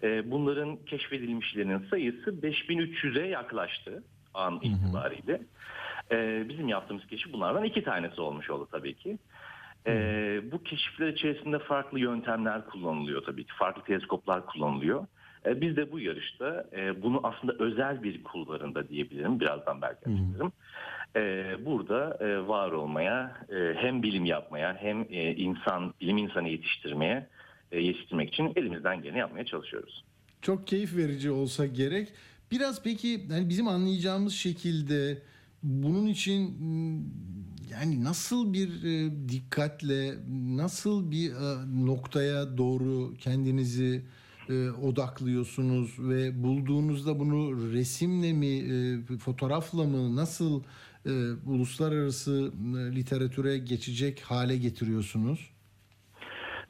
E, 0.04 0.32
bunların 0.32 0.78
keşfedilmişlerinin 0.86 1.86
sayısı 1.90 2.42
5300'e 2.42 3.28
yaklaştı 3.28 4.04
an 4.34 4.60
itibariyle. 4.64 5.42
E, 6.12 6.46
bizim 6.50 6.68
yaptığımız 6.68 7.08
keşif 7.08 7.34
bunlardan 7.34 7.64
iki 7.64 7.84
tanesi 7.84 8.22
olmuş 8.22 8.50
oldu 8.50 8.68
tabii 8.72 8.94
ki. 8.94 9.18
E, 9.88 9.94
bu 10.52 10.64
keşifler 10.64 11.08
içerisinde 11.08 11.60
farklı 11.60 12.00
yöntemler 12.00 12.66
kullanılıyor 12.66 13.24
tabii 13.24 13.44
ki. 13.44 13.54
Farklı 13.58 13.84
teleskoplar 13.84 14.46
kullanılıyor. 14.46 15.06
E, 15.46 15.62
biz 15.62 15.76
de 15.76 15.92
bu 15.92 16.00
yarışta 16.00 16.66
e, 16.78 17.02
bunu 17.02 17.20
aslında 17.24 17.54
özel 17.60 18.04
bir 18.04 18.24
kulvarında 18.24 18.90
diyebilirim. 18.90 19.40
Birazdan 19.40 19.82
belki 19.82 20.00
açıklarım. 20.10 20.52
E, 21.16 21.56
burada 21.66 22.18
e, 22.20 22.48
var 22.48 22.72
olmaya, 22.72 23.46
e, 23.50 23.74
hem 23.76 24.04
bilim 24.04 24.26
yapmaya 24.26 24.78
hem 24.80 25.02
e, 25.10 25.36
insan, 25.36 25.94
bilim 26.02 26.18
insanı 26.18 26.50
yetiştirmeye, 26.50 27.28
e, 27.72 27.82
yetiştirmek 27.82 28.30
için 28.30 28.54
elimizden 28.56 29.02
geleni 29.02 29.18
yapmaya 29.18 29.46
çalışıyoruz. 29.46 30.04
Çok 30.42 30.68
keyif 30.68 30.98
verici 30.98 31.32
olsa 31.32 31.66
gerek. 31.66 32.08
Biraz 32.52 32.84
peki 32.84 33.08
yani 33.32 33.50
bizim 33.50 33.68
anlayacağımız 33.68 34.34
şekilde 34.34 35.22
bunun 35.64 36.08
için 36.08 36.64
m, 36.64 37.00
yani 37.72 38.04
nasıl 38.04 38.54
bir 38.54 38.70
dikkatle 39.30 40.14
nasıl 40.58 41.12
bir 41.12 41.32
noktaya 41.86 42.58
doğru 42.58 43.14
kendinizi 43.20 44.02
e, 44.50 44.70
odaklıyorsunuz 44.72 46.10
ve 46.10 46.44
bulduğunuzda 46.44 47.20
bunu 47.20 47.72
resimle 47.74 48.34
mi 48.34 48.48
e, 48.48 49.18
fotoğrafla 49.18 49.84
mı 49.84 50.16
nasıl 50.16 50.64
e, 51.06 51.12
uluslararası 51.46 52.52
e, 52.78 52.96
literatüre 52.96 53.58
geçecek 53.58 54.22
hale 54.22 54.58
getiriyorsunuz? 54.58 55.50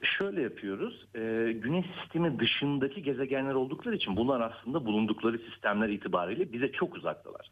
Şöyle 0.01 0.41
yapıyoruz. 0.41 1.07
e, 1.15 1.51
güneş 1.51 1.85
sistemi 2.01 2.39
dışındaki 2.39 3.03
gezegenler 3.03 3.53
oldukları 3.53 3.95
için 3.95 4.15
bunlar 4.15 4.41
aslında 4.41 4.85
bulundukları 4.85 5.39
sistemler 5.39 5.89
itibariyle 5.89 6.53
bize 6.53 6.71
çok 6.71 6.95
uzaktalar. 6.95 7.51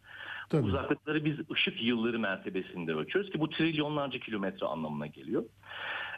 Tabii. 0.50 0.68
Uzaklıkları 0.68 1.26
biz 1.26 1.36
ışık 1.52 1.84
yılları 1.84 2.20
mertebesinde 2.20 2.94
ölçüyoruz 2.94 3.32
ki 3.32 3.40
bu 3.40 3.50
trilyonlarca 3.50 4.20
kilometre 4.20 4.66
anlamına 4.66 5.08
geliyor. 5.08 5.44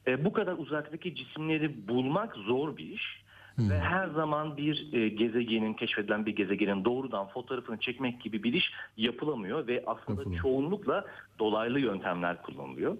E, 0.08 0.26
bu 0.26 0.34
kadar 0.34 0.54
uzaktaki 0.58 1.16
cisimleri 1.16 1.88
bulmak 1.88 2.36
zor 2.36 2.78
bir 2.78 2.86
iş. 2.86 3.24
Ve 3.70 3.80
her 3.80 4.08
zaman 4.08 4.58
bir 4.58 4.94
e, 4.94 5.10
gezegenin, 5.10 5.74
keşfedilen 5.74 6.26
bir 6.26 6.36
gezegenin 6.36 6.86
doğrudan 6.86 7.28
fotoğrafını 7.28 7.80
çekmek 7.80 8.22
gibi 8.22 8.44
bir 8.44 8.54
iş 8.54 8.72
yapılamıyor 8.98 9.68
ve 9.68 9.84
aslında 9.88 10.38
çoğunlukla 10.42 11.06
dolaylı 11.40 11.80
yöntemler 11.80 12.42
kullanılıyor. 12.42 12.98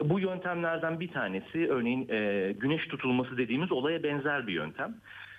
Bu 0.00 0.20
yöntemlerden 0.20 1.00
bir 1.00 1.12
tanesi 1.12 1.68
örneğin 1.70 2.08
e, 2.08 2.52
güneş 2.52 2.86
tutulması 2.88 3.36
dediğimiz 3.38 3.72
olaya 3.72 4.02
benzer 4.02 4.46
bir 4.46 4.52
yöntem. 4.52 4.94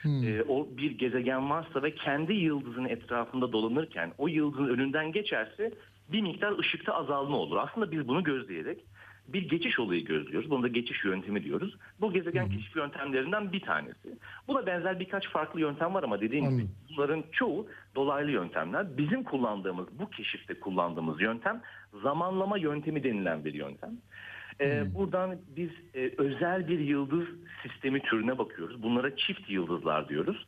E, 0.06 0.44
o 0.48 0.68
bir 0.78 0.92
gezegen 0.92 1.50
varsa 1.50 1.84
ve 1.84 1.96
kendi 1.96 2.34
yıldızın 2.34 2.86
etrafında 2.86 3.52
dolanırken 3.52 4.12
o 4.18 4.28
yıldızın 4.28 4.68
önünden 4.68 5.12
geçerse 5.12 5.72
bir 6.12 6.22
miktar 6.22 6.60
ışıkta 6.60 6.94
azalma 6.94 7.38
olur. 7.38 7.58
Aslında 7.58 7.92
biz 7.92 8.08
bunu 8.08 8.24
gözleyerek 8.24 8.86
bir 9.28 9.50
geçiş 9.50 9.80
olayı 9.80 10.06
gözlüyoruz. 10.06 10.50
Bunu 10.50 10.64
da 10.64 10.68
geçiş 10.68 11.06
yöntemi 11.06 11.44
diyoruz. 11.44 11.78
Bu 12.02 12.14
gezegen 12.14 12.50
keşif 12.50 12.76
yöntemlerinden 12.76 13.52
bir 13.52 13.60
tanesi. 13.60 14.18
Buna 14.48 14.66
benzer 14.66 15.00
birkaç 15.00 15.30
farklı 15.30 15.62
yöntem 15.62 15.94
var 15.94 16.04
ama 16.04 16.22
dediğim 16.22 16.50
gibi 16.50 16.68
bunların 16.90 17.24
çoğu 17.32 17.68
dolaylı 17.96 18.32
yöntemler. 18.32 18.98
Bizim 18.98 19.24
kullandığımız, 19.24 19.88
bu 20.00 20.10
keşifte 20.10 20.60
kullandığımız 20.60 21.22
yöntem 21.22 21.62
zamanlama 22.04 22.58
yöntemi 22.58 23.04
denilen 23.04 23.46
bir 23.46 23.54
yöntem. 23.54 23.92
Ee, 24.62 24.84
Buradan 24.96 25.38
biz 25.56 25.70
e, 25.96 26.12
özel 26.18 26.68
bir 26.68 26.80
yıldız 26.80 27.28
sistemi 27.64 28.00
türüne 28.00 28.38
bakıyoruz. 28.38 28.84
Bunlara 28.84 29.16
çift 29.16 29.50
yıldızlar 29.50 30.10
diyoruz. 30.10 30.46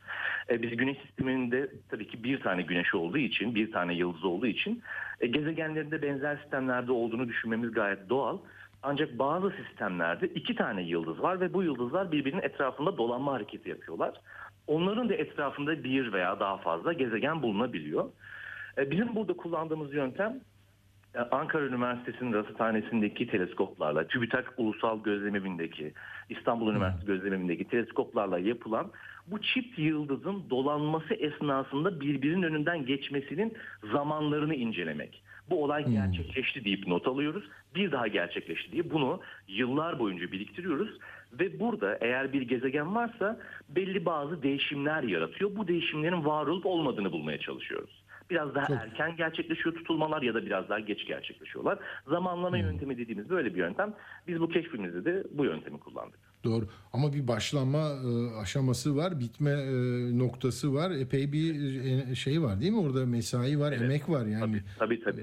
Ee, 0.50 0.62
biz 0.62 0.76
güneş 0.76 0.98
sisteminde 0.98 1.70
tabii 1.88 2.06
ki 2.08 2.24
bir 2.24 2.40
tane 2.40 2.62
güneş 2.62 2.94
olduğu 2.94 3.18
için, 3.18 3.54
bir 3.54 3.72
tane 3.72 3.94
yıldız 3.94 4.24
olduğu 4.24 4.46
için 4.46 4.82
e, 5.20 5.26
gezegenlerinde 5.26 6.02
benzer 6.02 6.36
sistemlerde 6.36 6.92
olduğunu 6.92 7.28
düşünmemiz 7.28 7.72
gayet 7.72 8.08
doğal. 8.08 8.38
Ancak 8.82 9.18
bazı 9.18 9.50
sistemlerde 9.50 10.26
iki 10.26 10.54
tane 10.54 10.82
yıldız 10.82 11.22
var 11.22 11.40
ve 11.40 11.54
bu 11.54 11.62
yıldızlar 11.62 12.12
birbirinin 12.12 12.42
etrafında 12.42 12.98
dolanma 12.98 13.32
hareketi 13.32 13.68
yapıyorlar. 13.68 14.20
Onların 14.66 15.08
da 15.08 15.14
etrafında 15.14 15.84
bir 15.84 16.12
veya 16.12 16.40
daha 16.40 16.56
fazla 16.56 16.92
gezegen 16.92 17.42
bulunabiliyor. 17.42 18.10
E, 18.78 18.90
Bizim 18.90 19.16
burada 19.16 19.32
kullandığımız 19.32 19.94
yöntem 19.94 20.40
e, 21.14 21.18
Ankara 21.18 21.64
Üniversitesi'nin 21.64 22.32
rasathanesindeki 22.32 23.26
teleskoplarla, 23.26 24.06
TÜBİTAK 24.06 24.54
Ulusal 24.56 25.02
Gözlemevindeki, 25.02 25.92
İstanbul 26.28 26.72
Üniversitesi 26.72 27.06
Gözlemevindeki 27.06 27.64
teleskoplarla 27.68 28.38
yapılan 28.38 28.90
bu 29.26 29.42
çift 29.42 29.78
yıldızın 29.78 30.50
dolanması 30.50 31.14
esnasında 31.14 32.00
birbirinin 32.00 32.42
önünden 32.42 32.86
geçmesinin 32.86 33.52
zamanlarını 33.92 34.54
incelemek. 34.54 35.22
Bu 35.50 35.64
olay 35.64 35.84
gerçekleşti 35.90 36.64
deyip 36.64 36.86
not 36.86 37.06
alıyoruz. 37.06 37.44
Bir 37.74 37.92
daha 37.92 38.08
gerçekleşti 38.08 38.72
diye 38.72 38.90
bunu 38.90 39.20
yıllar 39.48 39.98
boyunca 39.98 40.32
biriktiriyoruz. 40.32 40.98
Ve 41.32 41.60
burada 41.60 41.98
eğer 42.00 42.32
bir 42.32 42.42
gezegen 42.42 42.94
varsa 42.94 43.40
belli 43.68 44.04
bazı 44.04 44.42
değişimler 44.42 45.02
yaratıyor. 45.02 45.56
Bu 45.56 45.68
değişimlerin 45.68 46.24
var 46.24 46.46
olup 46.46 46.66
olmadığını 46.66 47.12
bulmaya 47.12 47.38
çalışıyoruz. 47.38 48.02
Biraz 48.30 48.54
daha 48.54 48.74
erken 48.74 49.16
gerçekleşiyor 49.16 49.74
tutulmalar 49.74 50.22
ya 50.22 50.34
da 50.34 50.46
biraz 50.46 50.68
daha 50.68 50.80
geç 50.80 51.06
gerçekleşiyorlar. 51.06 51.78
Zamanlama 52.06 52.58
yöntemi 52.58 52.98
dediğimiz 52.98 53.30
böyle 53.30 53.54
bir 53.54 53.58
yöntem. 53.58 53.94
Biz 54.26 54.40
bu 54.40 54.48
keşfimizde 54.48 55.04
de 55.04 55.24
bu 55.30 55.44
yöntemi 55.44 55.78
kullandık. 55.80 56.20
Doğru 56.48 56.64
ama 56.92 57.12
bir 57.12 57.28
başlama 57.28 57.78
e, 57.78 58.40
aşaması 58.40 58.96
var, 58.96 59.20
bitme 59.20 59.50
e, 59.50 60.18
noktası 60.18 60.74
var. 60.74 60.90
Epey 60.90 61.32
bir 61.32 61.54
e, 62.10 62.14
şey 62.14 62.42
var 62.42 62.60
değil 62.60 62.72
mi? 62.72 62.78
Orada 62.78 63.06
mesai 63.06 63.60
var, 63.60 63.72
emek 63.72 64.08
var 64.08 64.26
yani. 64.26 64.62
Tabii 64.78 65.00
tabii. 65.00 65.20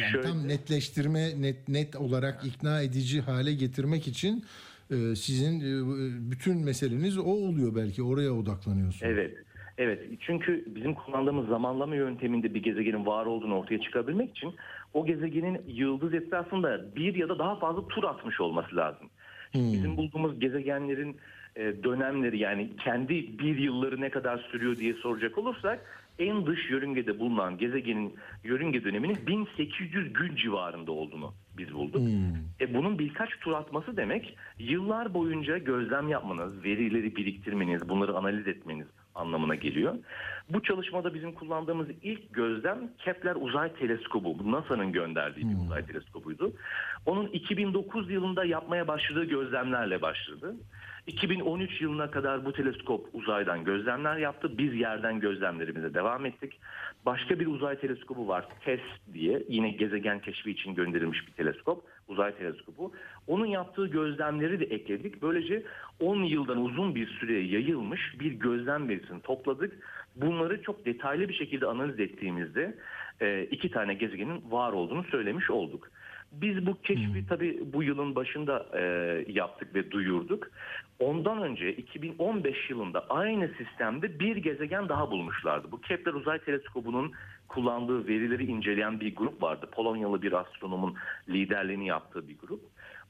Yani 0.00 0.22
tam 0.22 0.48
netleştirme, 0.48 1.42
net 1.42 1.68
net 1.68 1.96
olarak 1.96 2.44
ikna 2.44 2.82
edici 2.82 3.20
hale 3.20 3.52
getirmek 3.52 4.08
için 4.08 4.44
sizin 5.14 5.60
bütün 6.30 6.64
meseleniz 6.64 7.18
o 7.18 7.22
oluyor 7.22 7.74
belki. 7.74 8.02
Oraya 8.02 8.32
odaklanıyorsunuz. 8.32 9.12
Evet. 9.12 9.34
Evet 9.78 10.00
çünkü 10.20 10.64
bizim 10.66 10.94
kullandığımız 10.94 11.48
zamanlama 11.48 11.96
yönteminde 11.96 12.54
bir 12.54 12.62
gezegenin 12.62 13.06
var 13.06 13.26
olduğunu 13.26 13.58
ortaya 13.58 13.80
çıkabilmek 13.80 14.30
için 14.30 14.54
o 14.94 15.06
gezegenin 15.06 15.62
yıldız 15.66 16.14
etrafında 16.14 16.96
bir 16.96 17.14
ya 17.14 17.28
da 17.28 17.38
daha 17.38 17.56
fazla 17.56 17.88
tur 17.88 18.04
atmış 18.04 18.40
olması 18.40 18.76
lazım. 18.76 19.10
Şimdi 19.52 19.72
Bizim 19.72 19.96
bulduğumuz 19.96 20.40
gezegenlerin 20.40 21.16
e, 21.56 21.84
dönemleri 21.84 22.38
yani 22.38 22.70
kendi 22.84 23.38
bir 23.38 23.58
yılları 23.58 24.00
ne 24.00 24.10
kadar 24.10 24.38
sürüyor 24.38 24.76
diye 24.76 24.94
soracak 24.94 25.38
olursak 25.38 25.80
en 26.18 26.46
dış 26.46 26.70
yörüngede 26.70 27.18
bulunan 27.18 27.58
gezegenin 27.58 28.14
yörünge 28.44 28.84
döneminin 28.84 29.26
1800 29.26 30.12
gün 30.12 30.36
civarında 30.36 30.92
olduğunu 30.92 31.34
biz 31.58 31.74
bulduk. 31.74 32.08
E 32.60 32.74
bunun 32.74 32.98
birkaç 32.98 33.30
tur 33.40 33.52
atması 33.52 33.96
demek 33.96 34.36
yıllar 34.58 35.14
boyunca 35.14 35.58
gözlem 35.58 36.08
yapmanız, 36.08 36.64
verileri 36.64 37.16
biriktirmeniz, 37.16 37.88
bunları 37.88 38.16
analiz 38.16 38.48
etmeniz 38.48 38.86
anlamına 39.14 39.54
geliyor. 39.54 39.94
Bu 40.48 40.62
çalışmada 40.62 41.14
bizim 41.14 41.32
kullandığımız 41.32 41.86
ilk 42.02 42.34
gözlem 42.34 42.78
Kepler 42.98 43.36
Uzay 43.40 43.74
Teleskobu. 43.74 44.38
Bu 44.38 44.52
NASA'nın 44.52 44.92
gönderdiği 44.92 45.50
bir 45.50 45.64
uzay 45.64 45.86
teleskobuydu. 45.86 46.52
Onun 47.06 47.26
2009 47.26 48.10
yılında 48.10 48.44
yapmaya 48.44 48.88
başladığı 48.88 49.24
gözlemlerle 49.24 50.02
başladı. 50.02 50.56
2013 51.06 51.80
yılına 51.80 52.10
kadar 52.10 52.44
bu 52.44 52.52
teleskop 52.52 53.08
uzaydan 53.12 53.64
gözlemler 53.64 54.16
yaptı. 54.16 54.58
Biz 54.58 54.74
yerden 54.74 55.20
gözlemlerimize 55.20 55.94
devam 55.94 56.26
ettik. 56.26 56.60
Başka 57.06 57.40
bir 57.40 57.46
uzay 57.46 57.80
teleskobu 57.80 58.28
var 58.28 58.48
TESS 58.64 58.80
diye 59.14 59.42
yine 59.48 59.70
gezegen 59.70 60.20
keşfi 60.20 60.50
için 60.50 60.74
gönderilmiş 60.74 61.26
bir 61.26 61.32
teleskop. 61.32 61.84
Uzay 62.08 62.36
teleskobu. 62.36 62.92
Onun 63.26 63.46
yaptığı 63.46 63.86
gözlemleri 63.86 64.60
de 64.60 64.64
ekledik. 64.64 65.22
Böylece 65.22 65.62
10 66.00 66.22
yıldan 66.22 66.58
uzun 66.58 66.94
bir 66.94 67.06
süreye 67.06 67.46
yayılmış 67.46 68.20
bir 68.20 68.32
gözlem 68.32 68.88
verisini 68.88 69.20
topladık. 69.20 69.72
Bunları 70.16 70.62
çok 70.62 70.86
detaylı 70.86 71.28
bir 71.28 71.34
şekilde 71.34 71.66
analiz 71.66 72.00
ettiğimizde 72.00 72.74
e, 73.20 73.42
iki 73.50 73.70
tane 73.70 73.94
gezegenin 73.94 74.42
var 74.50 74.72
olduğunu 74.72 75.04
söylemiş 75.04 75.50
olduk. 75.50 75.90
Biz 76.32 76.66
bu 76.66 76.82
keşfi 76.82 77.26
tabii 77.28 77.60
bu 77.72 77.82
yılın 77.82 78.14
başında 78.14 78.66
e, 78.74 78.82
yaptık 79.28 79.74
ve 79.74 79.90
duyurduk. 79.90 80.50
Ondan 80.98 81.42
önce 81.42 81.72
2015 81.72 82.70
yılında 82.70 83.06
aynı 83.08 83.48
sistemde 83.48 84.20
bir 84.20 84.36
gezegen 84.36 84.88
daha 84.88 85.10
bulmuşlardı. 85.10 85.72
Bu 85.72 85.80
Kepler 85.80 86.12
Uzay 86.12 86.38
Teleskobu'nun 86.38 87.12
kullandığı 87.54 88.08
verileri 88.08 88.44
inceleyen 88.44 89.00
bir 89.00 89.16
grup 89.16 89.42
vardı. 89.42 89.68
Polonyalı 89.72 90.22
bir 90.22 90.32
astronomun 90.32 90.94
liderliğini 91.28 91.86
yaptığı 91.86 92.28
bir 92.28 92.38
grup. 92.38 92.60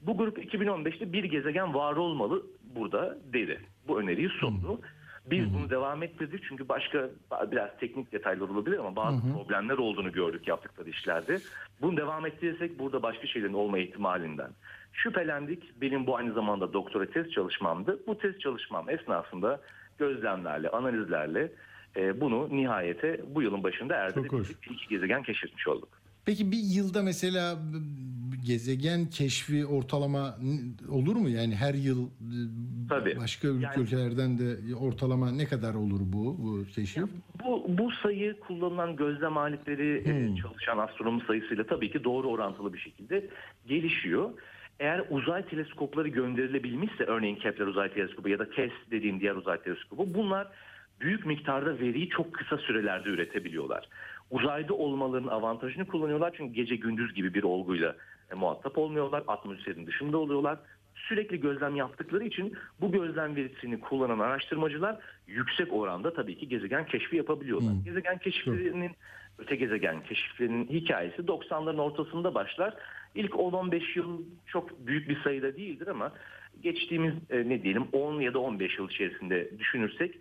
Bu 0.01 0.17
grup 0.17 0.37
2015'te 0.37 1.13
bir 1.13 1.23
gezegen 1.23 1.73
var 1.73 1.95
olmalı 1.95 2.43
burada 2.75 3.17
dedi. 3.33 3.59
Bu 3.87 3.99
öneriyi 3.99 4.29
sundu. 4.29 4.79
Biz 5.25 5.53
bunu 5.53 5.69
devam 5.69 6.03
ettirdik 6.03 6.43
çünkü 6.47 6.69
başka 6.69 7.09
biraz 7.51 7.69
teknik 7.79 8.11
detaylar 8.11 8.49
olabilir 8.49 8.77
ama 8.77 8.95
bazı 8.95 9.33
problemler 9.33 9.77
olduğunu 9.77 10.11
gördük 10.11 10.47
yaptıkları 10.47 10.89
işlerde. 10.89 11.39
Bunu 11.81 11.97
devam 11.97 12.25
ettirirsek 12.25 12.79
burada 12.79 13.03
başka 13.03 13.27
şeylerin 13.27 13.53
olma 13.53 13.77
ihtimalinden 13.77 14.51
şüphelendik. 14.93 15.81
Benim 15.81 16.07
bu 16.07 16.17
aynı 16.17 16.33
zamanda 16.33 16.73
doktora 16.73 17.05
tez 17.05 17.31
çalışmamdı. 17.31 17.99
Bu 18.07 18.17
tez 18.17 18.39
çalışmam 18.39 18.89
esnasında 18.89 19.61
gözlemlerle, 19.97 20.69
analizlerle 20.69 21.51
e, 21.97 22.21
bunu 22.21 22.47
nihayete 22.51 23.21
bu 23.35 23.41
yılın 23.41 23.63
başında 23.63 23.95
erdirip 23.95 24.31
bir 24.31 24.73
iki 24.75 24.87
gezegen 24.89 25.23
keşfetmiş 25.23 25.67
olduk. 25.67 25.89
Peki 26.25 26.51
bir 26.51 26.57
yılda 26.75 27.03
mesela 27.03 27.57
gezegen 28.45 29.05
keşfi 29.05 29.65
ortalama 29.65 30.37
olur 30.89 31.15
mu? 31.15 31.29
Yani 31.29 31.55
her 31.55 31.73
yıl 31.73 32.05
e, 32.07 32.09
Tabii. 32.89 33.17
başka 33.19 33.47
ülke- 33.47 33.63
Yani- 33.63 33.83
ülkelerden 33.83 34.37
de 34.37 34.75
ortalama 34.75 35.31
ne 35.31 35.45
kadar 35.45 35.73
olur 35.73 35.99
bu 36.03 36.37
bu 36.43 36.65
keşif? 36.75 37.03
Bu, 37.45 37.65
bu 37.67 37.91
sayı 37.91 38.39
kullanılan 38.39 38.95
gözlem 38.95 39.37
aletleri 39.37 39.97
e, 39.97 40.41
çalışan 40.41 40.77
astronom 40.77 41.21
sayısıyla 41.21 41.63
tabii 41.67 41.91
ki 41.91 42.03
doğru 42.03 42.27
orantılı 42.29 42.73
bir 42.73 42.79
şekilde 42.79 43.29
gelişiyor. 43.67 44.31
Eğer 44.79 45.05
uzay 45.09 45.45
teleskopları 45.45 46.07
gönderilebilmişse 46.07 47.03
örneğin 47.03 47.35
Kepler 47.35 47.65
uzay 47.67 47.93
teleskobu 47.93 48.29
ya 48.29 48.39
da 48.39 48.49
TESS 48.49 48.71
dediğim 48.91 49.19
diğer 49.19 49.35
uzay 49.35 49.61
teleskobu 49.63 50.13
bunlar 50.13 50.47
büyük 51.03 51.25
miktarda 51.25 51.79
veriyi 51.79 52.09
çok 52.09 52.33
kısa 52.33 52.57
sürelerde 52.57 53.09
üretebiliyorlar. 53.09 53.89
Uzayda 54.31 54.73
olmalarının 54.73 55.27
avantajını 55.27 55.87
kullanıyorlar 55.87 56.33
çünkü 56.37 56.53
gece 56.53 56.75
gündüz 56.75 57.13
gibi 57.13 57.33
bir 57.33 57.43
olguyla 57.43 57.95
e, 58.31 58.35
muhatap 58.35 58.77
olmuyorlar. 58.77 59.23
Atmosferin 59.27 59.87
dışında 59.87 60.17
oluyorlar. 60.17 60.59
Sürekli 60.95 61.39
gözlem 61.39 61.75
yaptıkları 61.75 62.23
için 62.23 62.53
bu 62.81 62.91
gözlem 62.91 63.35
verisini 63.35 63.79
kullanan 63.79 64.19
araştırmacılar 64.19 64.97
yüksek 65.27 65.73
oranda 65.73 66.13
tabii 66.13 66.37
ki 66.37 66.49
gezegen 66.49 66.85
keşfi 66.85 67.15
yapabiliyorlar. 67.15 67.73
Gezegen 67.85 68.17
keşiflerinin 68.17 68.91
öte 69.37 69.55
gezegen 69.55 70.03
keşiflerinin 70.03 70.67
hikayesi 70.67 71.21
90'ların 71.21 71.81
ortasında 71.81 72.35
başlar. 72.35 72.73
İlk 73.15 73.31
10-15 73.31 73.99
yıl 73.99 74.21
çok 74.45 74.87
büyük 74.87 75.09
bir 75.09 75.23
sayıda 75.23 75.55
değildir 75.57 75.87
ama 75.87 76.11
geçtiğimiz 76.61 77.13
e, 77.29 77.49
ne 77.49 77.63
diyelim 77.63 77.83
10 77.91 78.21
ya 78.21 78.33
da 78.33 78.39
15 78.39 78.77
yıl 78.77 78.89
içerisinde 78.89 79.59
düşünürsek 79.59 80.15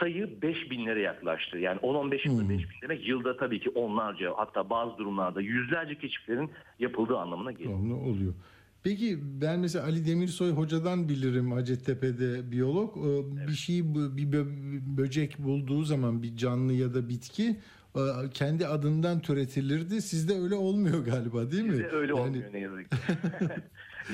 sayı 0.00 0.26
5000'lere 0.42 0.98
yaklaştı. 1.00 1.58
Yani 1.58 1.78
10-15 1.80 2.28
yılda 2.28 2.48
5000 2.48 2.66
demek 2.82 3.08
yılda 3.08 3.36
tabii 3.36 3.60
ki 3.60 3.70
onlarca 3.70 4.32
hatta 4.36 4.70
bazı 4.70 4.98
durumlarda 4.98 5.40
yüzlerce 5.40 5.98
keşiflerin 5.98 6.50
yapıldığı 6.78 7.18
anlamına 7.18 7.52
geliyor. 7.52 7.78
Ne 7.82 7.92
oluyor? 7.94 8.34
Peki 8.82 9.18
ben 9.40 9.60
mesela 9.60 9.84
Ali 9.84 10.06
Demirsoy 10.06 10.50
hocadan 10.50 11.08
bilirim 11.08 11.52
Hacettepe'de 11.52 12.50
biyolog. 12.52 12.96
Ee, 12.96 13.46
Bir 13.48 13.52
şey 13.52 13.84
bir 13.94 14.26
bö- 14.32 14.96
böcek 14.96 15.38
bulduğu 15.38 15.82
zaman 15.82 16.22
bir 16.22 16.36
canlı 16.36 16.72
ya 16.72 16.94
da 16.94 17.08
bitki 17.08 17.56
e, 17.96 18.00
kendi 18.34 18.66
adından 18.66 19.20
türetilirdi. 19.20 20.02
Sizde 20.02 20.34
öyle 20.34 20.54
olmuyor 20.54 21.04
galiba 21.04 21.50
değil 21.50 21.62
mi? 21.64 21.72
Bizde 21.72 21.88
öyle 21.90 22.12
Yani 22.12 22.20
olmuyor 22.20 22.52
ne 22.52 22.58
yazık 22.60 22.90
ki. 22.90 22.96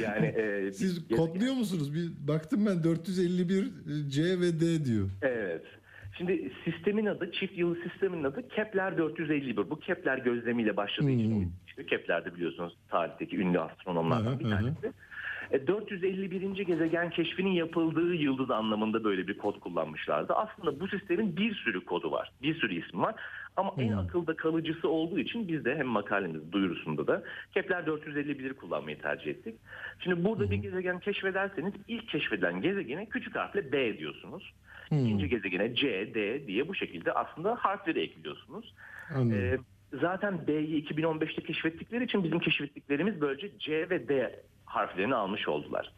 yani 0.03 0.27
e, 0.27 0.73
Siz 0.73 1.11
biz- 1.11 1.17
kodluyor 1.19 1.55
musunuz? 1.55 1.95
Bir 1.95 2.29
baktım 2.29 2.67
ben 2.67 2.85
451 2.85 3.65
C 4.09 4.23
ve 4.41 4.61
D 4.61 4.85
diyor. 4.85 5.09
Evet. 5.23 5.63
Şimdi 6.19 6.53
sistemin 6.65 7.07
adı, 7.07 7.33
çift 7.33 7.59
yıldız 7.59 7.83
sistemin 7.83 8.25
adı 8.25 8.49
Kepler 8.49 8.99
451. 8.99 9.57
Bu 9.57 9.81
Kepler 9.81 10.19
gözlemiyle 10.19 10.77
başladığı 10.77 11.11
için 11.11 11.53
işte 11.67 11.87
Kepler'de 11.87 12.35
biliyorsunuz 12.35 12.77
tarihteki 12.89 13.37
ünlü 13.39 13.61
astronomlardan 13.61 14.39
bir 14.39 14.45
tanesi. 14.51 14.93
E, 15.51 15.67
451. 15.67 16.65
gezegen 16.65 17.11
keşfinin 17.11 17.51
yapıldığı 17.51 18.15
yıldız 18.15 18.51
anlamında 18.51 19.05
böyle 19.05 19.29
bir 19.29 19.39
kod 19.39 19.61
kullanmışlardı. 19.61 20.33
Aslında 20.33 20.81
bu 20.81 20.89
sistemin 20.89 21.37
bir 21.37 21.55
sürü 21.55 21.85
kodu 21.85 22.11
var. 22.11 22.33
Bir 22.43 22.61
sürü 22.61 22.85
ismi 22.87 23.01
var. 23.01 23.15
Ama 23.57 23.75
en 23.79 23.93
akılda 23.93 24.37
kalıcısı 24.37 24.89
olduğu 24.89 25.19
için 25.19 25.49
biz 25.49 25.65
de 25.65 25.77
hem 25.77 25.87
makalemiz 25.87 26.53
duyurusunda 26.53 27.07
da 27.07 27.23
Kepler 27.55 27.83
451'i 27.83 28.53
kullanmayı 28.53 29.01
tercih 29.01 29.31
ettik. 29.31 29.55
Şimdi 29.99 30.25
burada 30.25 30.51
bir 30.51 30.57
gezegen 30.57 31.01
keşfederseniz 31.01 31.73
ilk 31.89 32.09
keşfedilen 32.09 32.61
gezegene 32.61 33.07
küçük 33.07 33.37
harfle 33.37 33.73
B 33.73 33.99
diyorsunuz. 33.99 34.53
İkinci 34.87 35.29
gezegene 35.29 35.75
C, 35.75 36.15
D 36.15 36.47
diye 36.47 36.69
bu 36.69 36.75
şekilde 36.75 37.13
aslında 37.13 37.55
harfleri 37.55 38.01
ekliyorsunuz. 38.01 38.75
Anladım. 39.15 39.33
Ee, 39.33 39.59
zaten 40.01 40.47
B'yi 40.47 40.85
2015'te 40.85 41.43
keşfettikleri 41.43 42.05
için 42.05 42.25
bizim 42.25 42.39
keşfettiklerimiz 42.39 43.21
böylece 43.21 43.59
C 43.59 43.91
ve 43.91 44.09
D 44.09 44.41
harflerini 44.65 45.15
almış 45.15 45.49
oldular. 45.49 45.93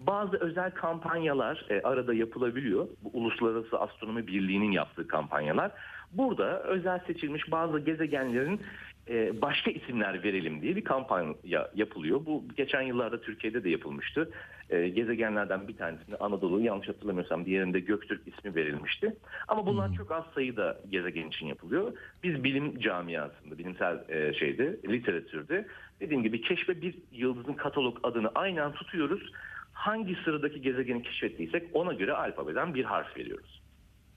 Bazı 0.00 0.36
özel 0.36 0.70
kampanyalar 0.70 1.66
e, 1.70 1.80
arada 1.80 2.14
yapılabiliyor. 2.14 2.88
Bu 3.02 3.10
Uluslararası 3.12 3.80
Astronomi 3.80 4.26
Birliği'nin 4.26 4.70
yaptığı 4.70 5.08
kampanyalar. 5.08 5.72
Burada 6.12 6.62
özel 6.62 6.98
seçilmiş 6.98 7.50
bazı 7.50 7.78
gezegenlerin 7.78 8.60
e, 9.08 9.42
başka 9.42 9.70
isimler 9.70 10.24
verelim 10.24 10.62
diye 10.62 10.76
bir 10.76 10.84
kampanya 10.84 11.70
yapılıyor. 11.74 12.26
Bu 12.26 12.44
geçen 12.56 12.82
yıllarda 12.82 13.20
Türkiye'de 13.20 13.64
de 13.64 13.70
yapılmıştı. 13.70 14.30
E, 14.70 14.88
gezegenlerden 14.88 15.68
bir 15.68 15.76
tanesinde 15.76 16.16
Anadolu 16.16 16.60
yanlış 16.60 16.88
hatırlamıyorsam 16.88 17.44
diğerinde 17.44 17.80
Göktürk 17.80 18.28
ismi 18.28 18.54
verilmişti. 18.54 19.16
Ama 19.48 19.66
bunlar 19.66 19.94
çok 19.94 20.12
az 20.12 20.24
sayıda 20.34 20.80
gezegen 20.90 21.28
için 21.28 21.46
yapılıyor. 21.46 21.92
Biz 22.22 22.44
bilim 22.44 22.78
camiasında, 22.78 23.58
bilimsel 23.58 24.04
e, 24.08 24.34
şeyde, 24.34 24.76
literatürde 24.88 25.66
dediğim 26.00 26.22
gibi 26.22 26.40
keşfe 26.40 26.82
bir 26.82 26.94
yıldızın 27.12 27.54
katalog 27.54 27.98
adını 28.02 28.30
aynen 28.34 28.72
tutuyoruz. 28.72 29.32
Hangi 29.72 30.14
sıradaki 30.24 30.62
gezegeni 30.62 31.02
keşfettiysek 31.02 31.68
ona 31.72 31.92
göre 31.92 32.12
alfabeden 32.12 32.74
bir 32.74 32.84
harf 32.84 33.16
veriyoruz. 33.16 33.61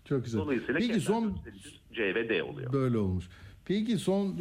Çok 0.05 0.25
güzel. 0.25 0.41
Dolayısıyla 0.41 0.79
Peki 0.79 1.01
son 1.01 1.23
451, 1.45 1.81
C 1.93 2.15
ve 2.15 2.29
D 2.29 2.43
oluyor. 2.43 2.73
Böyle 2.73 2.97
olmuş. 2.97 3.25
Peki 3.65 3.97
son 3.97 4.35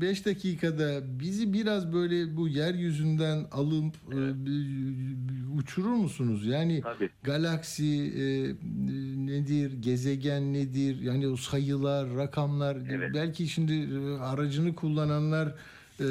5 0.00 0.26
dakikada 0.26 1.00
bizi 1.20 1.52
biraz 1.52 1.92
böyle 1.92 2.36
bu 2.36 2.48
yeryüzünden 2.48 3.46
alıp 3.52 3.94
e, 4.12 4.46
bir- 4.46 5.60
uçurur 5.60 5.94
musunuz? 5.94 6.46
Yani 6.46 6.82
galaksi 7.22 7.84
e, 8.16 8.22
nedir, 9.26 9.72
gezegen 9.82 10.52
nedir? 10.54 11.00
Yani 11.00 11.28
o 11.28 11.36
sayılar, 11.36 12.16
rakamlar. 12.16 12.78
Belki 13.14 13.48
şimdi 13.48 13.72
e, 13.72 14.18
aracını 14.18 14.74
kullananlar 14.74 15.54
e, 16.00 16.04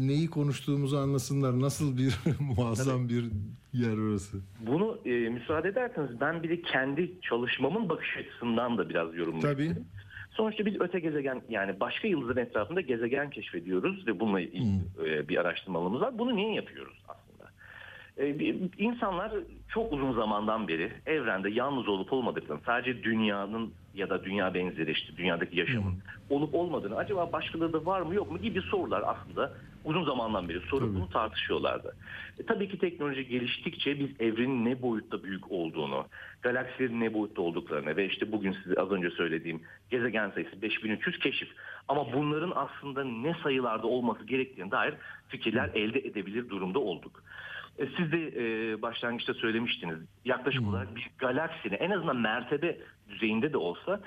neyi 0.00 0.26
konuştuğumuzu 0.30 0.96
anlasınlar. 0.96 1.60
Nasıl 1.60 1.96
bir 1.98 2.14
muazzam 2.40 3.08
bir 3.08 3.24
yer 3.72 3.96
orası. 3.98 4.36
Bunu 4.60 4.98
e, 5.04 5.10
müsaade 5.10 5.68
ederseniz 5.68 6.20
ben 6.20 6.42
bir 6.42 6.50
de 6.50 6.62
kendi 6.62 7.20
çalışmamın 7.20 7.88
bakış 7.88 8.16
açısından 8.16 8.78
da 8.78 8.88
biraz 8.88 9.14
yorumlamak 9.16 9.42
Tabii. 9.42 9.70
Sonuçta 10.30 10.66
biz 10.66 10.80
öte 10.80 11.00
gezegen 11.00 11.42
yani 11.48 11.80
başka 11.80 12.08
yıldızın 12.08 12.36
etrafında 12.40 12.80
gezegen 12.80 13.30
keşfediyoruz 13.30 14.06
ve 14.06 14.20
bununla 14.20 14.40
ilgili 14.40 14.78
e, 15.06 15.28
bir 15.28 15.36
araştırmalımız 15.36 16.00
var. 16.00 16.18
Bunu 16.18 16.36
niye 16.36 16.54
yapıyoruz 16.54 17.02
aslında? 17.08 17.50
E, 18.18 18.38
bir- 18.38 18.56
insanlar 18.78 19.32
çok 19.68 19.92
uzun 19.92 20.12
zamandan 20.12 20.68
beri 20.68 20.92
evrende 21.06 21.50
yalnız 21.50 21.88
olup 21.88 22.12
olmadıklarını, 22.12 22.62
sadece 22.66 23.02
dünyanın 23.02 23.72
ya 23.94 24.10
da 24.10 24.24
dünya 24.24 24.54
benzeri 24.54 24.90
işte 24.92 25.16
dünyadaki 25.16 25.58
yaşamın 25.58 25.94
olup 26.30 26.54
olmadığını, 26.54 26.96
acaba 26.96 27.32
başkaları 27.32 27.72
da 27.72 27.86
var 27.86 28.00
mı 28.00 28.14
yok 28.14 28.30
mu 28.32 28.38
gibi 28.38 28.60
sorular 28.60 29.02
aslında 29.06 29.52
uzun 29.84 30.04
zamandan 30.04 30.48
beri 30.48 30.60
sorup 30.60 30.94
bunu 30.94 31.08
tartışıyorlardı. 31.08 31.96
E, 32.38 32.46
tabii 32.46 32.68
ki 32.68 32.78
teknoloji 32.78 33.28
geliştikçe 33.28 33.98
biz 33.98 34.20
evrenin 34.20 34.64
ne 34.64 34.82
boyutta 34.82 35.22
büyük 35.22 35.52
olduğunu, 35.52 36.06
galaksilerin 36.42 37.00
ne 37.00 37.14
boyutta 37.14 37.42
olduklarını 37.42 37.96
ve 37.96 38.06
işte 38.06 38.32
bugün 38.32 38.56
size 38.64 38.74
az 38.80 38.90
önce 38.90 39.10
söylediğim 39.10 39.62
gezegen 39.90 40.30
sayısı 40.30 40.62
5300 40.62 41.18
keşif. 41.18 41.48
Ama 41.88 42.12
bunların 42.12 42.52
aslında 42.54 43.04
ne 43.04 43.34
sayılarda 43.42 43.86
olması 43.86 44.24
gerektiğine 44.24 44.70
dair 44.70 44.94
fikirler 45.28 45.70
elde 45.74 45.98
edebilir 45.98 46.48
durumda 46.48 46.78
olduk. 46.78 47.22
E, 47.78 47.86
Siz 47.96 48.12
de 48.12 48.32
e, 48.36 48.82
başlangıçta 48.82 49.34
söylemiştiniz. 49.34 49.98
Yaklaşık 50.24 50.68
olarak 50.68 50.96
bir 50.96 51.10
galaksinin 51.18 51.76
en 51.78 51.90
azından 51.90 52.16
mertebe 52.16 52.78
düzeyinde 53.08 53.52
de 53.52 53.56
olsa 53.56 54.00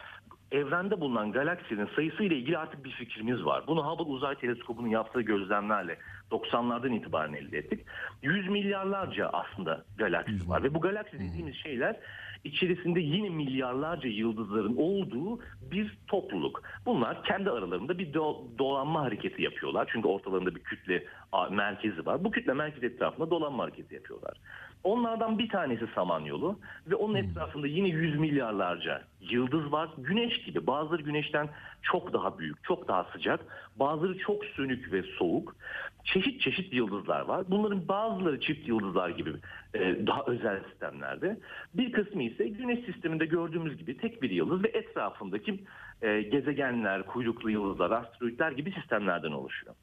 evrende 0.53 0.99
bulunan 1.01 1.31
galaksinin 1.31 1.89
sayısı 1.95 2.23
ile 2.23 2.35
ilgili 2.35 2.57
artık 2.57 2.85
bir 2.85 2.91
fikrimiz 2.91 3.45
var. 3.45 3.63
Bunu 3.67 3.85
Hubble 3.85 4.11
Uzay 4.11 4.35
Teleskobu'nun 4.35 4.87
yaptığı 4.87 5.21
gözlemlerle 5.21 5.97
90'lardan 6.31 6.95
itibaren 6.95 7.33
elde 7.33 7.57
ettik. 7.57 7.85
100 8.21 8.49
milyarlarca 8.49 9.29
aslında 9.29 9.85
galaksi 9.97 10.49
var 10.49 10.63
ve 10.63 10.73
bu 10.73 10.81
galaksi 10.81 11.19
dediğimiz 11.19 11.55
şeyler 11.55 11.95
içerisinde 12.43 12.99
yine 12.99 13.29
milyarlarca 13.29 14.09
yıldızların 14.09 14.75
olduğu 14.77 15.39
bir 15.71 15.97
topluluk. 16.07 16.63
Bunlar 16.85 17.23
kendi 17.23 17.49
aralarında 17.49 17.97
bir 17.97 18.13
do- 18.13 18.57
dolanma 18.57 19.01
hareketi 19.01 19.41
yapıyorlar. 19.41 19.89
Çünkü 19.93 20.07
ortalarında 20.07 20.55
bir 20.55 20.63
kütle 20.63 21.05
merkezi 21.51 22.05
var. 22.05 22.23
Bu 22.23 22.31
kütle 22.31 22.53
merkezi 22.53 22.85
etrafında 22.85 23.29
dolanma 23.29 23.63
hareketi 23.63 23.95
yapıyorlar. 23.95 24.37
Onlardan 24.83 25.39
bir 25.39 25.49
tanesi 25.49 25.87
Samanyolu 25.95 26.59
ve 26.87 26.95
onun 26.95 27.15
etrafında 27.15 27.67
yine 27.67 27.87
yüz 27.87 28.19
milyarlarca 28.19 29.01
yıldız 29.21 29.71
var. 29.71 29.89
Güneş 29.97 30.43
gibi 30.43 30.67
bazıları 30.67 31.01
güneşten 31.01 31.49
çok 31.81 32.13
daha 32.13 32.39
büyük, 32.39 32.63
çok 32.63 32.87
daha 32.87 33.03
sıcak, 33.03 33.39
bazıları 33.75 34.17
çok 34.17 34.45
sönük 34.45 34.91
ve 34.91 35.03
soğuk. 35.03 35.55
Çeşit 36.03 36.41
çeşit 36.41 36.73
yıldızlar 36.73 37.21
var. 37.21 37.45
Bunların 37.49 37.87
bazıları 37.87 38.39
çift 38.39 38.67
yıldızlar 38.67 39.09
gibi 39.09 39.29
e, 39.73 40.07
daha 40.07 40.23
özel 40.27 40.63
sistemlerde. 40.63 41.39
Bir 41.73 41.91
kısmı 41.91 42.23
ise 42.23 42.47
güneş 42.47 42.85
sisteminde 42.85 43.25
gördüğümüz 43.25 43.77
gibi 43.77 43.97
tek 43.97 44.21
bir 44.21 44.29
yıldız 44.29 44.63
ve 44.63 44.67
etrafındaki 44.67 45.63
e, 46.01 46.21
gezegenler, 46.21 47.05
kuyruklu 47.05 47.49
yıldızlar, 47.51 47.91
asteroidler 47.91 48.51
gibi 48.51 48.71
sistemlerden 48.71 49.31
oluşuyor. 49.31 49.75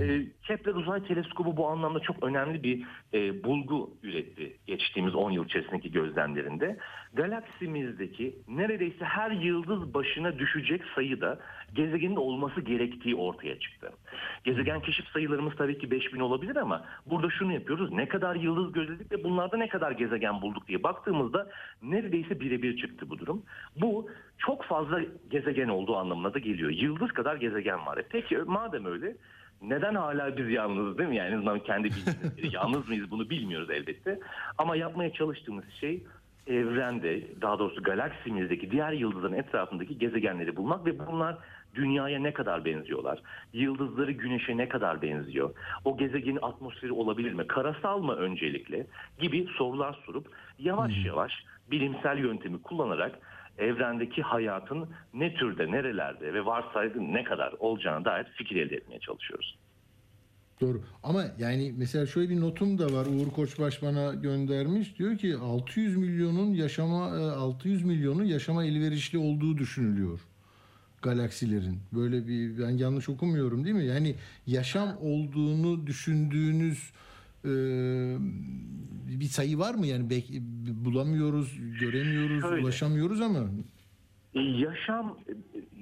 E, 0.00 0.26
Kepler 0.46 0.74
Uzay 0.74 1.04
Teleskobu 1.04 1.56
bu 1.56 1.68
anlamda 1.68 2.00
çok 2.00 2.22
önemli 2.22 2.62
bir 2.62 2.86
e, 3.14 3.44
bulgu 3.44 3.90
üretti 4.02 4.56
geçtiğimiz 4.66 5.14
10 5.14 5.30
yıl 5.30 5.44
içerisindeki 5.44 5.92
gözlemlerinde. 5.92 6.76
Galaksimizdeki 7.14 8.34
neredeyse 8.48 9.04
her 9.04 9.30
yıldız 9.30 9.94
başına 9.94 10.38
düşecek 10.38 10.82
sayıda 10.94 11.38
gezegenin 11.74 12.16
olması 12.16 12.60
gerektiği 12.60 13.14
ortaya 13.16 13.58
çıktı. 13.58 13.90
Gezegen 14.44 14.80
keşif 14.80 15.08
sayılarımız 15.08 15.56
tabii 15.56 15.78
ki 15.78 15.90
5000 15.90 16.20
olabilir 16.20 16.56
ama 16.56 16.84
burada 17.06 17.30
şunu 17.30 17.52
yapıyoruz. 17.52 17.92
Ne 17.92 18.08
kadar 18.08 18.34
yıldız 18.34 18.72
gözledik 18.72 19.12
ve 19.12 19.24
bunlarda 19.24 19.56
ne 19.56 19.68
kadar 19.68 19.90
gezegen 19.92 20.42
bulduk 20.42 20.68
diye 20.68 20.82
baktığımızda 20.82 21.48
neredeyse 21.82 22.40
birebir 22.40 22.76
çıktı 22.76 23.10
bu 23.10 23.18
durum. 23.18 23.42
Bu 23.80 24.10
çok 24.38 24.64
fazla 24.64 25.00
gezegen 25.30 25.68
olduğu 25.68 25.96
anlamına 25.96 26.34
da 26.34 26.38
geliyor. 26.38 26.70
Yıldız 26.70 27.12
kadar 27.12 27.36
gezegen 27.36 27.86
var. 27.86 27.98
E 27.98 28.02
peki 28.10 28.36
madem 28.36 28.84
öyle 28.84 29.16
neden 29.62 29.94
hala 29.94 30.36
biz 30.36 30.50
yalnızız 30.50 30.98
değil 30.98 31.08
mi? 31.08 31.16
Yani 31.16 31.62
kendi 31.62 31.88
bildiğimiz 31.88 32.54
yalnız 32.54 32.88
mıyız 32.88 33.10
bunu 33.10 33.30
bilmiyoruz 33.30 33.70
elbette. 33.70 34.20
Ama 34.58 34.76
yapmaya 34.76 35.12
çalıştığımız 35.12 35.64
şey 35.80 36.02
evrende 36.46 37.40
daha 37.40 37.58
doğrusu 37.58 37.82
galaksimizdeki 37.82 38.70
diğer 38.70 38.92
yıldızların 38.92 39.32
etrafındaki 39.32 39.98
gezegenleri 39.98 40.56
bulmak 40.56 40.86
ve 40.86 41.06
bunlar 41.06 41.36
dünyaya 41.74 42.18
ne 42.18 42.32
kadar 42.32 42.64
benziyorlar? 42.64 43.22
Yıldızları 43.52 44.12
güneşe 44.12 44.56
ne 44.56 44.68
kadar 44.68 45.02
benziyor? 45.02 45.54
O 45.84 45.96
gezegenin 45.96 46.38
atmosferi 46.42 46.92
olabilir 46.92 47.32
mi? 47.32 47.46
Karasal 47.46 48.02
mı 48.02 48.14
öncelikle? 48.14 48.86
Gibi 49.18 49.46
sorular 49.56 49.98
sorup 50.06 50.26
yavaş 50.58 51.04
yavaş 51.04 51.32
bilimsel 51.70 52.18
yöntemi 52.18 52.62
kullanarak 52.62 53.18
evrendeki 53.58 54.22
hayatın 54.22 54.88
ne 55.14 55.34
türde, 55.34 55.72
nerelerde 55.72 56.34
ve 56.34 56.46
varsaydı 56.46 57.12
ne 57.12 57.24
kadar 57.24 57.54
olacağına 57.58 58.04
dair 58.04 58.24
fikir 58.24 58.56
elde 58.56 58.76
etmeye 58.76 59.00
çalışıyoruz. 59.00 59.58
Doğru. 60.60 60.82
Ama 61.02 61.24
yani 61.38 61.74
mesela 61.76 62.06
şöyle 62.06 62.30
bir 62.30 62.40
notum 62.40 62.78
da 62.78 62.92
var. 62.92 63.06
Uğur 63.06 63.30
Koçbaş 63.30 63.82
bana 63.82 64.14
göndermiş. 64.14 64.98
Diyor 64.98 65.18
ki 65.18 65.36
600 65.36 65.96
milyonun 65.96 66.54
yaşama 66.54 67.08
e, 67.08 67.20
600 67.30 67.84
milyonun 67.84 68.24
yaşama 68.24 68.64
elverişli 68.64 69.18
olduğu 69.18 69.58
düşünülüyor 69.58 70.20
galaksilerin. 71.02 71.78
Böyle 71.92 72.26
bir 72.28 72.58
ben 72.58 72.70
yanlış 72.70 73.08
okumuyorum 73.08 73.64
değil 73.64 73.76
mi? 73.76 73.84
Yani 73.84 74.14
yaşam 74.46 74.96
olduğunu 75.00 75.86
düşündüğünüz 75.86 76.90
e, 77.44 77.48
bir 79.20 79.24
sayı 79.24 79.58
var 79.58 79.74
mı? 79.74 79.86
Yani 79.86 80.06
bek- 80.10 80.40
bulamıyoruz, 80.84 81.58
göremiyoruz, 81.80 82.40
Şöyle. 82.42 82.62
ulaşamıyoruz 82.62 83.20
ama 83.20 83.38
E, 84.34 84.40
yaşam 84.40 85.16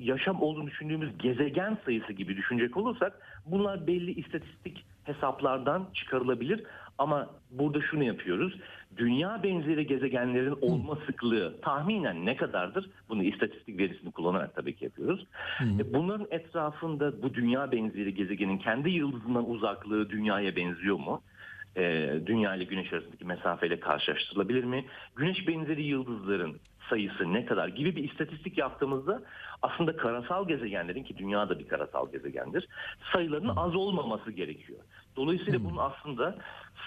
yaşam 0.00 0.42
olduğunu 0.42 0.66
düşündüğümüz 0.66 1.18
gezegen 1.18 1.78
sayısı 1.84 2.12
gibi 2.12 2.36
düşünecek 2.36 2.76
olursak 2.76 3.12
bunlar 3.46 3.86
belli 3.86 4.10
istatistik 4.20 4.84
hesaplardan 5.04 5.86
çıkarılabilir 5.94 6.62
ama 6.98 7.30
burada 7.50 7.80
şunu 7.80 8.04
yapıyoruz. 8.04 8.54
Dünya 8.96 9.42
benzeri 9.42 9.86
gezegenlerin 9.86 10.58
olma 10.60 10.96
sıklığı 11.06 11.60
tahminen 11.60 12.26
ne 12.26 12.36
kadardır? 12.36 12.90
Bunu 13.08 13.22
istatistik 13.22 13.78
verisini 13.78 14.10
kullanarak 14.12 14.54
tabii 14.54 14.76
ki 14.76 14.84
yapıyoruz. 14.84 15.26
E, 15.80 15.94
Bunların 15.94 16.26
etrafında 16.30 17.22
bu 17.22 17.34
dünya 17.34 17.72
benzeri 17.72 18.14
gezegenin 18.14 18.58
kendi 18.58 18.90
yıldızından 18.90 19.50
uzaklığı 19.50 20.10
dünyaya 20.10 20.56
benziyor 20.56 20.96
mu? 20.98 21.22
E, 21.76 22.14
dünya 22.26 22.54
ile 22.54 22.64
güneş 22.64 22.92
arasındaki 22.92 23.24
mesafeyle 23.24 23.80
karşılaştırılabilir 23.80 24.64
mi? 24.64 24.84
Güneş 25.16 25.48
benzeri 25.48 25.82
yıldızların 25.82 26.56
sayısı 26.90 27.32
ne 27.32 27.44
kadar 27.44 27.68
gibi 27.68 27.96
bir 27.96 28.04
istatistik 28.10 28.58
yaptığımızda 28.58 29.22
aslında 29.62 29.96
karasal 29.96 30.48
gezegenlerin 30.48 31.02
ki 31.02 31.18
dünya 31.18 31.48
da 31.48 31.58
bir 31.58 31.68
karasal 31.68 32.12
gezegendir 32.12 32.68
sayılarının 33.12 33.56
az 33.56 33.76
olmaması 33.76 34.30
gerekiyor. 34.30 34.78
Dolayısıyla 35.16 35.64
bunun 35.64 35.76
aslında 35.76 36.38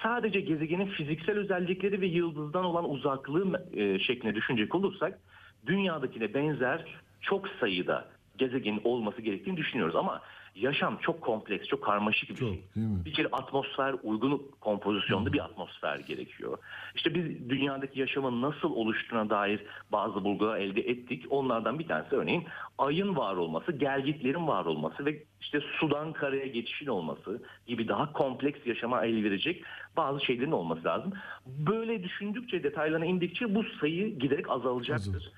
sadece 0.03 0.39
gezegenin 0.39 0.85
fiziksel 0.85 1.38
özellikleri 1.38 2.02
ve 2.02 2.07
yıldızdan 2.07 2.65
olan 2.65 2.89
uzaklığı 2.89 3.68
e, 3.73 3.99
şeklinde 3.99 4.35
düşünecek 4.35 4.76
olursak 4.76 5.19
dünyadakine 5.65 6.34
benzer 6.34 6.85
çok 7.22 7.48
sayıda 7.48 8.06
gezegenin 8.38 8.81
olması 8.84 9.22
gerektiğini 9.22 9.57
düşünüyoruz. 9.57 9.95
Ama 9.95 10.22
yaşam 10.55 10.97
çok 10.97 11.21
kompleks, 11.21 11.67
çok 11.67 11.83
karmaşık 11.83 12.29
bir 12.29 12.35
şey. 12.35 12.63
Bir 12.75 13.13
kere 13.13 13.27
atmosfer 13.27 13.95
uygun 14.03 14.41
kompozisyonda 14.59 15.33
bir 15.33 15.39
atmosfer 15.39 15.99
gerekiyor. 15.99 16.57
İşte 16.95 17.15
biz 17.15 17.49
dünyadaki 17.49 17.99
yaşamın 17.99 18.41
nasıl 18.41 18.71
oluştuğuna 18.71 19.29
dair 19.29 19.63
bazı 19.91 20.23
bulgular 20.23 20.59
elde 20.59 20.81
ettik. 20.81 21.25
Onlardan 21.29 21.79
bir 21.79 21.87
tanesi 21.87 22.15
örneğin 22.15 22.43
ayın 22.77 23.15
var 23.15 23.35
olması, 23.35 23.71
gelgitlerin 23.71 24.47
var 24.47 24.65
olması 24.65 25.05
ve 25.05 25.23
işte 25.41 25.59
sudan 25.79 26.13
karaya 26.13 26.45
geçişin 26.45 26.87
olması 26.87 27.43
gibi 27.67 27.87
daha 27.87 28.13
kompleks 28.13 28.67
yaşama 28.67 29.05
el 29.05 29.23
verecek 29.23 29.63
bazı 29.97 30.25
şeylerin 30.25 30.51
olması 30.51 30.83
lazım. 30.83 31.13
Böyle 31.45 32.03
düşündükçe 32.03 32.63
detaylarına 32.63 33.05
indikçe 33.05 33.55
bu 33.55 33.63
sayı 33.63 34.19
giderek 34.19 34.49
azalacaktır. 34.49 35.31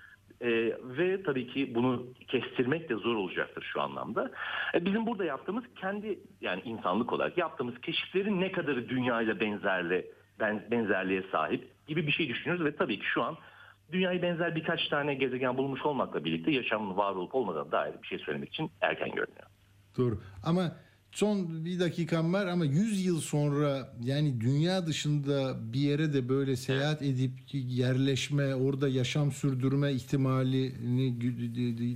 Ee, 0.43 0.73
ve 0.83 1.23
tabii 1.23 1.47
ki 1.47 1.75
bunu 1.75 2.07
kestirmek 2.27 2.89
de 2.89 2.95
zor 2.95 3.15
olacaktır 3.15 3.69
şu 3.73 3.81
anlamda. 3.81 4.31
E, 4.73 4.85
bizim 4.85 5.05
burada 5.05 5.25
yaptığımız 5.25 5.63
kendi 5.75 6.19
yani 6.41 6.61
insanlık 6.65 7.13
olarak 7.13 7.37
yaptığımız 7.37 7.81
keşiflerin 7.81 8.41
ne 8.41 8.51
kadarı 8.51 8.89
dünyayla 8.89 9.39
benzerle 9.39 10.05
ben, 10.39 10.67
benzerliğe 10.71 11.23
sahip 11.31 11.87
gibi 11.87 12.07
bir 12.07 12.11
şey 12.11 12.29
düşünüyoruz 12.29 12.65
ve 12.65 12.75
tabii 12.75 12.99
ki 12.99 13.05
şu 13.05 13.23
an 13.23 13.37
dünyaya 13.91 14.21
benzer 14.21 14.55
birkaç 14.55 14.87
tane 14.87 15.13
gezegen 15.13 15.57
bulmuş 15.57 15.85
olmakla 15.85 16.25
birlikte 16.25 16.51
yaşamın 16.51 16.97
var 16.97 17.15
olup 17.15 17.35
olmadığına 17.35 17.71
dair 17.71 17.93
bir 18.01 18.07
şey 18.07 18.19
söylemek 18.19 18.49
için 18.49 18.71
erken 18.81 19.11
görünüyor. 19.11 19.47
Doğru. 19.97 20.19
Ama 20.45 20.71
son 21.13 21.65
bir 21.65 21.79
dakikam 21.79 22.33
var 22.33 22.47
ama 22.47 22.65
100 22.65 23.05
yıl 23.05 23.19
sonra 23.21 23.93
yani 24.03 24.41
dünya 24.41 24.85
dışında 24.87 25.55
bir 25.73 25.79
yere 25.79 26.13
de 26.13 26.29
böyle 26.29 26.55
seyahat 26.55 27.01
edip 27.01 27.31
yerleşme, 27.53 28.55
orada 28.55 28.87
yaşam 28.89 29.31
sürdürme 29.31 29.91
ihtimalini 29.91 31.21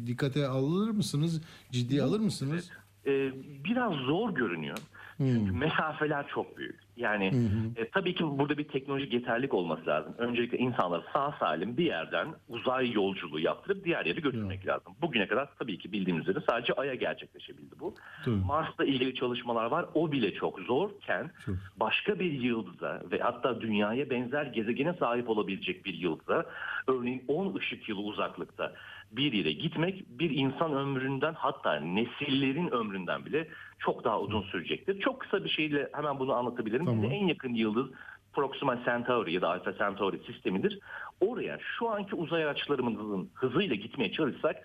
dikkate 0.07 0.47
alır 0.47 0.89
mısınız? 0.89 1.41
Ciddiye 1.71 2.03
alır 2.03 2.19
mısınız? 2.19 2.69
Ee, 3.05 3.31
biraz 3.63 3.93
zor 3.93 4.35
görünüyor. 4.35 4.77
Çünkü 5.17 5.51
mesafeler 5.51 6.27
çok 6.33 6.57
büyük. 6.57 6.86
Yani 6.97 7.31
e, 7.75 7.89
tabii 7.89 8.15
ki 8.15 8.23
burada 8.23 8.57
bir 8.57 8.67
teknolojik 8.67 9.13
yeterlik 9.13 9.53
olması 9.53 9.85
lazım. 9.85 10.15
Öncelikle 10.17 10.57
insanları 10.57 11.03
sağ 11.13 11.35
salim 11.39 11.77
bir 11.77 11.85
yerden 11.85 12.27
uzay 12.49 12.91
yolculuğu 12.91 13.39
yaptırıp 13.39 13.85
diğer 13.85 14.05
yere 14.05 14.19
götürmek 14.19 14.67
lazım. 14.67 14.93
Bugüne 15.01 15.27
kadar 15.27 15.49
tabii 15.59 15.77
ki 15.77 15.91
bildiğimiz 15.91 16.27
üzere 16.27 16.43
sadece 16.49 16.73
Ay'a 16.73 16.95
gerçekleşebildi 16.95 17.79
bu. 17.79 17.95
Tabii. 18.25 18.35
Mars'la 18.35 18.85
ilgili 18.85 19.15
çalışmalar 19.15 19.65
var. 19.65 19.85
O 19.93 20.11
bile 20.11 20.33
çok 20.33 20.59
zorken 20.59 21.31
başka 21.79 22.19
bir 22.19 22.31
yıldıza 22.31 23.01
ve 23.11 23.19
hatta 23.19 23.61
dünyaya 23.61 24.09
benzer 24.09 24.45
gezegene 24.45 24.93
sahip 24.93 25.29
olabilecek 25.29 25.85
bir 25.85 25.93
yıldıza 25.93 26.45
örneğin 26.87 27.23
10 27.27 27.55
ışık 27.55 27.89
yılı 27.89 28.01
uzaklıkta 28.01 28.73
bir 29.11 29.33
yere 29.33 29.51
gitmek 29.51 30.05
bir 30.09 30.29
insan 30.29 30.73
ömründen 30.73 31.33
hatta 31.33 31.75
nesillerin 31.79 32.67
ömründen 32.67 33.25
bile 33.25 33.47
çok 33.79 34.03
daha 34.03 34.19
uzun 34.19 34.41
sürecektir. 34.41 34.99
Çok 34.99 35.19
kısa 35.19 35.43
bir 35.43 35.49
şeyle 35.49 35.89
hemen 35.93 36.19
bunu 36.19 36.33
anlatabilirim. 36.33 36.87
Bize 36.87 37.13
en 37.13 37.27
yakın 37.27 37.53
yıldız 37.53 37.87
Proxima 38.33 38.83
Centauri 38.85 39.33
ya 39.33 39.41
da 39.41 39.49
Alpha 39.49 39.77
Centauri 39.77 40.19
sistemidir. 40.19 40.79
Oraya 41.21 41.57
şu 41.77 41.89
anki 41.89 42.15
uzay 42.15 42.43
araçlarımızın 42.43 43.29
hızıyla 43.33 43.75
gitmeye 43.75 44.11
çalışsak 44.11 44.55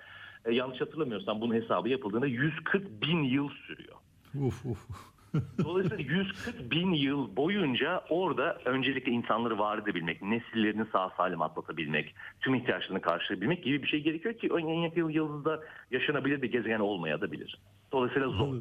e, 0.45 0.55
yanlış 0.55 0.81
hatırlamıyorsam 0.81 1.41
bunun 1.41 1.55
hesabı 1.55 1.89
yapıldığında 1.89 2.27
140 2.27 3.03
bin 3.03 3.23
yıl 3.23 3.49
sürüyor. 3.49 3.97
Uf 4.35 4.67
uf. 4.67 5.12
Dolayısıyla 5.65 6.05
140 6.05 6.71
bin 6.71 6.93
yıl 6.93 7.37
boyunca 7.37 8.05
orada 8.11 8.59
öncelikle 8.65 9.13
insanları 9.13 9.59
var 9.59 9.79
edebilmek, 9.79 10.23
nesillerini 10.23 10.87
sağ 10.93 11.11
salim 11.17 11.43
atlatabilmek, 11.43 12.15
tüm 12.41 12.55
ihtiyaçlarını 12.55 13.01
karşılayabilmek 13.01 13.65
gibi 13.65 13.83
bir 13.83 13.89
şey 13.89 14.01
gerekiyor 14.01 14.35
ki 14.35 14.51
en 14.59 14.83
yakın 14.83 15.09
yıldızda 15.09 15.61
yaşanabilir 15.91 16.43
bir 16.43 16.53
gezegen 16.53 16.81
olmayabilir. 16.81 17.59
Dolayısıyla 17.93 18.29
zor. 18.29 18.55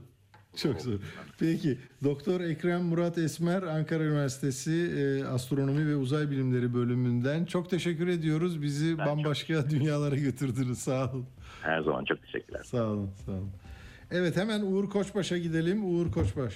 Çok 0.56 0.81
zor. 0.81 0.93
Peki 1.39 1.77
Doktor 2.03 2.41
Ekrem 2.41 2.81
Murat 2.81 3.18
Esmer 3.18 3.64
Ankara 3.64 4.03
Üniversitesi 4.03 4.72
e, 4.72 5.26
Astronomi 5.26 5.88
ve 5.88 5.95
Uzay 5.95 6.31
Bilimleri 6.31 6.73
bölümünden 6.73 7.45
çok 7.45 7.69
teşekkür 7.69 8.07
ediyoruz. 8.07 8.61
Bizi 8.61 8.98
bambaşka 8.98 9.69
dünyalara 9.69 10.15
götürdünüz. 10.15 10.77
Sağ 10.77 11.11
olun. 11.11 11.26
Her 11.61 11.81
zaman 11.81 12.06
çok 12.06 12.22
teşekkürler. 12.22 12.61
Sağ 12.64 12.85
olun, 12.85 13.10
sağ 13.26 13.31
olun. 13.31 13.52
Evet 14.12 14.38
hemen 14.38 14.62
Uğur 14.62 14.90
Koçbaş'a 14.90 15.38
gidelim. 15.38 15.86
Uğur 15.96 16.12
Koçbaş. 16.12 16.54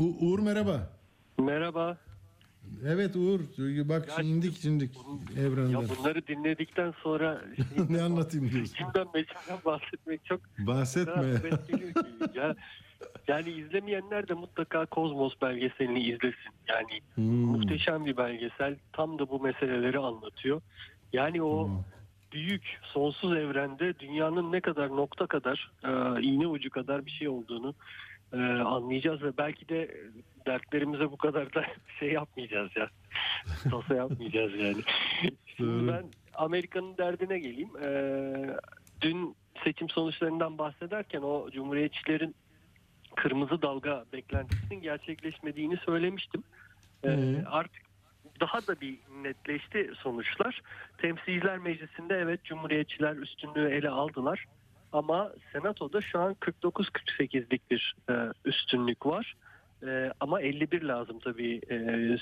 U- 0.00 0.16
Uğur 0.20 0.38
merhaba. 0.38 0.90
Merhaba. 1.38 1.98
Evet 2.86 3.16
Uğur 3.16 3.40
bak 3.88 4.08
Ya 4.18 4.24
indik 4.24 4.64
indik 4.64 4.90
evrenden. 5.38 5.70
Ya 5.80 5.88
bunları 5.98 6.26
dinledikten 6.26 6.94
sonra 7.02 7.42
ne 7.88 8.02
anlatayım 8.02 8.50
diyorsun? 8.50 8.74
içimden 8.74 9.06
meçhulden 9.14 9.58
bahsetmek 9.64 10.24
çok 10.24 10.40
Bahsetme. 10.58 11.26
Ya, 12.34 12.54
yani 13.28 13.50
izlemeyenler 13.50 14.28
de 14.28 14.34
mutlaka 14.34 14.86
Kozmos 14.86 15.32
belgeselini 15.42 16.00
izlesin. 16.02 16.52
Yani 16.68 17.00
Hmm. 17.14 17.24
muhteşem 17.44 18.06
bir 18.06 18.16
belgesel. 18.16 18.76
Tam 18.92 19.18
da 19.18 19.28
bu 19.30 19.40
meseleleri 19.40 19.98
anlatıyor. 19.98 20.60
Yani 21.12 21.42
o 21.42 21.68
Hmm. 21.68 21.74
Büyük 22.32 22.80
sonsuz 22.82 23.36
evrende 23.36 23.98
dünyanın 23.98 24.52
ne 24.52 24.60
kadar 24.60 24.88
nokta 24.88 25.26
kadar 25.26 25.70
e, 25.84 26.22
iğne 26.22 26.46
ucu 26.46 26.70
kadar 26.70 27.06
bir 27.06 27.10
şey 27.10 27.28
olduğunu 27.28 27.74
e, 28.32 28.36
anlayacağız 28.60 29.22
ve 29.22 29.36
belki 29.38 29.68
de 29.68 29.96
dertlerimize 30.46 31.10
bu 31.10 31.16
kadar 31.16 31.54
da 31.54 31.64
şey 31.98 32.12
yapmayacağız 32.12 32.70
ya. 32.76 32.88
Tasa 33.70 33.94
yapmayacağız 33.94 34.54
yani. 34.54 34.82
Şimdi 35.56 35.92
ben 35.92 36.04
Amerika'nın 36.34 36.96
derdine 36.96 37.38
geleyim. 37.38 37.70
Ee, 37.82 38.56
dün 39.00 39.36
seçim 39.64 39.88
sonuçlarından 39.88 40.58
bahsederken 40.58 41.20
o 41.22 41.50
cumhuriyetçilerin 41.50 42.34
kırmızı 43.16 43.62
dalga 43.62 44.04
beklentisinin 44.12 44.82
gerçekleşmediğini 44.82 45.76
söylemiştim. 45.76 46.42
Ee, 47.04 47.42
artık 47.46 47.82
daha 48.40 48.66
da 48.66 48.80
bir 48.80 48.98
netleşti 49.22 49.90
sonuçlar. 49.98 50.62
Temsilciler 50.98 51.58
Meclisi'nde 51.58 52.14
evet 52.14 52.44
Cumhuriyetçiler 52.44 53.16
üstünlüğü 53.16 53.68
ele 53.68 53.90
aldılar. 53.90 54.46
Ama 54.92 55.32
Senato'da 55.52 56.00
şu 56.00 56.18
an 56.18 56.34
49-48'lik 56.34 57.70
bir 57.70 57.94
e, 58.10 58.14
üstünlük 58.44 59.06
var. 59.06 59.36
E, 59.86 60.12
ama 60.20 60.40
51 60.40 60.82
lazım 60.82 61.18
tabii 61.18 61.60
e, 61.70 61.76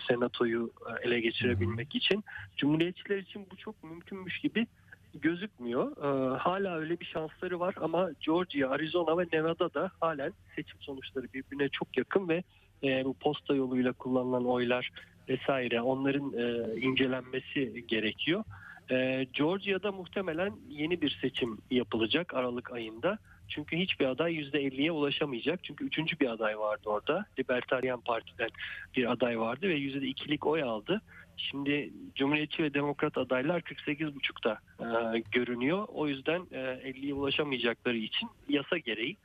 senatoyu 0.09 0.71
e, 0.91 1.09
ele 1.09 1.21
geçirebilmek 1.21 1.95
için. 1.95 2.25
Cumhuriyetçiler 2.57 3.19
için 3.19 3.47
bu 3.51 3.57
çok 3.57 3.85
mümkünmüş 3.85 4.39
gibi 4.39 4.67
gözükmüyor. 5.15 5.91
E, 5.97 6.39
hala 6.39 6.77
öyle 6.77 7.01
bir 7.01 7.05
şansları 7.05 7.61
var 7.61 7.75
ama 7.81 8.11
Georgia, 8.21 8.71
Arizona 8.71 9.19
ve 9.19 9.27
Nevada'da 9.33 9.91
halen 10.01 10.33
seçim 10.57 10.81
sonuçları 10.81 11.27
birbirine 11.35 11.69
çok 11.69 11.99
yakın 11.99 12.29
ve 12.29 12.43
e, 12.83 13.05
bu 13.05 13.15
posta 13.15 13.55
yoluyla 13.55 13.93
kullanılan 13.93 14.47
oylar 14.47 14.91
vesaire 15.29 15.81
onların 15.81 16.33
e, 16.39 16.81
incelenmesi 16.81 17.85
gerekiyor. 17.89 18.45
E, 18.91 19.27
Georgia'da 19.33 19.93
muhtemelen 19.93 20.53
yeni 20.69 21.03
bir 21.03 21.19
seçim 21.23 21.59
yapılacak 21.71 22.35
Aralık 22.35 22.73
ayında. 22.73 23.19
Çünkü 23.49 23.77
hiçbir 23.77 24.07
aday 24.07 24.35
%50'ye 24.35 24.93
ulaşamayacak. 24.93 25.65
Çünkü 25.65 25.85
üçüncü 25.85 26.21
bir 26.21 26.31
aday 26.31 26.59
vardı 26.59 26.83
orada. 26.87 27.25
Libertaryen 27.39 28.01
Parti'den 28.01 28.51
bir 28.97 29.13
aday 29.13 29.41
vardı 29.41 29.69
ve 29.69 29.79
%2'lik 29.79 30.47
oy 30.47 30.63
aldı. 30.63 31.01
Şimdi 31.37 31.91
Cumhuriyetçi 32.15 32.63
ve 32.63 32.75
Demokrat 32.75 33.19
adaylar 33.19 33.61
48,5'ta 33.61 34.59
e, 34.81 35.23
görünüyor. 35.33 35.87
O 35.89 36.09
yüzden 36.09 36.43
e, 36.53 36.59
50'ye 36.59 37.15
ulaşamayacakları 37.15 37.97
için 37.97 38.29
yasa 38.49 38.79
gereği 38.79 39.17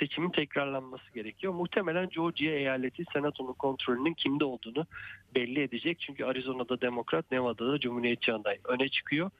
seçimin 0.00 0.30
tekrarlanması 0.30 1.12
gerekiyor. 1.14 1.52
Muhtemelen 1.52 2.08
Georgia 2.08 2.52
eyaleti 2.52 3.04
senatonun 3.12 3.52
kontrolünün 3.52 4.14
kimde 4.14 4.44
olduğunu 4.44 4.86
belli 5.34 5.62
edecek. 5.62 6.00
Çünkü 6.00 6.24
Arizona'da 6.24 6.80
Demokrat, 6.80 7.30
Nevada'da 7.30 7.80
Cumhuriyetçi 7.80 8.32
aday 8.32 8.58
öne 8.64 8.88
çıkıyor. 8.88 9.30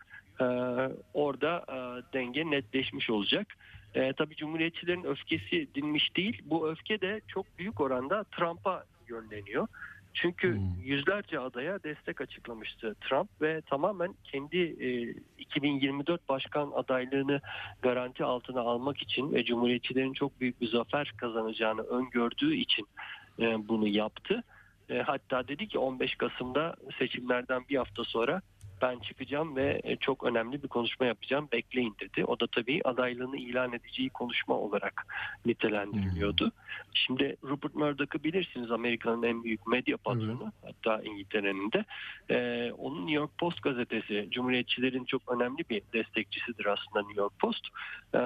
Ee, 0.41 0.45
orada 1.15 1.65
e, 1.69 1.77
denge 2.12 2.51
netleşmiş 2.51 3.11
olacak. 3.11 3.47
E, 3.95 4.12
tabii 4.12 4.37
Cumhuriyetçilerin 4.37 5.05
öfkesi 5.05 5.74
dinmiş 5.74 6.16
değil. 6.16 6.43
Bu 6.45 6.70
öfke 6.70 7.01
de 7.01 7.20
çok 7.28 7.59
büyük 7.59 7.81
oranda 7.81 8.24
Trump'a 8.24 8.85
yönleniyor. 9.09 9.69
Çünkü 10.15 10.61
yüzlerce 10.82 11.41
adaya 11.41 11.82
destek 11.82 12.20
açıklamıştı 12.20 12.95
Trump 13.01 13.28
ve 13.43 13.61
tamamen 13.61 14.15
kendi 14.24 14.59
e, 14.59 15.15
2024 15.39 16.28
başkan 16.28 16.70
adaylığını 16.74 17.41
garanti 17.82 18.24
altına 18.24 18.61
almak 18.61 19.03
için 19.03 19.32
ve 19.32 19.45
Cumhuriyetçilerin 19.45 20.12
çok 20.12 20.41
büyük 20.41 20.61
bir 20.61 20.69
zafer 20.69 21.12
kazanacağını 21.16 21.82
öngördüğü 21.82 22.55
için 22.55 22.87
e, 23.39 23.69
bunu 23.69 23.89
yaptı. 23.89 24.43
E, 24.89 24.99
hatta 24.99 25.49
dedi 25.49 25.69
ki 25.69 25.78
15 25.78 26.15
Kasım'da 26.15 26.77
seçimlerden 26.99 27.62
bir 27.69 27.77
hafta 27.77 28.05
sonra 28.05 28.43
ben 28.82 28.98
çıkacağım 28.98 29.57
ve 29.57 29.81
e, 29.85 29.97
çok 29.97 30.24
önemli 30.24 30.62
bir 30.62 30.69
konuşma 30.69 31.07
yapacağım 31.07 31.48
bekleyin 31.52 31.97
dedi. 32.01 32.24
O 32.24 32.40
da 32.40 32.47
tabii 32.47 32.81
adaylığını 32.85 33.36
ilan 33.36 33.73
edeceği 33.73 34.11
konuşma 34.11 34.55
olarak 34.55 35.07
nitelendiriliyordu. 35.47 36.52
Şimdi 36.94 37.36
Rupert 37.44 37.74
Murdoch'ı 37.74 38.24
bilirsiniz 38.24 38.70
Amerika'nın 38.70 39.23
en 39.23 39.44
büyük 39.44 39.66
medya 39.66 39.97
patronu 39.97 40.52
hatta 40.65 41.02
İngiltere'nin 41.02 41.73
de. 41.73 41.85
Ee, 42.31 42.73
onun 42.78 43.01
New 43.01 43.15
York 43.15 43.39
Post 43.39 43.62
gazetesi 43.62 44.28
Cumhuriyetçilerin 44.31 45.05
çok 45.05 45.32
önemli 45.32 45.65
bir 45.70 45.82
destekçisidir 45.93 46.66
aslında 46.66 47.07
New 47.07 47.20
York 47.20 47.39
Post. 47.39 47.66
Ee, 48.15 48.19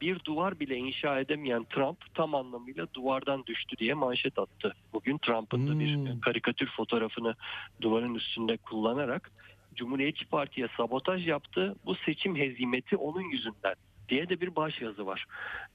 bir 0.00 0.24
duvar 0.24 0.60
bile 0.60 0.76
inşa 0.76 1.20
edemeyen 1.20 1.64
Trump 1.64 2.14
tam 2.14 2.34
anlamıyla 2.34 2.86
duvardan 2.94 3.46
düştü 3.46 3.76
diye 3.76 3.94
manşet 3.94 4.38
attı. 4.38 4.74
Bugün 4.92 5.18
Trump'ın 5.18 5.68
da 5.68 5.80
bir 5.80 6.20
karikatür 6.20 6.66
fotoğrafını 6.66 7.34
duvarın 7.80 8.14
üstünde 8.14 8.56
kullanarak 8.56 9.30
Cumhuriyetçi 9.74 10.26
Parti'ye 10.26 10.68
sabotaj 10.76 11.28
yaptı. 11.28 11.74
Bu 11.86 11.94
seçim 11.94 12.36
hezimeti 12.36 12.96
onun 12.96 13.22
yüzünden 13.22 13.74
diye 14.08 14.28
de 14.28 14.40
bir 14.40 14.56
başyazı 14.56 15.06
var 15.06 15.26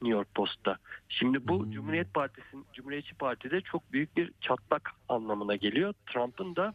New 0.01 0.17
York 0.17 0.35
Post'ta. 0.35 0.77
Şimdi 1.09 1.47
bu 1.47 1.71
Cumhuriyet 1.71 2.13
Partisi, 2.13 2.57
Cumhuriyetçi 2.73 3.15
Parti'de 3.15 3.61
çok 3.61 3.93
büyük 3.93 4.17
bir 4.17 4.31
çatlak 4.41 4.91
anlamına 5.09 5.55
geliyor. 5.55 5.93
Trump'ın 6.05 6.55
da 6.55 6.73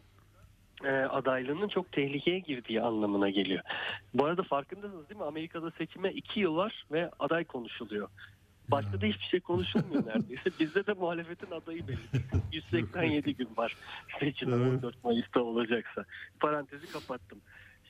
e, 0.83 0.89
adaylığının 0.89 1.67
çok 1.67 1.91
tehlikeye 1.91 2.39
girdiği 2.39 2.81
anlamına 2.81 3.29
geliyor. 3.29 3.61
Bu 4.13 4.25
arada 4.25 4.43
farkındasınız 4.43 5.09
değil 5.09 5.19
mi? 5.19 5.25
Amerika'da 5.25 5.71
seçime 5.71 6.11
iki 6.11 6.39
yıl 6.39 6.55
var 6.55 6.85
ve 6.91 7.11
aday 7.19 7.43
konuşuluyor. 7.43 8.09
Başka 8.67 9.01
da 9.01 9.05
hiçbir 9.05 9.25
şey 9.25 9.39
konuşulmuyor 9.39 10.05
neredeyse. 10.05 10.49
Bizde 10.59 10.87
de 10.87 10.93
muhalefetin 10.93 11.51
adayı 11.51 11.87
belli. 11.87 11.97
187 12.51 13.35
gün 13.35 13.49
var 13.57 13.75
seçim 14.19 14.53
14 14.53 15.03
Mayıs'ta 15.03 15.41
olacaksa. 15.41 16.05
Parantezi 16.39 16.87
kapattım. 16.87 17.41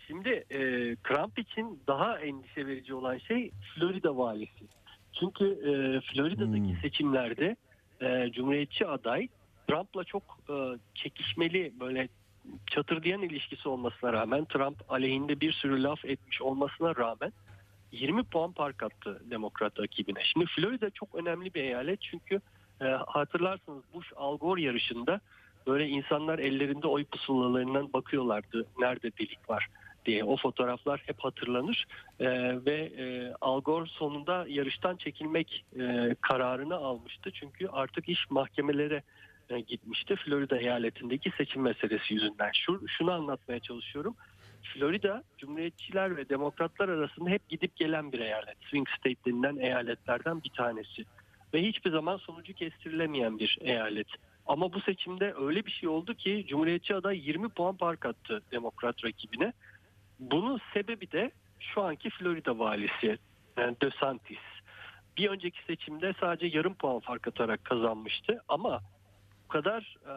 Şimdi 0.07 0.29
e, 0.29 0.59
Trump 0.95 1.39
için 1.39 1.79
daha 1.87 2.19
endişe 2.19 2.67
verici 2.67 2.93
olan 2.93 3.17
şey 3.17 3.51
Florida 3.75 4.17
valisi. 4.17 4.65
Çünkü 5.19 5.45
e, 5.45 5.71
Florida'daki 6.01 6.81
seçimlerde 6.81 7.55
e, 8.01 8.31
Cumhuriyetçi 8.31 8.87
aday 8.87 9.27
Trump'la 9.67 10.03
çok 10.03 10.23
e, 10.49 10.53
çekişmeli 10.95 11.73
böyle 11.79 12.07
çatırdayan 12.67 13.21
ilişkisi 13.21 13.69
olmasına 13.69 14.13
rağmen 14.13 14.45
Trump 14.45 14.91
aleyhinde 14.91 15.41
bir 15.41 15.51
sürü 15.51 15.83
laf 15.83 16.05
etmiş 16.05 16.41
olmasına 16.41 16.95
rağmen 16.95 17.33
20 17.91 18.23
puan 18.23 18.51
fark 18.51 18.83
attı 18.83 19.21
Demokrat 19.31 19.79
rakibine. 19.79 20.19
Şimdi 20.23 20.45
Florida 20.45 20.89
çok 20.89 21.15
önemli 21.15 21.53
bir 21.53 21.63
eyalet 21.63 22.01
çünkü 22.01 22.41
e, 22.81 22.85
hatırlarsınız 22.85 23.83
Bush 23.93 24.11
Al 24.15 24.37
Gore 24.37 24.61
yarışında 24.61 25.21
böyle 25.67 25.87
insanlar 25.87 26.39
ellerinde 26.39 26.87
oy 26.87 27.05
pusulalarından 27.05 27.93
bakıyorlardı 27.93 28.65
nerede 28.79 29.11
delik 29.17 29.49
var 29.49 29.67
diye. 30.05 30.23
O 30.23 30.37
fotoğraflar 30.37 31.01
hep 31.05 31.19
hatırlanır 31.19 31.85
e, 32.19 32.27
ve 32.65 32.91
e, 32.97 33.33
Al 33.41 33.61
Gore 33.61 33.89
sonunda 33.89 34.45
yarıştan 34.47 34.95
çekilmek 34.95 35.65
e, 35.79 36.15
kararını 36.21 36.75
almıştı. 36.75 37.31
Çünkü 37.31 37.67
artık 37.67 38.09
iş 38.09 38.29
mahkemelere 38.29 39.03
e, 39.49 39.59
gitmişti 39.59 40.15
Florida 40.15 40.57
eyaletindeki 40.57 41.31
seçim 41.37 41.61
meselesi 41.61 42.13
yüzünden. 42.13 42.51
Şu, 42.53 42.87
şunu 42.87 43.11
anlatmaya 43.11 43.59
çalışıyorum. 43.59 44.15
Florida 44.63 45.23
Cumhuriyetçiler 45.37 46.17
ve 46.17 46.29
Demokratlar 46.29 46.89
arasında 46.89 47.29
hep 47.29 47.49
gidip 47.49 47.75
gelen 47.75 48.11
bir 48.11 48.19
eyalet. 48.19 48.57
Swing 48.69 48.87
State 48.89 49.25
denilen 49.25 49.57
eyaletlerden 49.57 50.43
bir 50.43 50.49
tanesi. 50.49 51.05
Ve 51.53 51.61
hiçbir 51.61 51.91
zaman 51.91 52.17
sonucu 52.17 52.53
kestirilemeyen 52.53 53.39
bir 53.39 53.57
eyalet. 53.61 54.07
Ama 54.45 54.73
bu 54.73 54.81
seçimde 54.81 55.33
öyle 55.41 55.65
bir 55.65 55.71
şey 55.71 55.89
oldu 55.89 56.13
ki 56.13 56.45
Cumhuriyetçi 56.47 56.95
aday 56.95 57.27
20 57.27 57.49
puan 57.49 57.77
fark 57.77 58.05
attı 58.05 58.41
Demokrat 58.51 59.05
rakibine. 59.05 59.53
Bunun 60.19 60.61
sebebi 60.73 61.11
de 61.11 61.31
şu 61.59 61.81
anki 61.81 62.09
Florida 62.09 62.59
valisi 62.59 63.17
yani 63.57 63.75
DeSantis. 63.81 64.39
Bir 65.17 65.29
önceki 65.29 65.63
seçimde 65.63 66.13
sadece 66.19 66.57
yarım 66.57 66.73
puan 66.73 66.99
fark 66.99 67.27
atarak 67.27 67.65
kazanmıştı 67.65 68.43
ama 68.47 68.81
o 69.45 69.47
kadar 69.47 69.97
e, 70.05 70.13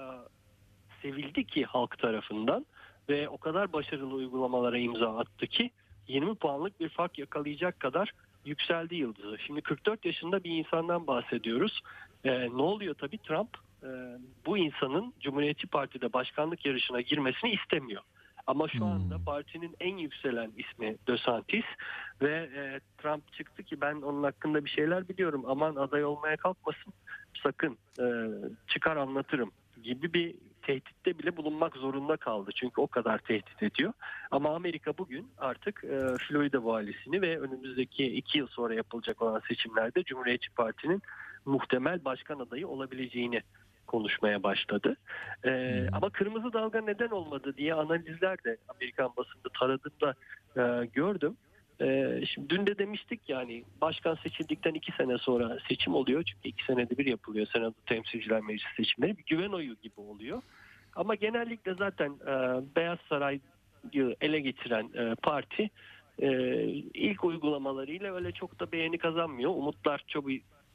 sevildi 1.03 1.45
ki 1.45 1.65
halk 1.65 1.99
tarafından 1.99 2.67
ve 3.09 3.29
o 3.29 3.39
kadar 3.39 3.73
başarılı 3.73 4.15
uygulamalara 4.15 4.79
imza 4.79 5.19
attı 5.19 5.47
ki 5.47 5.71
20 6.09 6.35
puanlık 6.35 6.81
bir 6.81 6.89
fark 6.89 7.19
yakalayacak 7.19 7.81
kadar 7.81 8.13
yükseldi 8.45 8.95
yıldızı. 8.95 9.39
Şimdi 9.47 9.61
44 9.61 10.05
yaşında 10.05 10.45
bir 10.45 10.51
insandan 10.51 11.07
bahsediyoruz. 11.07 11.83
Ee, 12.25 12.31
ne 12.31 12.63
oluyor 12.63 12.95
tabii 12.95 13.19
Trump 13.19 13.49
e, 13.83 13.89
bu 14.47 14.59
insanın 14.59 15.15
Cumhuriyetçi 15.21 15.67
Parti'de 15.67 16.13
başkanlık 16.13 16.67
yarışına 16.67 17.01
girmesini 17.01 17.51
istemiyor. 17.51 18.03
Ama 18.47 18.69
şu 18.69 18.85
anda 18.85 19.19
partinin 19.27 19.77
en 19.81 19.97
yükselen 19.97 20.53
ismi 20.57 20.97
DeSantis 21.07 21.65
ve 22.23 22.51
e, 22.57 22.81
Trump 23.03 23.33
çıktı 23.33 23.63
ki 23.63 23.81
ben 23.81 23.95
onun 23.95 24.23
hakkında 24.23 24.65
bir 24.65 24.71
şeyler 24.71 25.09
biliyorum. 25.09 25.45
Aman 25.47 25.77
aday 25.77 26.05
olmaya 26.05 26.37
kalkmasın 26.37 26.93
sakın 27.43 27.79
e, 27.99 28.05
çıkar 28.67 28.97
anlatırım 28.97 29.51
gibi 29.83 30.13
bir 30.13 30.35
tehditte 30.67 31.19
bile 31.19 31.37
bulunmak 31.37 31.77
zorunda 31.77 32.17
kaldı. 32.17 32.51
Çünkü 32.55 32.81
o 32.81 32.87
kadar 32.87 33.19
tehdit 33.19 33.63
ediyor. 33.63 33.93
Ama 34.31 34.55
Amerika 34.55 34.99
bugün 34.99 35.29
artık 35.39 35.85
e, 35.85 35.99
Florida 36.29 36.65
valisini 36.65 37.23
ve 37.23 37.41
önümüzdeki 37.41 38.05
iki 38.05 38.39
yıl 38.39 38.47
sonra 38.47 38.75
yapılacak 38.75 39.23
olan 39.23 39.43
seçimlerde 39.49 40.03
Cumhuriyetçi 40.03 40.51
Parti'nin 40.51 41.03
muhtemel 41.45 42.05
başkan 42.05 42.39
adayı 42.39 42.69
olabileceğini 42.69 43.43
konuşmaya 43.87 44.43
başladı. 44.43 44.97
Ee, 45.45 45.87
Ama 45.93 46.11
kırmızı 46.11 46.53
dalga 46.53 46.81
neden 46.81 47.09
olmadı 47.09 47.55
diye 47.57 47.75
analizler 47.75 48.45
de 48.45 48.57
Amerikan 48.69 49.11
basında 49.17 49.49
taradığımda 49.59 50.15
e, 50.57 50.87
gördüm. 50.87 51.37
Ee, 51.81 52.21
şimdi 52.27 52.49
dün 52.51 52.67
de 52.67 52.79
demiştik 52.79 53.21
yani 53.29 53.65
başkan 53.81 54.15
seçildikten 54.15 54.75
iki 54.75 54.93
sene 54.93 55.19
sonra 55.19 55.59
seçim 55.69 55.95
oluyor. 55.95 56.23
Çünkü 56.23 56.49
iki 56.49 56.65
senede 56.65 56.99
bir 56.99 57.07
yapılıyor 57.07 57.47
Senado 57.47 57.75
Temsilciler 57.87 58.41
Meclisi 58.41 58.75
seçimleri. 58.77 59.19
Bir 59.19 59.25
güven 59.25 59.53
oyu 59.53 59.77
gibi 59.83 60.01
oluyor. 60.01 60.43
Ama 60.97 61.15
genellikle 61.15 61.75
zaten 61.75 62.11
e, 62.11 62.63
Beyaz 62.77 62.99
Saray'ı 63.09 64.17
ele 64.21 64.41
geçiren 64.41 64.91
e, 64.95 65.15
parti 65.15 65.71
e, 66.19 66.29
ilk 66.95 67.25
uygulamalarıyla 67.25 68.15
öyle 68.15 68.33
çok 68.33 68.61
da 68.61 68.73
beğeni 68.73 68.99
kazanmıyor. 68.99 69.51
Umutlar 69.51 70.05
çok 70.07 70.25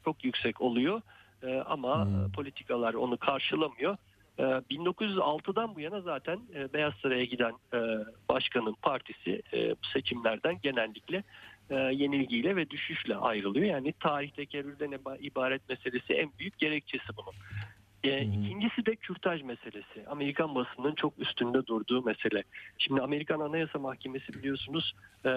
çok 0.04 0.24
yüksek 0.24 0.60
oluyor. 0.60 1.02
E, 1.42 1.54
ama 1.60 2.08
politikalar 2.34 2.94
onu 2.94 3.16
karşılamıyor. 3.16 3.96
E, 4.40 4.42
1906'dan 4.42 5.74
bu 5.74 5.80
yana 5.80 6.00
zaten 6.00 6.40
e, 6.54 6.72
Beyaz 6.72 6.94
Saray'a 6.94 7.24
giden 7.24 7.52
e, 7.74 7.78
başkanın 8.28 8.76
partisi 8.82 9.42
e, 9.52 9.74
seçimlerden 9.92 10.60
genellikle 10.62 11.24
e, 11.70 11.74
yenilgiyle 11.74 12.56
ve 12.56 12.70
düşüşle 12.70 13.16
ayrılıyor. 13.16 13.66
Yani 13.66 13.92
tarih 14.00 14.30
tekerrürden 14.30 14.98
ibaret 15.20 15.68
meselesi 15.68 16.12
en 16.12 16.30
büyük 16.38 16.58
gerekçesi 16.58 17.16
bunun. 17.16 17.34
E, 18.04 18.22
ikincisi 18.22 18.86
de 18.86 18.96
kürtaj 18.96 19.42
meselesi. 19.42 20.06
Amerikan 20.06 20.54
basının 20.54 20.94
çok 20.94 21.18
üstünde 21.18 21.66
durduğu 21.66 22.02
mesele. 22.02 22.42
Şimdi 22.78 23.00
Amerikan 23.00 23.40
Anayasa 23.40 23.78
Mahkemesi 23.78 24.34
biliyorsunuz 24.34 24.94
e, 25.26 25.32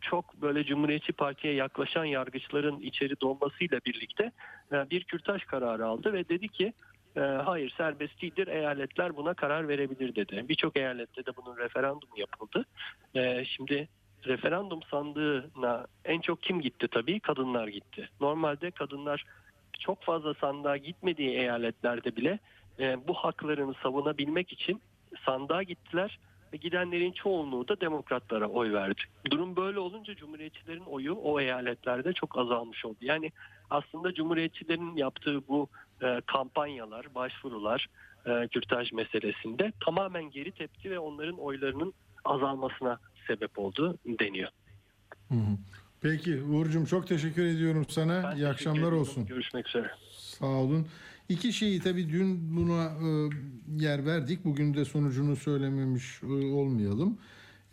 çok 0.00 0.42
böyle 0.42 0.64
Cumhuriyetçi 0.64 1.12
Parti'ye 1.12 1.54
yaklaşan 1.54 2.04
yargıçların 2.04 2.80
içeri 2.80 3.20
dolmasıyla 3.20 3.80
birlikte 3.86 4.32
e, 4.72 4.90
bir 4.90 5.04
kürtaj 5.04 5.44
kararı 5.44 5.86
aldı 5.86 6.12
ve 6.12 6.28
dedi 6.28 6.48
ki 6.48 6.72
e, 7.16 7.20
hayır 7.20 7.74
serbest 7.76 8.22
değildir 8.22 8.46
eyaletler 8.46 9.16
buna 9.16 9.34
karar 9.34 9.68
verebilir 9.68 10.14
dedi. 10.14 10.44
Birçok 10.48 10.76
eyalette 10.76 11.26
de 11.26 11.30
bunun 11.36 11.56
referandumu 11.56 12.18
yapıldı. 12.18 12.64
E, 13.14 13.44
şimdi 13.44 13.88
referandum 14.26 14.80
sandığına 14.82 15.86
en 16.04 16.20
çok 16.20 16.42
kim 16.42 16.60
gitti 16.60 16.88
tabii? 16.88 17.20
Kadınlar 17.20 17.68
gitti. 17.68 18.08
Normalde 18.20 18.70
kadınlar 18.70 19.24
çok 19.80 20.02
fazla 20.02 20.34
sandığa 20.34 20.76
gitmediği 20.76 21.30
eyaletlerde 21.30 22.16
bile 22.16 22.38
e, 22.78 23.08
bu 23.08 23.14
haklarını 23.14 23.74
savunabilmek 23.82 24.52
için 24.52 24.82
sandığa 25.24 25.62
gittiler 25.62 26.18
ve 26.52 26.56
gidenlerin 26.56 27.12
çoğunluğu 27.12 27.68
da 27.68 27.80
demokratlara 27.80 28.46
oy 28.46 28.72
verdi. 28.72 29.00
Durum 29.30 29.56
böyle 29.56 29.78
olunca 29.78 30.14
cumhuriyetçilerin 30.14 30.84
oyu 30.84 31.14
o 31.14 31.40
eyaletlerde 31.40 32.12
çok 32.12 32.38
azalmış 32.38 32.84
oldu. 32.84 32.98
Yani 33.00 33.32
aslında 33.70 34.14
cumhuriyetçilerin 34.14 34.96
yaptığı 34.96 35.48
bu 35.48 35.68
e, 36.02 36.20
kampanyalar, 36.26 37.14
başvurular 37.14 37.86
e, 38.26 38.48
kürtaj 38.48 38.92
meselesinde 38.92 39.72
tamamen 39.84 40.30
geri 40.30 40.52
tepti 40.52 40.90
ve 40.90 40.98
onların 40.98 41.38
oylarının 41.38 41.94
azalmasına 42.24 42.98
sebep 43.26 43.58
oldu 43.58 43.98
deniyor. 44.06 44.50
Hı 45.28 45.34
hı. 45.34 45.56
Peki 46.00 46.42
Uğur'cum 46.42 46.84
çok 46.84 47.06
teşekkür 47.06 47.44
ediyorum 47.44 47.86
sana. 47.88 48.34
İyi 48.34 48.48
akşamlar 48.48 48.92
olsun. 48.92 49.26
Görüşmek 49.26 49.68
üzere. 49.68 49.90
Sağ 50.10 50.46
olun. 50.46 50.86
İki 51.28 51.52
şeyi 51.52 51.80
tabii 51.80 52.08
dün 52.08 52.56
buna 52.56 52.84
e, 52.84 53.08
yer 53.84 54.06
verdik. 54.06 54.44
Bugün 54.44 54.74
de 54.74 54.84
sonucunu 54.84 55.36
söylememiş 55.36 56.22
e, 56.22 56.26
olmayalım. 56.26 57.18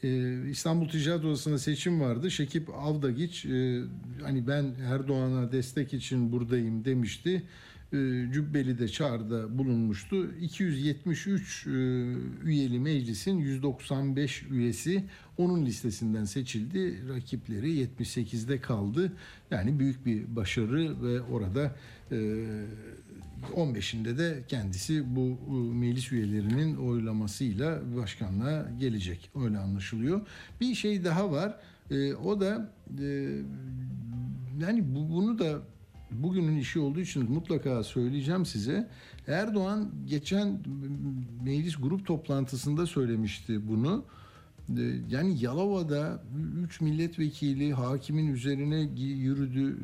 E, 0.03 0.09
İstanbul 0.49 0.89
Ticaret 0.89 1.25
Odası'nda 1.25 1.57
seçim 1.57 2.01
vardı. 2.01 2.31
Şekip 2.31 2.69
Avdagiç 2.69 3.45
e, 3.45 3.81
hani 4.23 4.47
ben 4.47 4.75
Erdoğan'a 4.91 5.51
destek 5.51 5.93
için 5.93 6.31
buradayım 6.31 6.85
demişti. 6.85 7.43
E, 7.93 7.97
Cübbeli'de 8.33 8.87
çağrıda 8.87 9.57
bulunmuştu. 9.57 10.31
273 10.41 11.67
e, 11.67 11.69
üyeli 12.43 12.79
meclisin 12.79 13.37
195 13.37 14.43
üyesi 14.51 15.03
onun 15.37 15.65
listesinden 15.65 16.25
seçildi. 16.25 17.09
Rakipleri 17.09 17.71
78'de 17.71 18.61
kaldı. 18.61 19.13
Yani 19.51 19.79
büyük 19.79 20.05
bir 20.05 20.35
başarı 20.35 21.03
ve 21.03 21.21
orada 21.21 21.75
e, 22.11 22.15
15'inde 23.55 24.17
de 24.17 24.43
kendisi 24.47 25.15
bu 25.15 25.37
e, 25.47 25.77
meclis 25.77 26.11
üyelerinin 26.11 26.75
oylamasıyla 26.75 27.81
başkanlığa 27.97 28.71
gelecek. 28.79 29.29
Öyle 29.43 29.57
anlaşılıyor. 29.57 30.21
Bir 30.61 30.75
şey 30.75 31.05
daha 31.05 31.31
var. 31.31 31.59
E, 31.91 32.13
o 32.13 32.41
da 32.41 32.71
e, 32.99 33.05
yani 34.59 34.95
bu, 34.95 35.09
bunu 35.09 35.39
da 35.39 35.61
bugünün 36.11 36.57
işi 36.57 36.79
olduğu 36.79 36.99
için 36.99 37.31
mutlaka 37.31 37.83
söyleyeceğim 37.83 38.45
size. 38.45 38.89
Erdoğan 39.27 39.91
geçen 40.05 40.59
meclis 41.43 41.75
grup 41.75 42.05
toplantısında 42.05 42.85
söylemişti 42.85 43.67
bunu. 43.67 44.05
Yani 45.09 45.43
Yalova'da 45.43 46.23
3 46.63 46.81
milletvekili 46.81 47.73
hakimin 47.73 48.33
üzerine 48.33 48.79
yürüdü. 48.97 49.77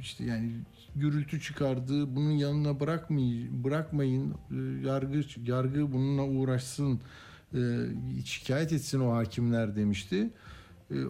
işte 0.00 0.24
yani 0.24 0.52
gürültü 0.96 1.40
çıkardı. 1.40 2.16
Bunun 2.16 2.30
yanına 2.30 2.80
bırakmayın, 2.80 3.64
bırakmayın. 3.64 4.34
Yargı 4.84 5.22
yargı 5.46 5.92
bununla 5.92 6.24
uğraşsın. 6.24 7.00
Şikayet 8.24 8.72
etsin 8.72 9.00
o 9.00 9.12
hakimler 9.12 9.76
demişti. 9.76 10.30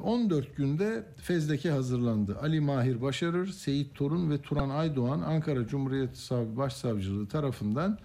14 0.02 0.56
günde 0.56 1.04
fezleke 1.16 1.70
hazırlandı. 1.70 2.38
Ali 2.42 2.60
Mahir 2.60 3.02
Başarır, 3.02 3.46
Seyit 3.46 3.94
Torun 3.94 4.30
ve 4.30 4.42
Turan 4.42 4.70
Aydoğan 4.70 5.20
Ankara 5.20 5.66
Cumhuriyet 5.66 6.30
Başsavcılığı 6.56 7.28
tarafından 7.28 7.98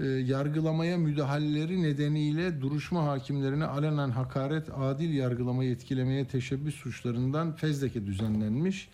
e, 0.00 0.04
yargılamaya 0.04 0.98
müdahaleleri 0.98 1.82
nedeniyle 1.82 2.60
duruşma 2.60 3.06
hakimlerine 3.06 3.64
alenen 3.64 4.10
hakaret, 4.10 4.68
adil 4.76 5.14
yargılamayı 5.14 5.70
etkilemeye 5.70 6.26
teşebbüs 6.26 6.74
suçlarından 6.74 7.56
fezleke 7.56 8.06
düzenlenmiş. 8.06 8.88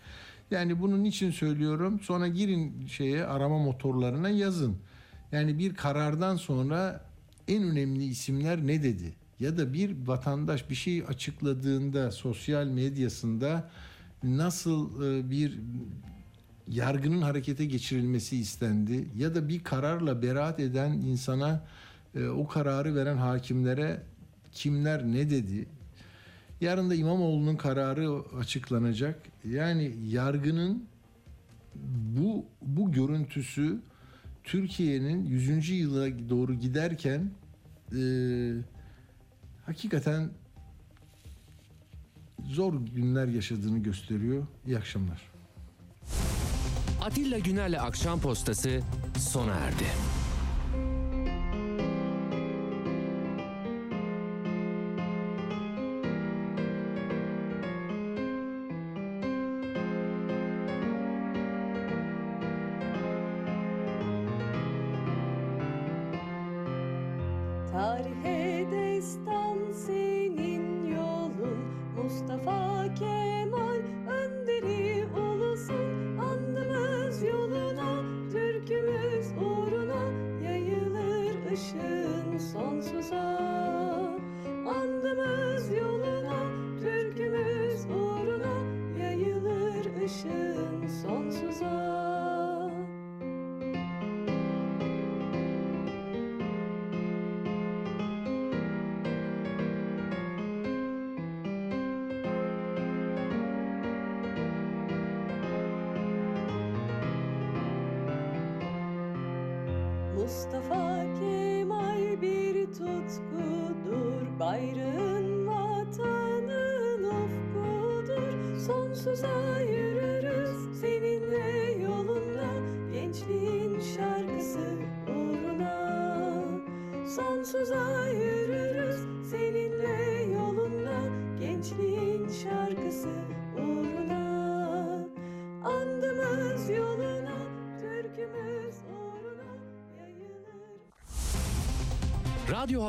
Yani 0.51 0.81
bunun 0.81 1.03
için 1.03 1.31
söylüyorum. 1.31 1.99
Sonra 1.99 2.27
girin 2.27 2.87
şeye 2.87 3.25
arama 3.25 3.57
motorlarına 3.57 4.29
yazın. 4.29 4.77
Yani 5.31 5.59
bir 5.59 5.75
karardan 5.75 6.35
sonra 6.35 7.05
en 7.47 7.63
önemli 7.63 8.03
isimler 8.03 8.67
ne 8.67 8.83
dedi? 8.83 9.20
Ya 9.41 9.57
da 9.57 9.73
bir 9.73 9.95
vatandaş 10.05 10.69
bir 10.69 10.75
şey 10.75 11.03
açıkladığında 11.07 12.11
sosyal 12.11 12.65
medyasında 12.65 13.69
nasıl 14.23 15.01
bir 15.29 15.59
yargının 16.67 17.21
harekete 17.21 17.65
geçirilmesi 17.65 18.37
istendi 18.37 19.07
ya 19.17 19.35
da 19.35 19.47
bir 19.47 19.63
kararla 19.63 20.21
beraat 20.21 20.59
eden 20.59 20.91
insana 20.91 21.63
e, 22.15 22.27
o 22.27 22.47
kararı 22.47 22.95
veren 22.95 23.17
hakimlere 23.17 24.03
kimler 24.51 25.03
ne 25.03 25.29
dedi? 25.29 25.65
Yarın 26.61 26.89
da 26.89 26.95
İmamoğlu'nun 26.95 27.55
kararı 27.55 28.09
açıklanacak. 28.39 29.19
Yani 29.49 29.93
yargının 30.07 30.83
bu 32.17 32.45
bu 32.61 32.91
görüntüsü 32.91 33.79
Türkiye'nin 34.43 35.25
100. 35.25 35.69
yıla 35.69 36.29
doğru 36.29 36.53
giderken 36.53 37.31
e, 37.95 38.01
hakikaten 39.65 40.29
zor 42.45 42.73
günler 42.73 43.27
yaşadığını 43.27 43.79
gösteriyor. 43.79 44.47
İyi 44.65 44.77
akşamlar. 44.77 45.21
Atilla 47.01 47.39
Güner'le 47.39 47.79
Akşam 47.81 48.19
Postası 48.21 48.81
sona 49.19 49.53
erdi. 49.53 49.85